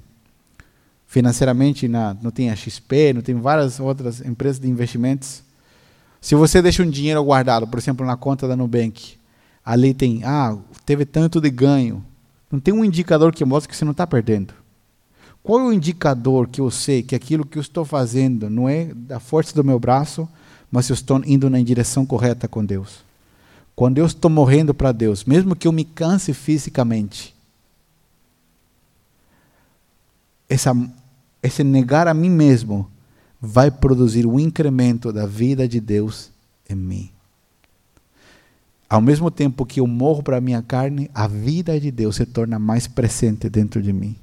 financeiramente, 1.07 1.89
na, 1.89 2.17
não 2.23 2.31
tem 2.31 2.51
a 2.51 2.57
XP, 2.57 3.13
não 3.13 3.21
tem 3.21 3.35
várias 3.35 3.81
outras 3.81 4.21
empresas 4.21 4.61
de 4.61 4.69
investimentos. 4.69 5.43
Se 6.21 6.37
você 6.37 6.63
deixa 6.63 6.85
um 6.85 6.91
dinheiro 6.91 7.23
guardado, 7.25 7.67
por 7.67 7.79
exemplo, 7.79 8.07
na 8.07 8.17
conta 8.17 8.47
da 8.47 8.55
Nubank, 8.55 9.17
ali 9.65 9.93
tem, 9.93 10.23
ah, 10.23 10.57
teve 10.87 11.05
tanto 11.05 11.41
de 11.41 11.51
ganho. 11.51 12.05
Não 12.51 12.61
tem 12.61 12.73
um 12.73 12.85
indicador 12.85 13.35
que 13.35 13.45
mostra 13.45 13.69
que 13.69 13.77
você 13.77 13.85
não 13.85 13.93
está 13.93 14.07
perdendo. 14.07 14.55
Qual 15.43 15.59
é 15.59 15.65
o 15.65 15.73
indicador 15.73 16.47
que 16.47 16.61
eu 16.61 16.71
sei 16.71 17.03
que 17.03 17.15
aquilo 17.15 17.47
que 17.47 17.59
eu 17.59 17.63
estou 17.63 17.85
fazendo 17.85 18.49
não 18.51 18.69
é 18.69 18.93
da 18.95 19.19
força 19.19 19.55
do 19.55 19.65
meu 19.65 19.81
braço, 19.81 20.29
mas 20.71 20.89
eu 20.89 20.95
estou 20.95 21.21
indo 21.25 21.51
na 21.51 21.61
direção 21.61 22.07
correta 22.07 22.47
com 22.47 22.65
Deus? 22.65 23.01
Quando 23.75 23.99
eu 23.99 24.07
estou 24.07 24.31
morrendo 24.31 24.75
para 24.75 24.93
Deus, 24.93 25.25
mesmo 25.25 25.57
que 25.57 25.67
eu 25.67 25.73
me 25.73 25.85
canse 25.85 26.35
fisicamente, 26.35 27.35
essa, 30.51 30.77
esse 31.41 31.63
negar 31.63 32.09
a 32.09 32.13
mim 32.13 32.29
mesmo 32.29 32.91
vai 33.41 33.71
produzir 33.71 34.27
um 34.27 34.39
incremento 34.39 35.13
da 35.13 35.25
vida 35.25 35.67
de 35.67 35.81
Deus 35.81 36.31
em 36.69 36.75
mim. 36.75 37.11
Ao 38.89 39.01
mesmo 39.01 39.31
tempo 39.31 39.65
que 39.65 39.79
eu 39.79 39.87
morro 39.87 40.23
para 40.23 40.39
a 40.39 40.41
minha 40.41 40.61
carne, 40.61 41.09
a 41.15 41.29
vida 41.29 41.79
de 41.79 41.93
Deus 41.93 42.17
se 42.17 42.27
torna 42.27 42.59
mais 42.59 42.89
presente 42.89 43.49
dentro 43.49 43.81
de 43.81 43.93
mim. 43.93 44.17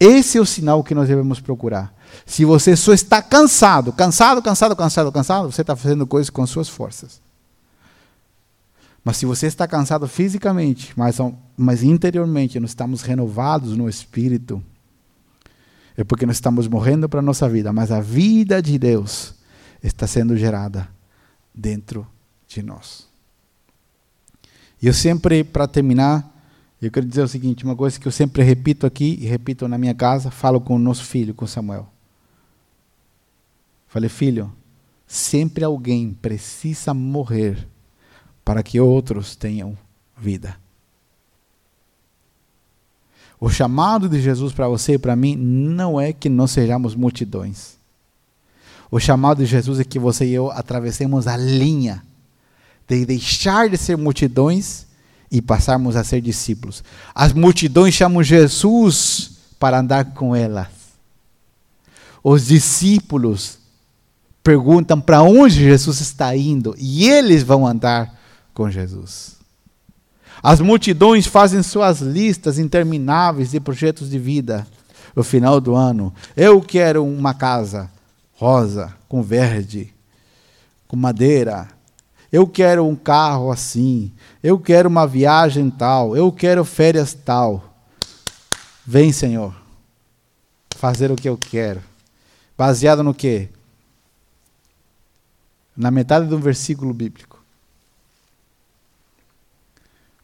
Esse 0.00 0.38
é 0.38 0.40
o 0.40 0.46
sinal 0.46 0.82
que 0.82 0.94
nós 0.94 1.08
devemos 1.08 1.40
procurar. 1.40 1.94
Se 2.24 2.44
você 2.44 2.74
só 2.74 2.94
está 2.94 3.20
cansado, 3.20 3.92
cansado, 3.92 4.40
cansado, 4.40 4.74
cansado, 4.74 5.12
cansado, 5.12 5.52
você 5.52 5.60
está 5.60 5.76
fazendo 5.76 6.06
coisas 6.06 6.30
com 6.30 6.46
suas 6.46 6.68
forças. 6.68 7.20
Mas 9.04 9.18
se 9.18 9.26
você 9.26 9.46
está 9.46 9.66
cansado 9.66 10.08
fisicamente, 10.08 10.92
mas, 10.96 11.18
mas 11.56 11.82
interiormente 11.82 12.58
nós 12.58 12.70
estamos 12.70 13.02
renovados 13.02 13.76
no 13.76 13.88
espírito, 13.88 14.62
é 15.98 16.04
porque 16.04 16.24
nós 16.24 16.36
estamos 16.36 16.68
morrendo 16.68 17.08
para 17.08 17.18
a 17.18 17.22
nossa 17.22 17.48
vida, 17.48 17.72
mas 17.72 17.90
a 17.90 18.00
vida 18.00 18.62
de 18.62 18.78
Deus 18.78 19.34
está 19.82 20.06
sendo 20.06 20.36
gerada 20.36 20.88
dentro 21.52 22.06
de 22.46 22.62
nós. 22.62 23.08
E 24.80 24.86
eu 24.86 24.94
sempre, 24.94 25.42
para 25.42 25.66
terminar, 25.66 26.24
eu 26.80 26.88
quero 26.88 27.04
dizer 27.04 27.22
o 27.22 27.26
seguinte: 27.26 27.64
uma 27.64 27.74
coisa 27.74 27.98
que 27.98 28.06
eu 28.06 28.12
sempre 28.12 28.44
repito 28.44 28.86
aqui 28.86 29.18
e 29.20 29.26
repito 29.26 29.66
na 29.66 29.76
minha 29.76 29.92
casa, 29.92 30.30
falo 30.30 30.60
com 30.60 30.76
o 30.76 30.78
nosso 30.78 31.04
filho, 31.04 31.34
com 31.34 31.48
Samuel. 31.48 31.88
Falei, 33.88 34.08
filho, 34.08 34.52
sempre 35.04 35.64
alguém 35.64 36.12
precisa 36.14 36.94
morrer 36.94 37.66
para 38.44 38.62
que 38.62 38.78
outros 38.78 39.34
tenham 39.34 39.76
vida. 40.16 40.56
O 43.40 43.48
chamado 43.48 44.08
de 44.08 44.20
Jesus 44.20 44.52
para 44.52 44.68
você 44.68 44.94
e 44.94 44.98
para 44.98 45.14
mim 45.14 45.36
não 45.36 46.00
é 46.00 46.12
que 46.12 46.28
nós 46.28 46.50
sejamos 46.50 46.94
multidões. 46.94 47.78
O 48.90 48.98
chamado 48.98 49.38
de 49.38 49.46
Jesus 49.46 49.78
é 49.78 49.84
que 49.84 49.98
você 49.98 50.26
e 50.26 50.34
eu 50.34 50.50
atravessemos 50.50 51.26
a 51.26 51.36
linha 51.36 52.02
de 52.88 53.04
deixar 53.04 53.68
de 53.68 53.76
ser 53.76 53.96
multidões 53.96 54.86
e 55.30 55.42
passarmos 55.42 55.94
a 55.94 56.02
ser 56.02 56.20
discípulos. 56.20 56.82
As 57.14 57.32
multidões 57.32 57.94
chamam 57.94 58.22
Jesus 58.22 59.32
para 59.58 59.78
andar 59.78 60.14
com 60.14 60.34
elas. 60.34 60.68
Os 62.24 62.46
discípulos 62.46 63.58
perguntam 64.42 65.00
para 65.00 65.22
onde 65.22 65.56
Jesus 65.56 66.00
está 66.00 66.34
indo 66.34 66.74
e 66.78 67.08
eles 67.08 67.42
vão 67.42 67.66
andar 67.66 68.18
com 68.54 68.70
Jesus. 68.70 69.37
As 70.42 70.60
multidões 70.60 71.26
fazem 71.26 71.62
suas 71.62 72.00
listas 72.00 72.58
intermináveis 72.58 73.50
de 73.50 73.60
projetos 73.60 74.08
de 74.08 74.18
vida 74.18 74.66
no 75.14 75.24
final 75.24 75.60
do 75.60 75.74
ano. 75.74 76.14
Eu 76.36 76.60
quero 76.60 77.04
uma 77.04 77.34
casa 77.34 77.90
rosa, 78.34 78.94
com 79.08 79.22
verde, 79.22 79.92
com 80.86 80.96
madeira. 80.96 81.68
Eu 82.30 82.46
quero 82.46 82.86
um 82.86 82.94
carro 82.94 83.50
assim. 83.50 84.12
Eu 84.42 84.58
quero 84.58 84.88
uma 84.88 85.06
viagem 85.06 85.70
tal. 85.70 86.16
Eu 86.16 86.30
quero 86.30 86.64
férias 86.64 87.14
tal. 87.14 87.74
Vem, 88.86 89.12
Senhor, 89.12 89.54
fazer 90.76 91.10
o 91.10 91.16
que 91.16 91.28
eu 91.28 91.36
quero. 91.36 91.82
Baseado 92.56 93.02
no 93.02 93.12
quê? 93.12 93.48
Na 95.76 95.90
metade 95.90 96.26
de 96.26 96.34
um 96.34 96.40
versículo 96.40 96.94
bíblico 96.94 97.27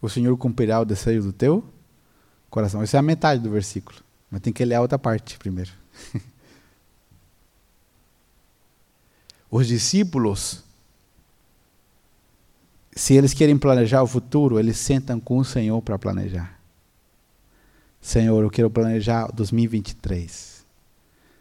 o 0.05 0.09
Senhor 0.09 0.37
cumprirá 0.37 0.81
o 0.81 0.85
desejo 0.85 1.23
do 1.23 1.33
teu 1.33 1.65
coração. 2.51 2.83
Essa 2.83 2.99
é 2.99 3.01
a 3.01 3.03
metade 3.03 3.43
do 3.43 3.49
versículo. 3.49 3.99
Mas 4.31 4.43
tem 4.43 4.53
que 4.53 4.63
ler 4.63 4.75
a 4.75 4.83
outra 4.83 4.99
parte 4.99 5.39
primeiro. 5.39 5.71
Os 9.51 9.67
discípulos, 9.67 10.63
se 12.95 13.15
eles 13.15 13.33
querem 13.33 13.57
planejar 13.57 14.03
o 14.03 14.07
futuro, 14.07 14.59
eles 14.59 14.77
sentam 14.77 15.19
com 15.19 15.39
o 15.39 15.45
Senhor 15.45 15.81
para 15.81 15.99
planejar. 15.99 16.61
Senhor, 17.99 18.43
eu 18.43 18.51
quero 18.51 18.69
planejar 18.69 19.29
2023. 19.33 20.67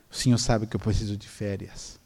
O 0.09 0.16
Senhor 0.16 0.38
sabe 0.38 0.68
que 0.68 0.78
eu 0.78 0.80
preciso 0.80 1.18
de 1.18 1.28
férias. 1.28 1.99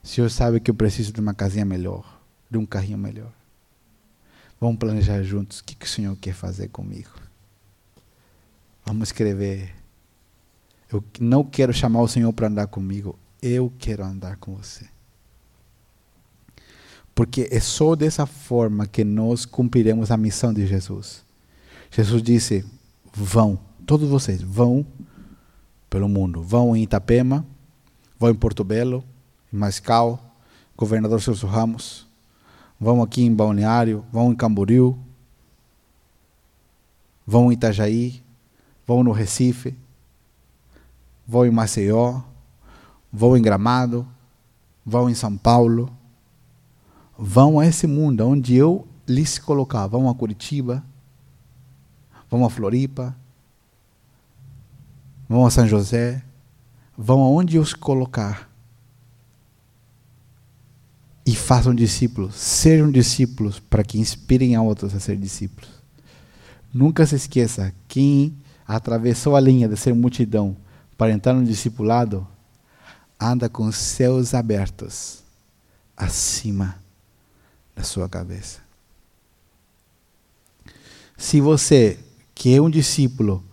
O 0.00 0.06
Senhor 0.06 0.30
sabe 0.30 0.60
que 0.60 0.70
eu 0.70 0.74
preciso 0.76 1.12
de 1.12 1.20
uma 1.20 1.34
casinha 1.34 1.64
melhor, 1.64 2.20
de 2.48 2.56
um 2.56 2.66
carrinho 2.66 2.98
melhor. 2.98 3.32
Vamos 4.62 4.78
planejar 4.78 5.24
juntos 5.24 5.58
o 5.58 5.64
que, 5.64 5.84
o 5.84 5.88
Senhor 5.88 6.16
quer 6.16 6.34
fazer 6.34 6.68
comigo. 6.68 7.10
Vamos 8.86 9.08
escrever. 9.08 9.74
Eu 10.88 11.02
não 11.18 11.42
quero 11.42 11.72
chamar 11.72 12.00
o 12.00 12.06
Senhor 12.06 12.32
para 12.32 12.46
andar 12.46 12.68
comigo, 12.68 13.18
eu 13.42 13.72
quero 13.76 14.04
andar 14.04 14.36
com 14.36 14.54
você. 14.54 14.86
Porque 17.12 17.48
é 17.50 17.58
só 17.58 17.96
dessa 17.96 18.24
forma 18.24 18.86
que 18.86 19.02
nós 19.02 19.44
cumpriremos 19.44 20.12
a 20.12 20.16
missão 20.16 20.54
de 20.54 20.64
Jesus. 20.64 21.24
Jesus 21.90 22.22
disse: 22.22 22.64
vão, 23.12 23.58
todos 23.84 24.08
vocês, 24.08 24.40
vão 24.40 24.86
pelo 25.90 26.08
mundo. 26.08 26.40
Vão 26.40 26.76
em 26.76 26.84
Itapema, 26.84 27.44
vão 28.16 28.30
em 28.30 28.36
Porto 28.36 28.62
Belo, 28.62 29.02
em 29.52 29.56
Mascal, 29.56 30.36
governador 30.76 31.20
Celso 31.20 31.48
Ramos, 31.48 32.06
vão 32.82 33.00
aqui 33.00 33.22
em 33.22 33.32
Balneário, 33.32 34.04
vão 34.10 34.32
em 34.32 34.34
Camboriú, 34.34 34.98
vão 37.24 37.52
em 37.52 37.54
Itajaí, 37.54 38.20
vão 38.84 39.04
no 39.04 39.12
Recife, 39.12 39.76
vão 41.24 41.46
em 41.46 41.50
Maceió, 41.52 42.22
vão 43.12 43.36
em 43.36 43.42
Gramado, 43.42 44.04
vão 44.84 45.08
em 45.08 45.14
São 45.14 45.36
Paulo, 45.36 45.96
vão 47.16 47.60
a 47.60 47.66
esse 47.66 47.86
mundo 47.86 48.26
onde 48.26 48.56
eu 48.56 48.84
lhes 49.06 49.38
colocar, 49.38 49.86
vão 49.86 50.10
a 50.10 50.14
Curitiba, 50.16 50.82
vão 52.28 52.44
a 52.44 52.50
Floripa, 52.50 53.14
vão 55.28 55.46
a 55.46 55.50
São 55.52 55.68
José, 55.68 56.20
vão 56.98 57.20
aonde 57.22 57.58
eu 57.58 57.62
os 57.62 57.74
colocar 57.74 58.51
e 61.24 61.34
façam 61.34 61.74
discípulos, 61.74 62.34
sejam 62.34 62.90
discípulos 62.90 63.60
para 63.60 63.84
que 63.84 63.98
inspirem 63.98 64.56
a 64.56 64.62
outros 64.62 64.94
a 64.94 65.00
ser 65.00 65.16
discípulos. 65.16 65.70
Nunca 66.72 67.06
se 67.06 67.14
esqueça, 67.14 67.72
quem 67.86 68.34
atravessou 68.66 69.36
a 69.36 69.40
linha 69.40 69.68
de 69.68 69.76
ser 69.76 69.94
multidão 69.94 70.56
para 70.96 71.12
entrar 71.12 71.34
no 71.34 71.44
discipulado, 71.44 72.26
anda 73.20 73.48
com 73.48 73.64
os 73.64 73.76
céus 73.76 74.34
abertos 74.34 75.22
acima 75.96 76.76
da 77.76 77.82
sua 77.82 78.08
cabeça. 78.08 78.60
Se 81.16 81.40
você, 81.40 81.98
que 82.34 82.54
é 82.54 82.60
um 82.60 82.70
discípulo, 82.70 83.44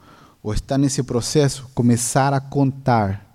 ou 0.41 0.53
está 0.53 0.77
nesse 0.77 1.03
processo, 1.03 1.69
começar 1.75 2.33
a 2.33 2.39
contar 2.39 3.25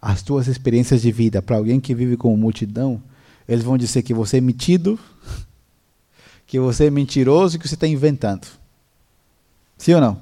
as 0.00 0.20
suas 0.20 0.46
experiências 0.46 1.02
de 1.02 1.10
vida 1.10 1.42
para 1.42 1.56
alguém 1.56 1.80
que 1.80 1.94
vive 1.94 2.16
com 2.16 2.34
multidão, 2.36 3.02
eles 3.48 3.64
vão 3.64 3.76
dizer 3.76 4.02
que 4.02 4.14
você 4.14 4.38
é 4.38 4.40
metido, 4.40 4.98
que 6.46 6.58
você 6.58 6.86
é 6.86 6.90
mentiroso 6.90 7.56
e 7.56 7.58
que 7.58 7.68
você 7.68 7.74
está 7.74 7.86
inventando. 7.86 8.46
Sim 9.76 9.94
ou 9.94 10.00
não? 10.00 10.20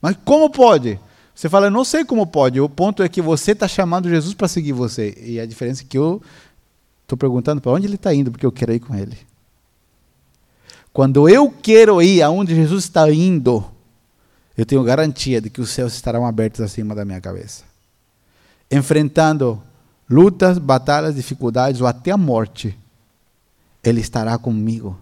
Mas 0.00 0.16
como 0.24 0.50
pode? 0.50 1.00
Você 1.34 1.48
fala, 1.48 1.66
eu 1.66 1.70
não 1.70 1.84
sei 1.84 2.04
como 2.04 2.26
pode. 2.26 2.60
O 2.60 2.68
ponto 2.68 3.02
é 3.02 3.08
que 3.08 3.20
você 3.20 3.52
está 3.52 3.66
chamando 3.66 4.08
Jesus 4.08 4.34
para 4.34 4.46
seguir 4.46 4.72
você. 4.72 5.14
E 5.20 5.40
a 5.40 5.46
diferença 5.46 5.82
é 5.82 5.86
que 5.86 5.98
eu 5.98 6.22
estou 7.02 7.18
perguntando 7.18 7.60
para 7.60 7.72
onde 7.72 7.86
ele 7.86 7.96
está 7.96 8.14
indo, 8.14 8.30
porque 8.30 8.46
eu 8.46 8.52
quero 8.52 8.72
ir 8.72 8.80
com 8.80 8.94
ele. 8.94 9.18
Quando 10.92 11.28
eu 11.28 11.50
quero 11.50 12.00
ir 12.00 12.22
aonde 12.22 12.54
Jesus 12.54 12.84
está 12.84 13.10
indo, 13.10 13.64
eu 14.56 14.64
tenho 14.64 14.84
garantia 14.84 15.40
de 15.40 15.50
que 15.50 15.60
os 15.60 15.70
céus 15.70 15.94
estarão 15.94 16.24
abertos 16.24 16.60
acima 16.60 16.94
da 16.94 17.04
minha 17.04 17.20
cabeça. 17.20 17.64
Enfrentando 18.74 19.62
lutas, 20.10 20.58
batalhas, 20.58 21.14
dificuldades 21.14 21.80
ou 21.80 21.86
até 21.86 22.10
a 22.10 22.16
morte, 22.16 22.76
Ele 23.84 24.00
estará 24.00 24.36
comigo. 24.36 24.98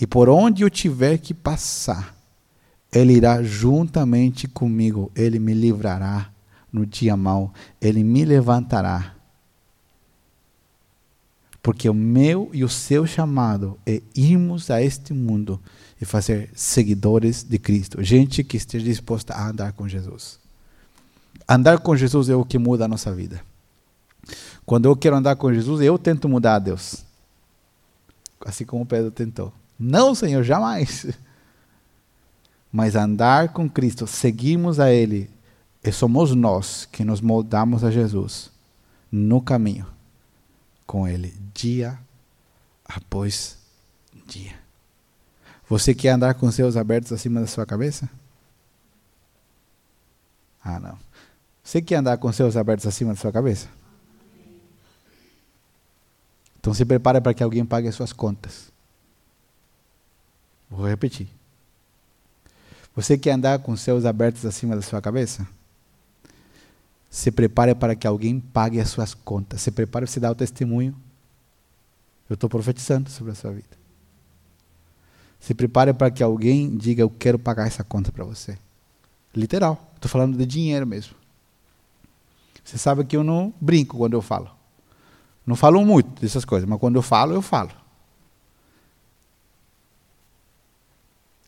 E 0.00 0.06
por 0.06 0.30
onde 0.30 0.62
eu 0.62 0.70
tiver 0.70 1.18
que 1.18 1.34
passar, 1.34 2.16
Ele 2.90 3.12
irá 3.12 3.42
juntamente 3.42 4.48
comigo. 4.48 5.12
Ele 5.14 5.38
me 5.38 5.52
livrará 5.52 6.30
no 6.72 6.86
dia 6.86 7.14
mau. 7.18 7.52
Ele 7.82 8.02
me 8.02 8.24
levantará. 8.24 9.14
Porque 11.62 11.90
o 11.90 11.94
meu 11.94 12.48
e 12.54 12.64
o 12.64 12.68
seu 12.70 13.06
chamado 13.06 13.78
é 13.84 14.00
irmos 14.14 14.70
a 14.70 14.80
este 14.80 15.12
mundo 15.12 15.60
e 16.00 16.06
fazer 16.06 16.48
seguidores 16.54 17.42
de 17.42 17.58
Cristo. 17.58 18.02
Gente 18.02 18.42
que 18.42 18.56
esteja 18.56 18.86
disposta 18.86 19.34
a 19.34 19.50
andar 19.50 19.74
com 19.74 19.86
Jesus. 19.86 20.45
Andar 21.48 21.78
com 21.78 21.96
Jesus 21.96 22.28
é 22.28 22.34
o 22.34 22.44
que 22.44 22.58
muda 22.58 22.84
a 22.84 22.88
nossa 22.88 23.12
vida. 23.12 23.40
Quando 24.64 24.86
eu 24.86 24.96
quero 24.96 25.16
andar 25.16 25.36
com 25.36 25.52
Jesus, 25.52 25.80
eu 25.80 25.98
tento 25.98 26.28
mudar 26.28 26.56
a 26.56 26.58
Deus. 26.58 27.04
Assim 28.44 28.64
como 28.64 28.84
Pedro 28.84 29.10
tentou. 29.10 29.52
Não, 29.78 30.14
Senhor, 30.14 30.42
jamais. 30.42 31.06
Mas 32.72 32.96
andar 32.96 33.52
com 33.52 33.68
Cristo, 33.68 34.06
seguirmos 34.06 34.80
a 34.80 34.90
Ele, 34.90 35.30
e 35.82 35.92
somos 35.92 36.34
nós 36.34 36.84
que 36.90 37.04
nos 37.04 37.20
moldamos 37.20 37.84
a 37.84 37.90
Jesus 37.90 38.50
no 39.10 39.40
caminho 39.40 39.86
com 40.84 41.06
Ele, 41.06 41.32
dia 41.54 41.98
após 42.84 43.56
dia. 44.26 44.54
Você 45.68 45.94
quer 45.94 46.10
andar 46.10 46.34
com 46.34 46.46
os 46.46 46.54
céus 46.54 46.76
abertos 46.76 47.12
acima 47.12 47.40
da 47.40 47.46
sua 47.46 47.66
cabeça? 47.66 48.08
Ah, 50.62 50.80
não. 50.80 51.05
Você 51.66 51.82
quer 51.82 51.96
andar 51.96 52.16
com 52.18 52.28
os 52.28 52.36
céus 52.36 52.56
abertos 52.56 52.86
acima 52.86 53.12
da 53.12 53.18
sua 53.18 53.32
cabeça? 53.32 53.66
Então 56.60 56.72
se 56.72 56.84
prepare 56.84 57.20
para 57.20 57.34
que 57.34 57.42
alguém 57.42 57.66
pague 57.66 57.88
as 57.88 57.94
suas 57.96 58.12
contas. 58.12 58.70
Vou 60.70 60.86
repetir. 60.86 61.26
Você 62.94 63.18
quer 63.18 63.32
andar 63.32 63.58
com 63.58 63.72
os 63.72 63.80
céus 63.80 64.04
abertos 64.04 64.46
acima 64.46 64.76
da 64.76 64.80
sua 64.80 65.02
cabeça? 65.02 65.44
Se 67.10 67.32
prepare 67.32 67.74
para 67.74 67.96
que 67.96 68.06
alguém 68.06 68.38
pague 68.38 68.78
as 68.78 68.88
suas 68.88 69.12
contas. 69.12 69.60
Se 69.60 69.72
prepare 69.72 70.04
para 70.04 70.12
você 70.12 70.20
dar 70.20 70.30
o 70.30 70.36
testemunho. 70.36 70.94
Eu 72.30 72.34
estou 72.34 72.48
profetizando 72.48 73.10
sobre 73.10 73.32
a 73.32 73.34
sua 73.34 73.50
vida. 73.50 73.76
Se 75.40 75.52
prepare 75.52 75.92
para 75.92 76.12
que 76.12 76.22
alguém 76.22 76.76
diga: 76.76 77.02
Eu 77.02 77.10
quero 77.10 77.40
pagar 77.40 77.66
essa 77.66 77.82
conta 77.82 78.12
para 78.12 78.24
você. 78.24 78.56
Literal. 79.34 79.92
Estou 79.96 80.08
falando 80.08 80.38
de 80.38 80.46
dinheiro 80.46 80.86
mesmo. 80.86 81.25
Você 82.66 82.76
sabe 82.76 83.04
que 83.04 83.16
eu 83.16 83.24
não 83.24 83.54
brinco 83.58 83.96
quando 83.96 84.12
eu 84.12 84.20
falo. 84.20 84.50
Não 85.46 85.56
falo 85.56 85.82
muito 85.86 86.20
dessas 86.20 86.44
coisas, 86.44 86.68
mas 86.68 86.78
quando 86.78 86.96
eu 86.96 87.02
falo, 87.02 87.32
eu 87.32 87.40
falo. 87.40 87.70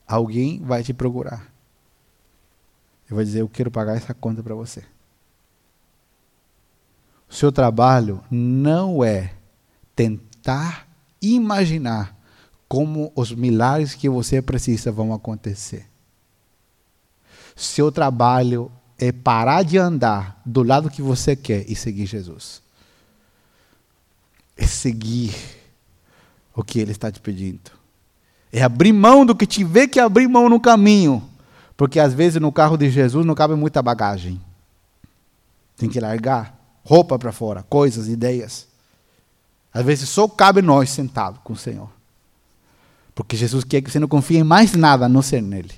alguém 0.09 0.61
vai 0.62 0.83
te 0.83 0.95
procurar. 0.95 1.53
Eu 3.09 3.16
vou 3.16 3.25
dizer, 3.25 3.43
eu 3.43 3.49
quero 3.49 3.71
pagar 3.71 3.97
essa 3.97 4.14
conta 4.14 4.43
para 4.43 4.55
você. 4.55 4.83
O 7.29 7.35
seu 7.35 7.53
trabalho 7.53 8.25
não 8.31 9.05
é 9.05 9.35
tentar 9.95 10.89
imaginar 11.21 12.16
como 12.66 13.12
os 13.14 13.33
milagres 13.33 13.95
que 13.95 14.09
você 14.09 14.41
precisa 14.41 14.91
vão 14.91 15.12
acontecer. 15.12 15.87
Seu 17.55 17.93
trabalho 17.93 18.73
é 18.99 19.12
parar 19.12 19.62
de 19.62 19.78
andar 19.78 20.40
do 20.44 20.62
lado 20.62 20.90
que 20.90 21.01
você 21.01 21.36
quer 21.36 21.64
e 21.70 21.76
seguir 21.76 22.07
Jesus. 22.07 22.61
É 24.57 24.66
seguir 24.66 25.34
o 26.55 26.64
que 26.64 26.80
Ele 26.80 26.90
está 26.90 27.11
te 27.11 27.20
pedindo. 27.20 27.70
É 28.53 28.62
abrir 28.62 28.92
mão 28.92 29.24
do 29.24 29.36
que 29.36 29.46
tiver 29.46 29.86
que 29.86 30.01
abrir 30.01 30.26
mão 30.26 30.49
no 30.49 30.59
caminho. 30.59 31.22
Porque 31.76 32.01
às 32.01 32.12
vezes 32.12 32.40
no 32.40 32.51
carro 32.51 32.76
de 32.76 32.90
Jesus 32.90 33.24
não 33.24 33.34
cabe 33.36 33.55
muita 33.55 33.80
bagagem. 33.80 34.40
Tem 35.76 35.88
que 35.88 36.01
largar 36.01 36.59
roupa 36.82 37.18
para 37.18 37.30
fora, 37.30 37.62
coisas, 37.62 38.09
ideias. 38.09 38.66
Às 39.72 39.84
vezes 39.84 40.09
só 40.09 40.26
cabe 40.26 40.62
nós 40.62 40.90
sentados 40.90 41.40
com 41.44 41.53
o 41.53 41.57
Senhor. 41.57 41.90
Porque 43.14 43.36
Jesus 43.36 43.62
quer 43.62 43.82
que 43.82 43.90
você 43.90 44.01
não 44.01 44.09
confie 44.09 44.38
em 44.38 44.42
mais 44.42 44.72
nada 44.72 45.05
a 45.05 45.09
não 45.09 45.22
ser 45.22 45.42
nele. 45.42 45.74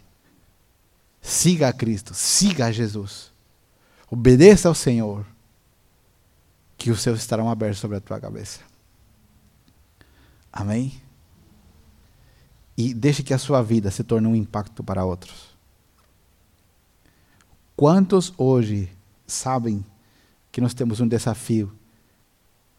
Siga 1.20 1.68
a 1.68 1.72
Cristo, 1.72 2.14
siga 2.14 2.66
a 2.66 2.72
Jesus. 2.72 3.32
Obedeça 4.10 4.68
ao 4.68 4.74
Senhor, 4.74 5.24
que 6.76 6.90
os 6.90 7.00
céus 7.00 7.20
estarão 7.20 7.50
abertos 7.50 7.78
sobre 7.78 7.98
a 7.98 8.00
tua 8.00 8.18
cabeça. 8.18 8.60
Amém? 10.52 11.00
e 12.80 12.94
deixe 12.94 13.22
que 13.22 13.34
a 13.34 13.38
sua 13.38 13.60
vida 13.60 13.90
se 13.90 14.02
torne 14.02 14.26
um 14.26 14.34
impacto 14.34 14.82
para 14.82 15.04
outros. 15.04 15.54
Quantos 17.76 18.32
hoje 18.38 18.90
sabem 19.26 19.84
que 20.50 20.62
nós 20.62 20.72
temos 20.72 20.98
um 20.98 21.06
desafio 21.06 21.70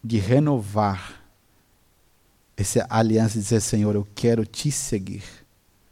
de 0.03 0.17
renovar 0.17 1.21
essa 2.57 2.83
aliança 2.89 3.37
e 3.37 3.41
dizer: 3.41 3.61
Senhor, 3.61 3.93
eu 3.93 4.07
quero 4.15 4.43
te 4.43 4.71
seguir, 4.71 5.23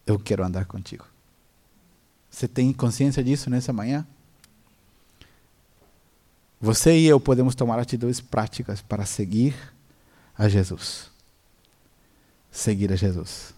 eu 0.07 0.17
quero 0.17 0.43
andar 0.43 0.65
contigo. 0.65 1.05
Você 2.29 2.47
tem 2.47 2.71
consciência 2.71 3.23
disso 3.23 3.49
nessa 3.49 3.73
manhã? 3.73 4.05
Você 6.61 6.97
e 6.97 7.05
eu 7.05 7.19
podemos 7.19 7.55
tomar 7.55 7.79
atitudes 7.79 8.19
práticas 8.19 8.81
para 8.81 9.05
seguir 9.05 9.55
a 10.37 10.49
Jesus. 10.49 11.09
Seguir 12.51 12.91
a 12.91 12.95
Jesus 12.95 13.53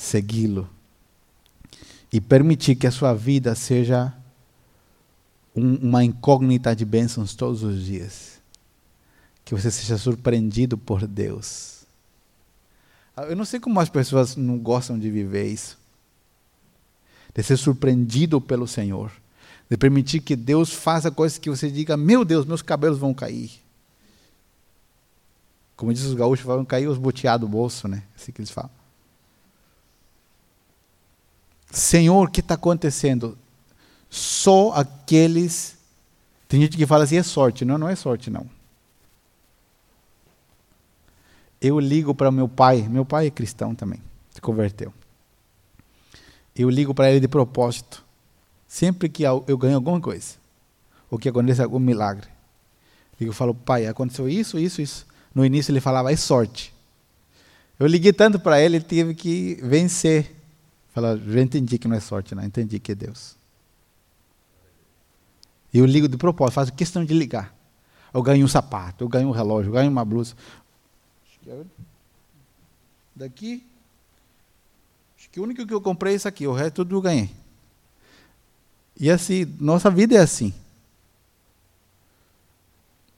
segui-lo 0.00 0.68
e 2.10 2.20
permitir 2.20 2.74
que 2.74 2.86
a 2.86 2.90
sua 2.90 3.12
vida 3.12 3.54
seja 3.54 4.12
um, 5.54 5.74
uma 5.76 6.02
incógnita 6.02 6.74
de 6.74 6.86
bênçãos 6.86 7.34
todos 7.34 7.62
os 7.62 7.84
dias. 7.84 8.40
Que 9.44 9.54
você 9.54 9.70
seja 9.70 9.98
surpreendido 9.98 10.78
por 10.78 11.06
Deus. 11.06 11.84
Eu 13.16 13.36
não 13.36 13.44
sei 13.44 13.60
como 13.60 13.78
as 13.78 13.90
pessoas 13.90 14.36
não 14.36 14.58
gostam 14.58 14.98
de 14.98 15.10
viver 15.10 15.46
isso. 15.46 15.78
De 17.34 17.42
ser 17.42 17.56
surpreendido 17.56 18.40
pelo 18.40 18.66
Senhor. 18.66 19.10
De 19.68 19.76
permitir 19.76 20.20
que 20.20 20.34
Deus 20.34 20.72
faça 20.72 21.10
coisas 21.10 21.38
que 21.38 21.50
você 21.50 21.70
diga: 21.70 21.96
Meu 21.96 22.24
Deus, 22.24 22.44
meus 22.44 22.62
cabelos 22.62 22.98
vão 22.98 23.14
cair. 23.14 23.50
Como 25.76 25.94
diz 25.94 26.04
os 26.04 26.14
gaúchos, 26.14 26.44
vão 26.44 26.64
cair 26.64 26.88
os 26.88 26.98
boteados 26.98 27.48
do 27.48 27.50
bolso, 27.50 27.88
né? 27.88 28.02
Assim 28.14 28.32
que 28.32 28.40
eles 28.40 28.50
falam. 28.50 28.70
Senhor, 31.70 32.26
o 32.26 32.30
que 32.30 32.40
está 32.40 32.54
acontecendo? 32.54 33.38
Só 34.08 34.72
aqueles. 34.72 35.76
Tem 36.48 36.60
gente 36.60 36.76
que 36.76 36.86
fala 36.86 37.04
assim: 37.04 37.16
é 37.16 37.22
sorte. 37.22 37.64
Não, 37.64 37.78
não 37.78 37.88
é 37.88 37.94
sorte, 37.94 38.28
não. 38.28 38.46
Eu 41.60 41.78
ligo 41.78 42.14
para 42.14 42.30
meu 42.30 42.48
pai, 42.48 42.88
meu 42.88 43.04
pai 43.04 43.26
é 43.26 43.30
cristão 43.30 43.74
também, 43.74 44.00
se 44.30 44.40
converteu. 44.40 44.92
Eu 46.60 46.68
ligo 46.68 46.92
para 46.92 47.10
ele 47.10 47.20
de 47.20 47.28
propósito, 47.28 48.04
sempre 48.68 49.08
que 49.08 49.22
eu 49.22 49.56
ganho 49.56 49.76
alguma 49.76 49.98
coisa, 49.98 50.34
ou 51.10 51.18
que 51.18 51.26
aconteça 51.26 51.62
algum 51.62 51.78
milagre. 51.78 52.28
Eu 53.18 53.32
falo, 53.32 53.54
pai, 53.54 53.86
aconteceu 53.86 54.28
isso, 54.28 54.58
isso, 54.58 54.82
isso. 54.82 55.06
No 55.34 55.42
início 55.44 55.72
ele 55.72 55.80
falava, 55.80 56.12
é 56.12 56.16
sorte. 56.16 56.74
Eu 57.78 57.86
liguei 57.86 58.12
tanto 58.12 58.38
para 58.38 58.60
ele, 58.60 58.76
ele 58.76 58.84
teve 58.84 59.14
que 59.14 59.58
vencer. 59.62 60.36
Falar, 60.92 61.16
já 61.16 61.40
entendi 61.40 61.78
que 61.78 61.88
não 61.88 61.96
é 61.96 62.00
sorte, 62.00 62.34
não, 62.34 62.44
entendi 62.44 62.78
que 62.78 62.92
é 62.92 62.94
Deus. 62.94 63.36
E 65.72 65.78
eu 65.78 65.86
ligo 65.86 66.08
de 66.08 66.18
propósito, 66.18 66.54
faço 66.56 66.72
questão 66.74 67.04
de 67.04 67.14
ligar. 67.14 67.54
Eu 68.12 68.22
ganho 68.22 68.44
um 68.44 68.48
sapato, 68.48 69.02
eu 69.04 69.08
ganho 69.08 69.28
um 69.28 69.32
relógio, 69.32 69.70
eu 69.70 69.74
ganho 69.74 69.90
uma 69.90 70.04
blusa. 70.04 70.34
Daqui, 73.16 73.64
acho 75.20 75.28
que 75.28 75.38
o 75.38 75.42
único 75.42 75.66
que 75.66 75.74
eu 75.74 75.82
comprei 75.82 76.14
é 76.14 76.16
isso 76.16 76.26
aqui, 76.26 76.46
o 76.46 76.54
resto 76.54 76.76
tudo 76.76 76.96
eu 76.96 77.02
ganhei. 77.02 77.30
E 78.98 79.10
assim, 79.10 79.44
nossa 79.60 79.90
vida 79.90 80.14
é 80.14 80.18
assim. 80.18 80.54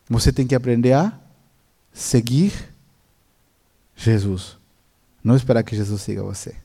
Você 0.09 0.33
tem 0.33 0.45
que 0.45 0.55
aprender 0.55 0.95
a 0.95 1.17
seguir 1.93 2.53
Jesus. 3.95 4.59
Não 5.23 5.37
esperar 5.37 5.63
que 5.63 5.77
Jesus 5.77 6.03
siga 6.03 6.25
você. 6.25 6.57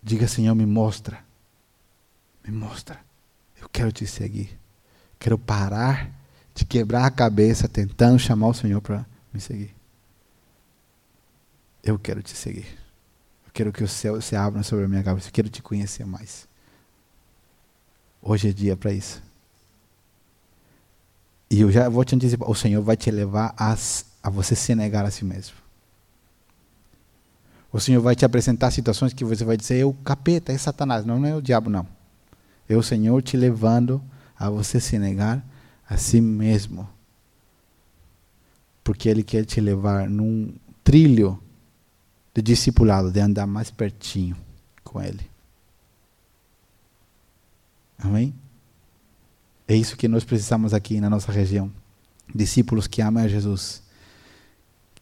Diga, 0.00 0.28
Senhor, 0.28 0.54
me 0.54 0.64
mostra. 0.64 1.24
Me 2.46 2.54
mostra. 2.54 3.00
Eu 3.60 3.68
quero 3.68 3.90
te 3.90 4.06
seguir. 4.06 4.56
Quero 5.18 5.36
parar 5.36 6.08
de 6.54 6.64
quebrar 6.64 7.04
a 7.04 7.10
cabeça 7.10 7.68
tentando 7.68 8.18
chamar 8.18 8.48
o 8.48 8.54
Senhor 8.54 8.80
para 8.80 9.04
me 9.32 9.40
seguir. 9.40 9.74
Eu 11.84 11.98
quero 11.98 12.22
te 12.22 12.34
seguir. 12.34 12.66
Eu 13.46 13.52
quero 13.52 13.70
que 13.70 13.84
o 13.84 13.88
céu 13.88 14.18
se 14.22 14.34
abra 14.34 14.62
sobre 14.62 14.86
a 14.86 14.88
minha 14.88 15.02
cabeça. 15.02 15.28
Eu 15.28 15.32
quero 15.32 15.50
te 15.50 15.60
conhecer 15.60 16.06
mais. 16.06 16.48
Hoje 18.22 18.48
é 18.48 18.52
dia 18.52 18.74
para 18.74 18.90
isso. 18.90 19.22
E 21.50 21.60
eu 21.60 21.70
já 21.70 21.86
vou 21.90 22.02
te 22.02 22.14
antecipar: 22.14 22.50
o 22.50 22.54
Senhor 22.54 22.82
vai 22.82 22.96
te 22.96 23.10
levar 23.10 23.54
a, 23.58 23.76
a 24.22 24.30
você 24.30 24.56
se 24.56 24.74
negar 24.74 25.04
a 25.04 25.10
si 25.10 25.26
mesmo. 25.26 25.56
O 27.70 27.78
Senhor 27.78 28.00
vai 28.00 28.16
te 28.16 28.24
apresentar 28.24 28.70
situações 28.70 29.12
que 29.12 29.24
você 29.24 29.44
vai 29.44 29.58
dizer: 29.58 29.80
é 29.80 29.84
o 29.84 29.92
capeta, 29.92 30.52
é 30.52 30.56
Satanás. 30.56 31.04
Não, 31.04 31.20
não 31.20 31.28
é 31.28 31.36
o 31.36 31.42
diabo, 31.42 31.68
não. 31.68 31.86
É 32.66 32.74
o 32.74 32.82
Senhor 32.82 33.20
te 33.22 33.36
levando 33.36 34.02
a 34.38 34.48
você 34.48 34.80
se 34.80 34.98
negar 34.98 35.44
a 35.86 35.98
si 35.98 36.18
mesmo. 36.18 36.88
Porque 38.82 39.06
Ele 39.06 39.22
quer 39.22 39.44
te 39.44 39.60
levar 39.60 40.08
num 40.08 40.54
trilho 40.82 41.43
de 42.34 42.42
discipulado, 42.42 43.12
de 43.12 43.20
andar 43.20 43.46
mais 43.46 43.70
pertinho 43.70 44.36
com 44.82 45.00
Ele. 45.00 45.30
Amém? 47.96 48.34
É 49.66 49.74
isso 49.74 49.96
que 49.96 50.08
nós 50.08 50.24
precisamos 50.24 50.74
aqui 50.74 51.00
na 51.00 51.08
nossa 51.08 51.32
região. 51.32 51.72
Discípulos 52.34 52.86
que 52.86 53.00
amam 53.00 53.24
a 53.24 53.28
Jesus. 53.28 53.82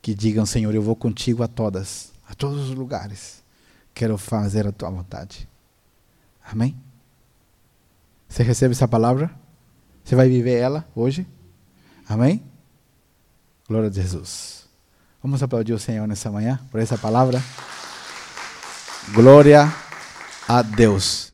Que 0.01 0.14
digam, 0.14 0.45
Senhor, 0.45 0.74
eu 0.74 0.83
vou 0.83 0.95
contigo 0.95 1.43
a 1.43 1.49
todas, 1.49 2.12
a 2.28 2.35
todos 2.35 2.68
os 2.68 2.76
lugares. 2.76 3.43
Quero 3.95 4.16
fazer 4.18 4.66
a 4.66 4.72
tua 4.72 4.91
vontade. 4.91 5.49
Amém? 6.45 6.76
Você 8.28 8.43
recebe 8.43 8.72
essa 8.72 8.89
palavra? 8.89 9.35
Você 10.05 10.14
vai 10.14 10.28
viver 10.28 10.59
ela 10.59 10.87
hoje? 10.95 11.26
Amém? 12.09 12.43
Glória 13.68 13.89
a 13.89 13.93
Jesus. 13.93 14.62
Vamos 15.23 15.41
aplaudir 15.41 15.73
o 15.73 15.79
Senhor 15.79 16.09
nessa 16.09 16.33
manhã 16.33 16.59
por 16.68 16.81
essa 16.81 16.99
palavra. 16.99 17.41
Glória 19.14 19.73
a 20.49 20.62
Deus. 20.62 21.31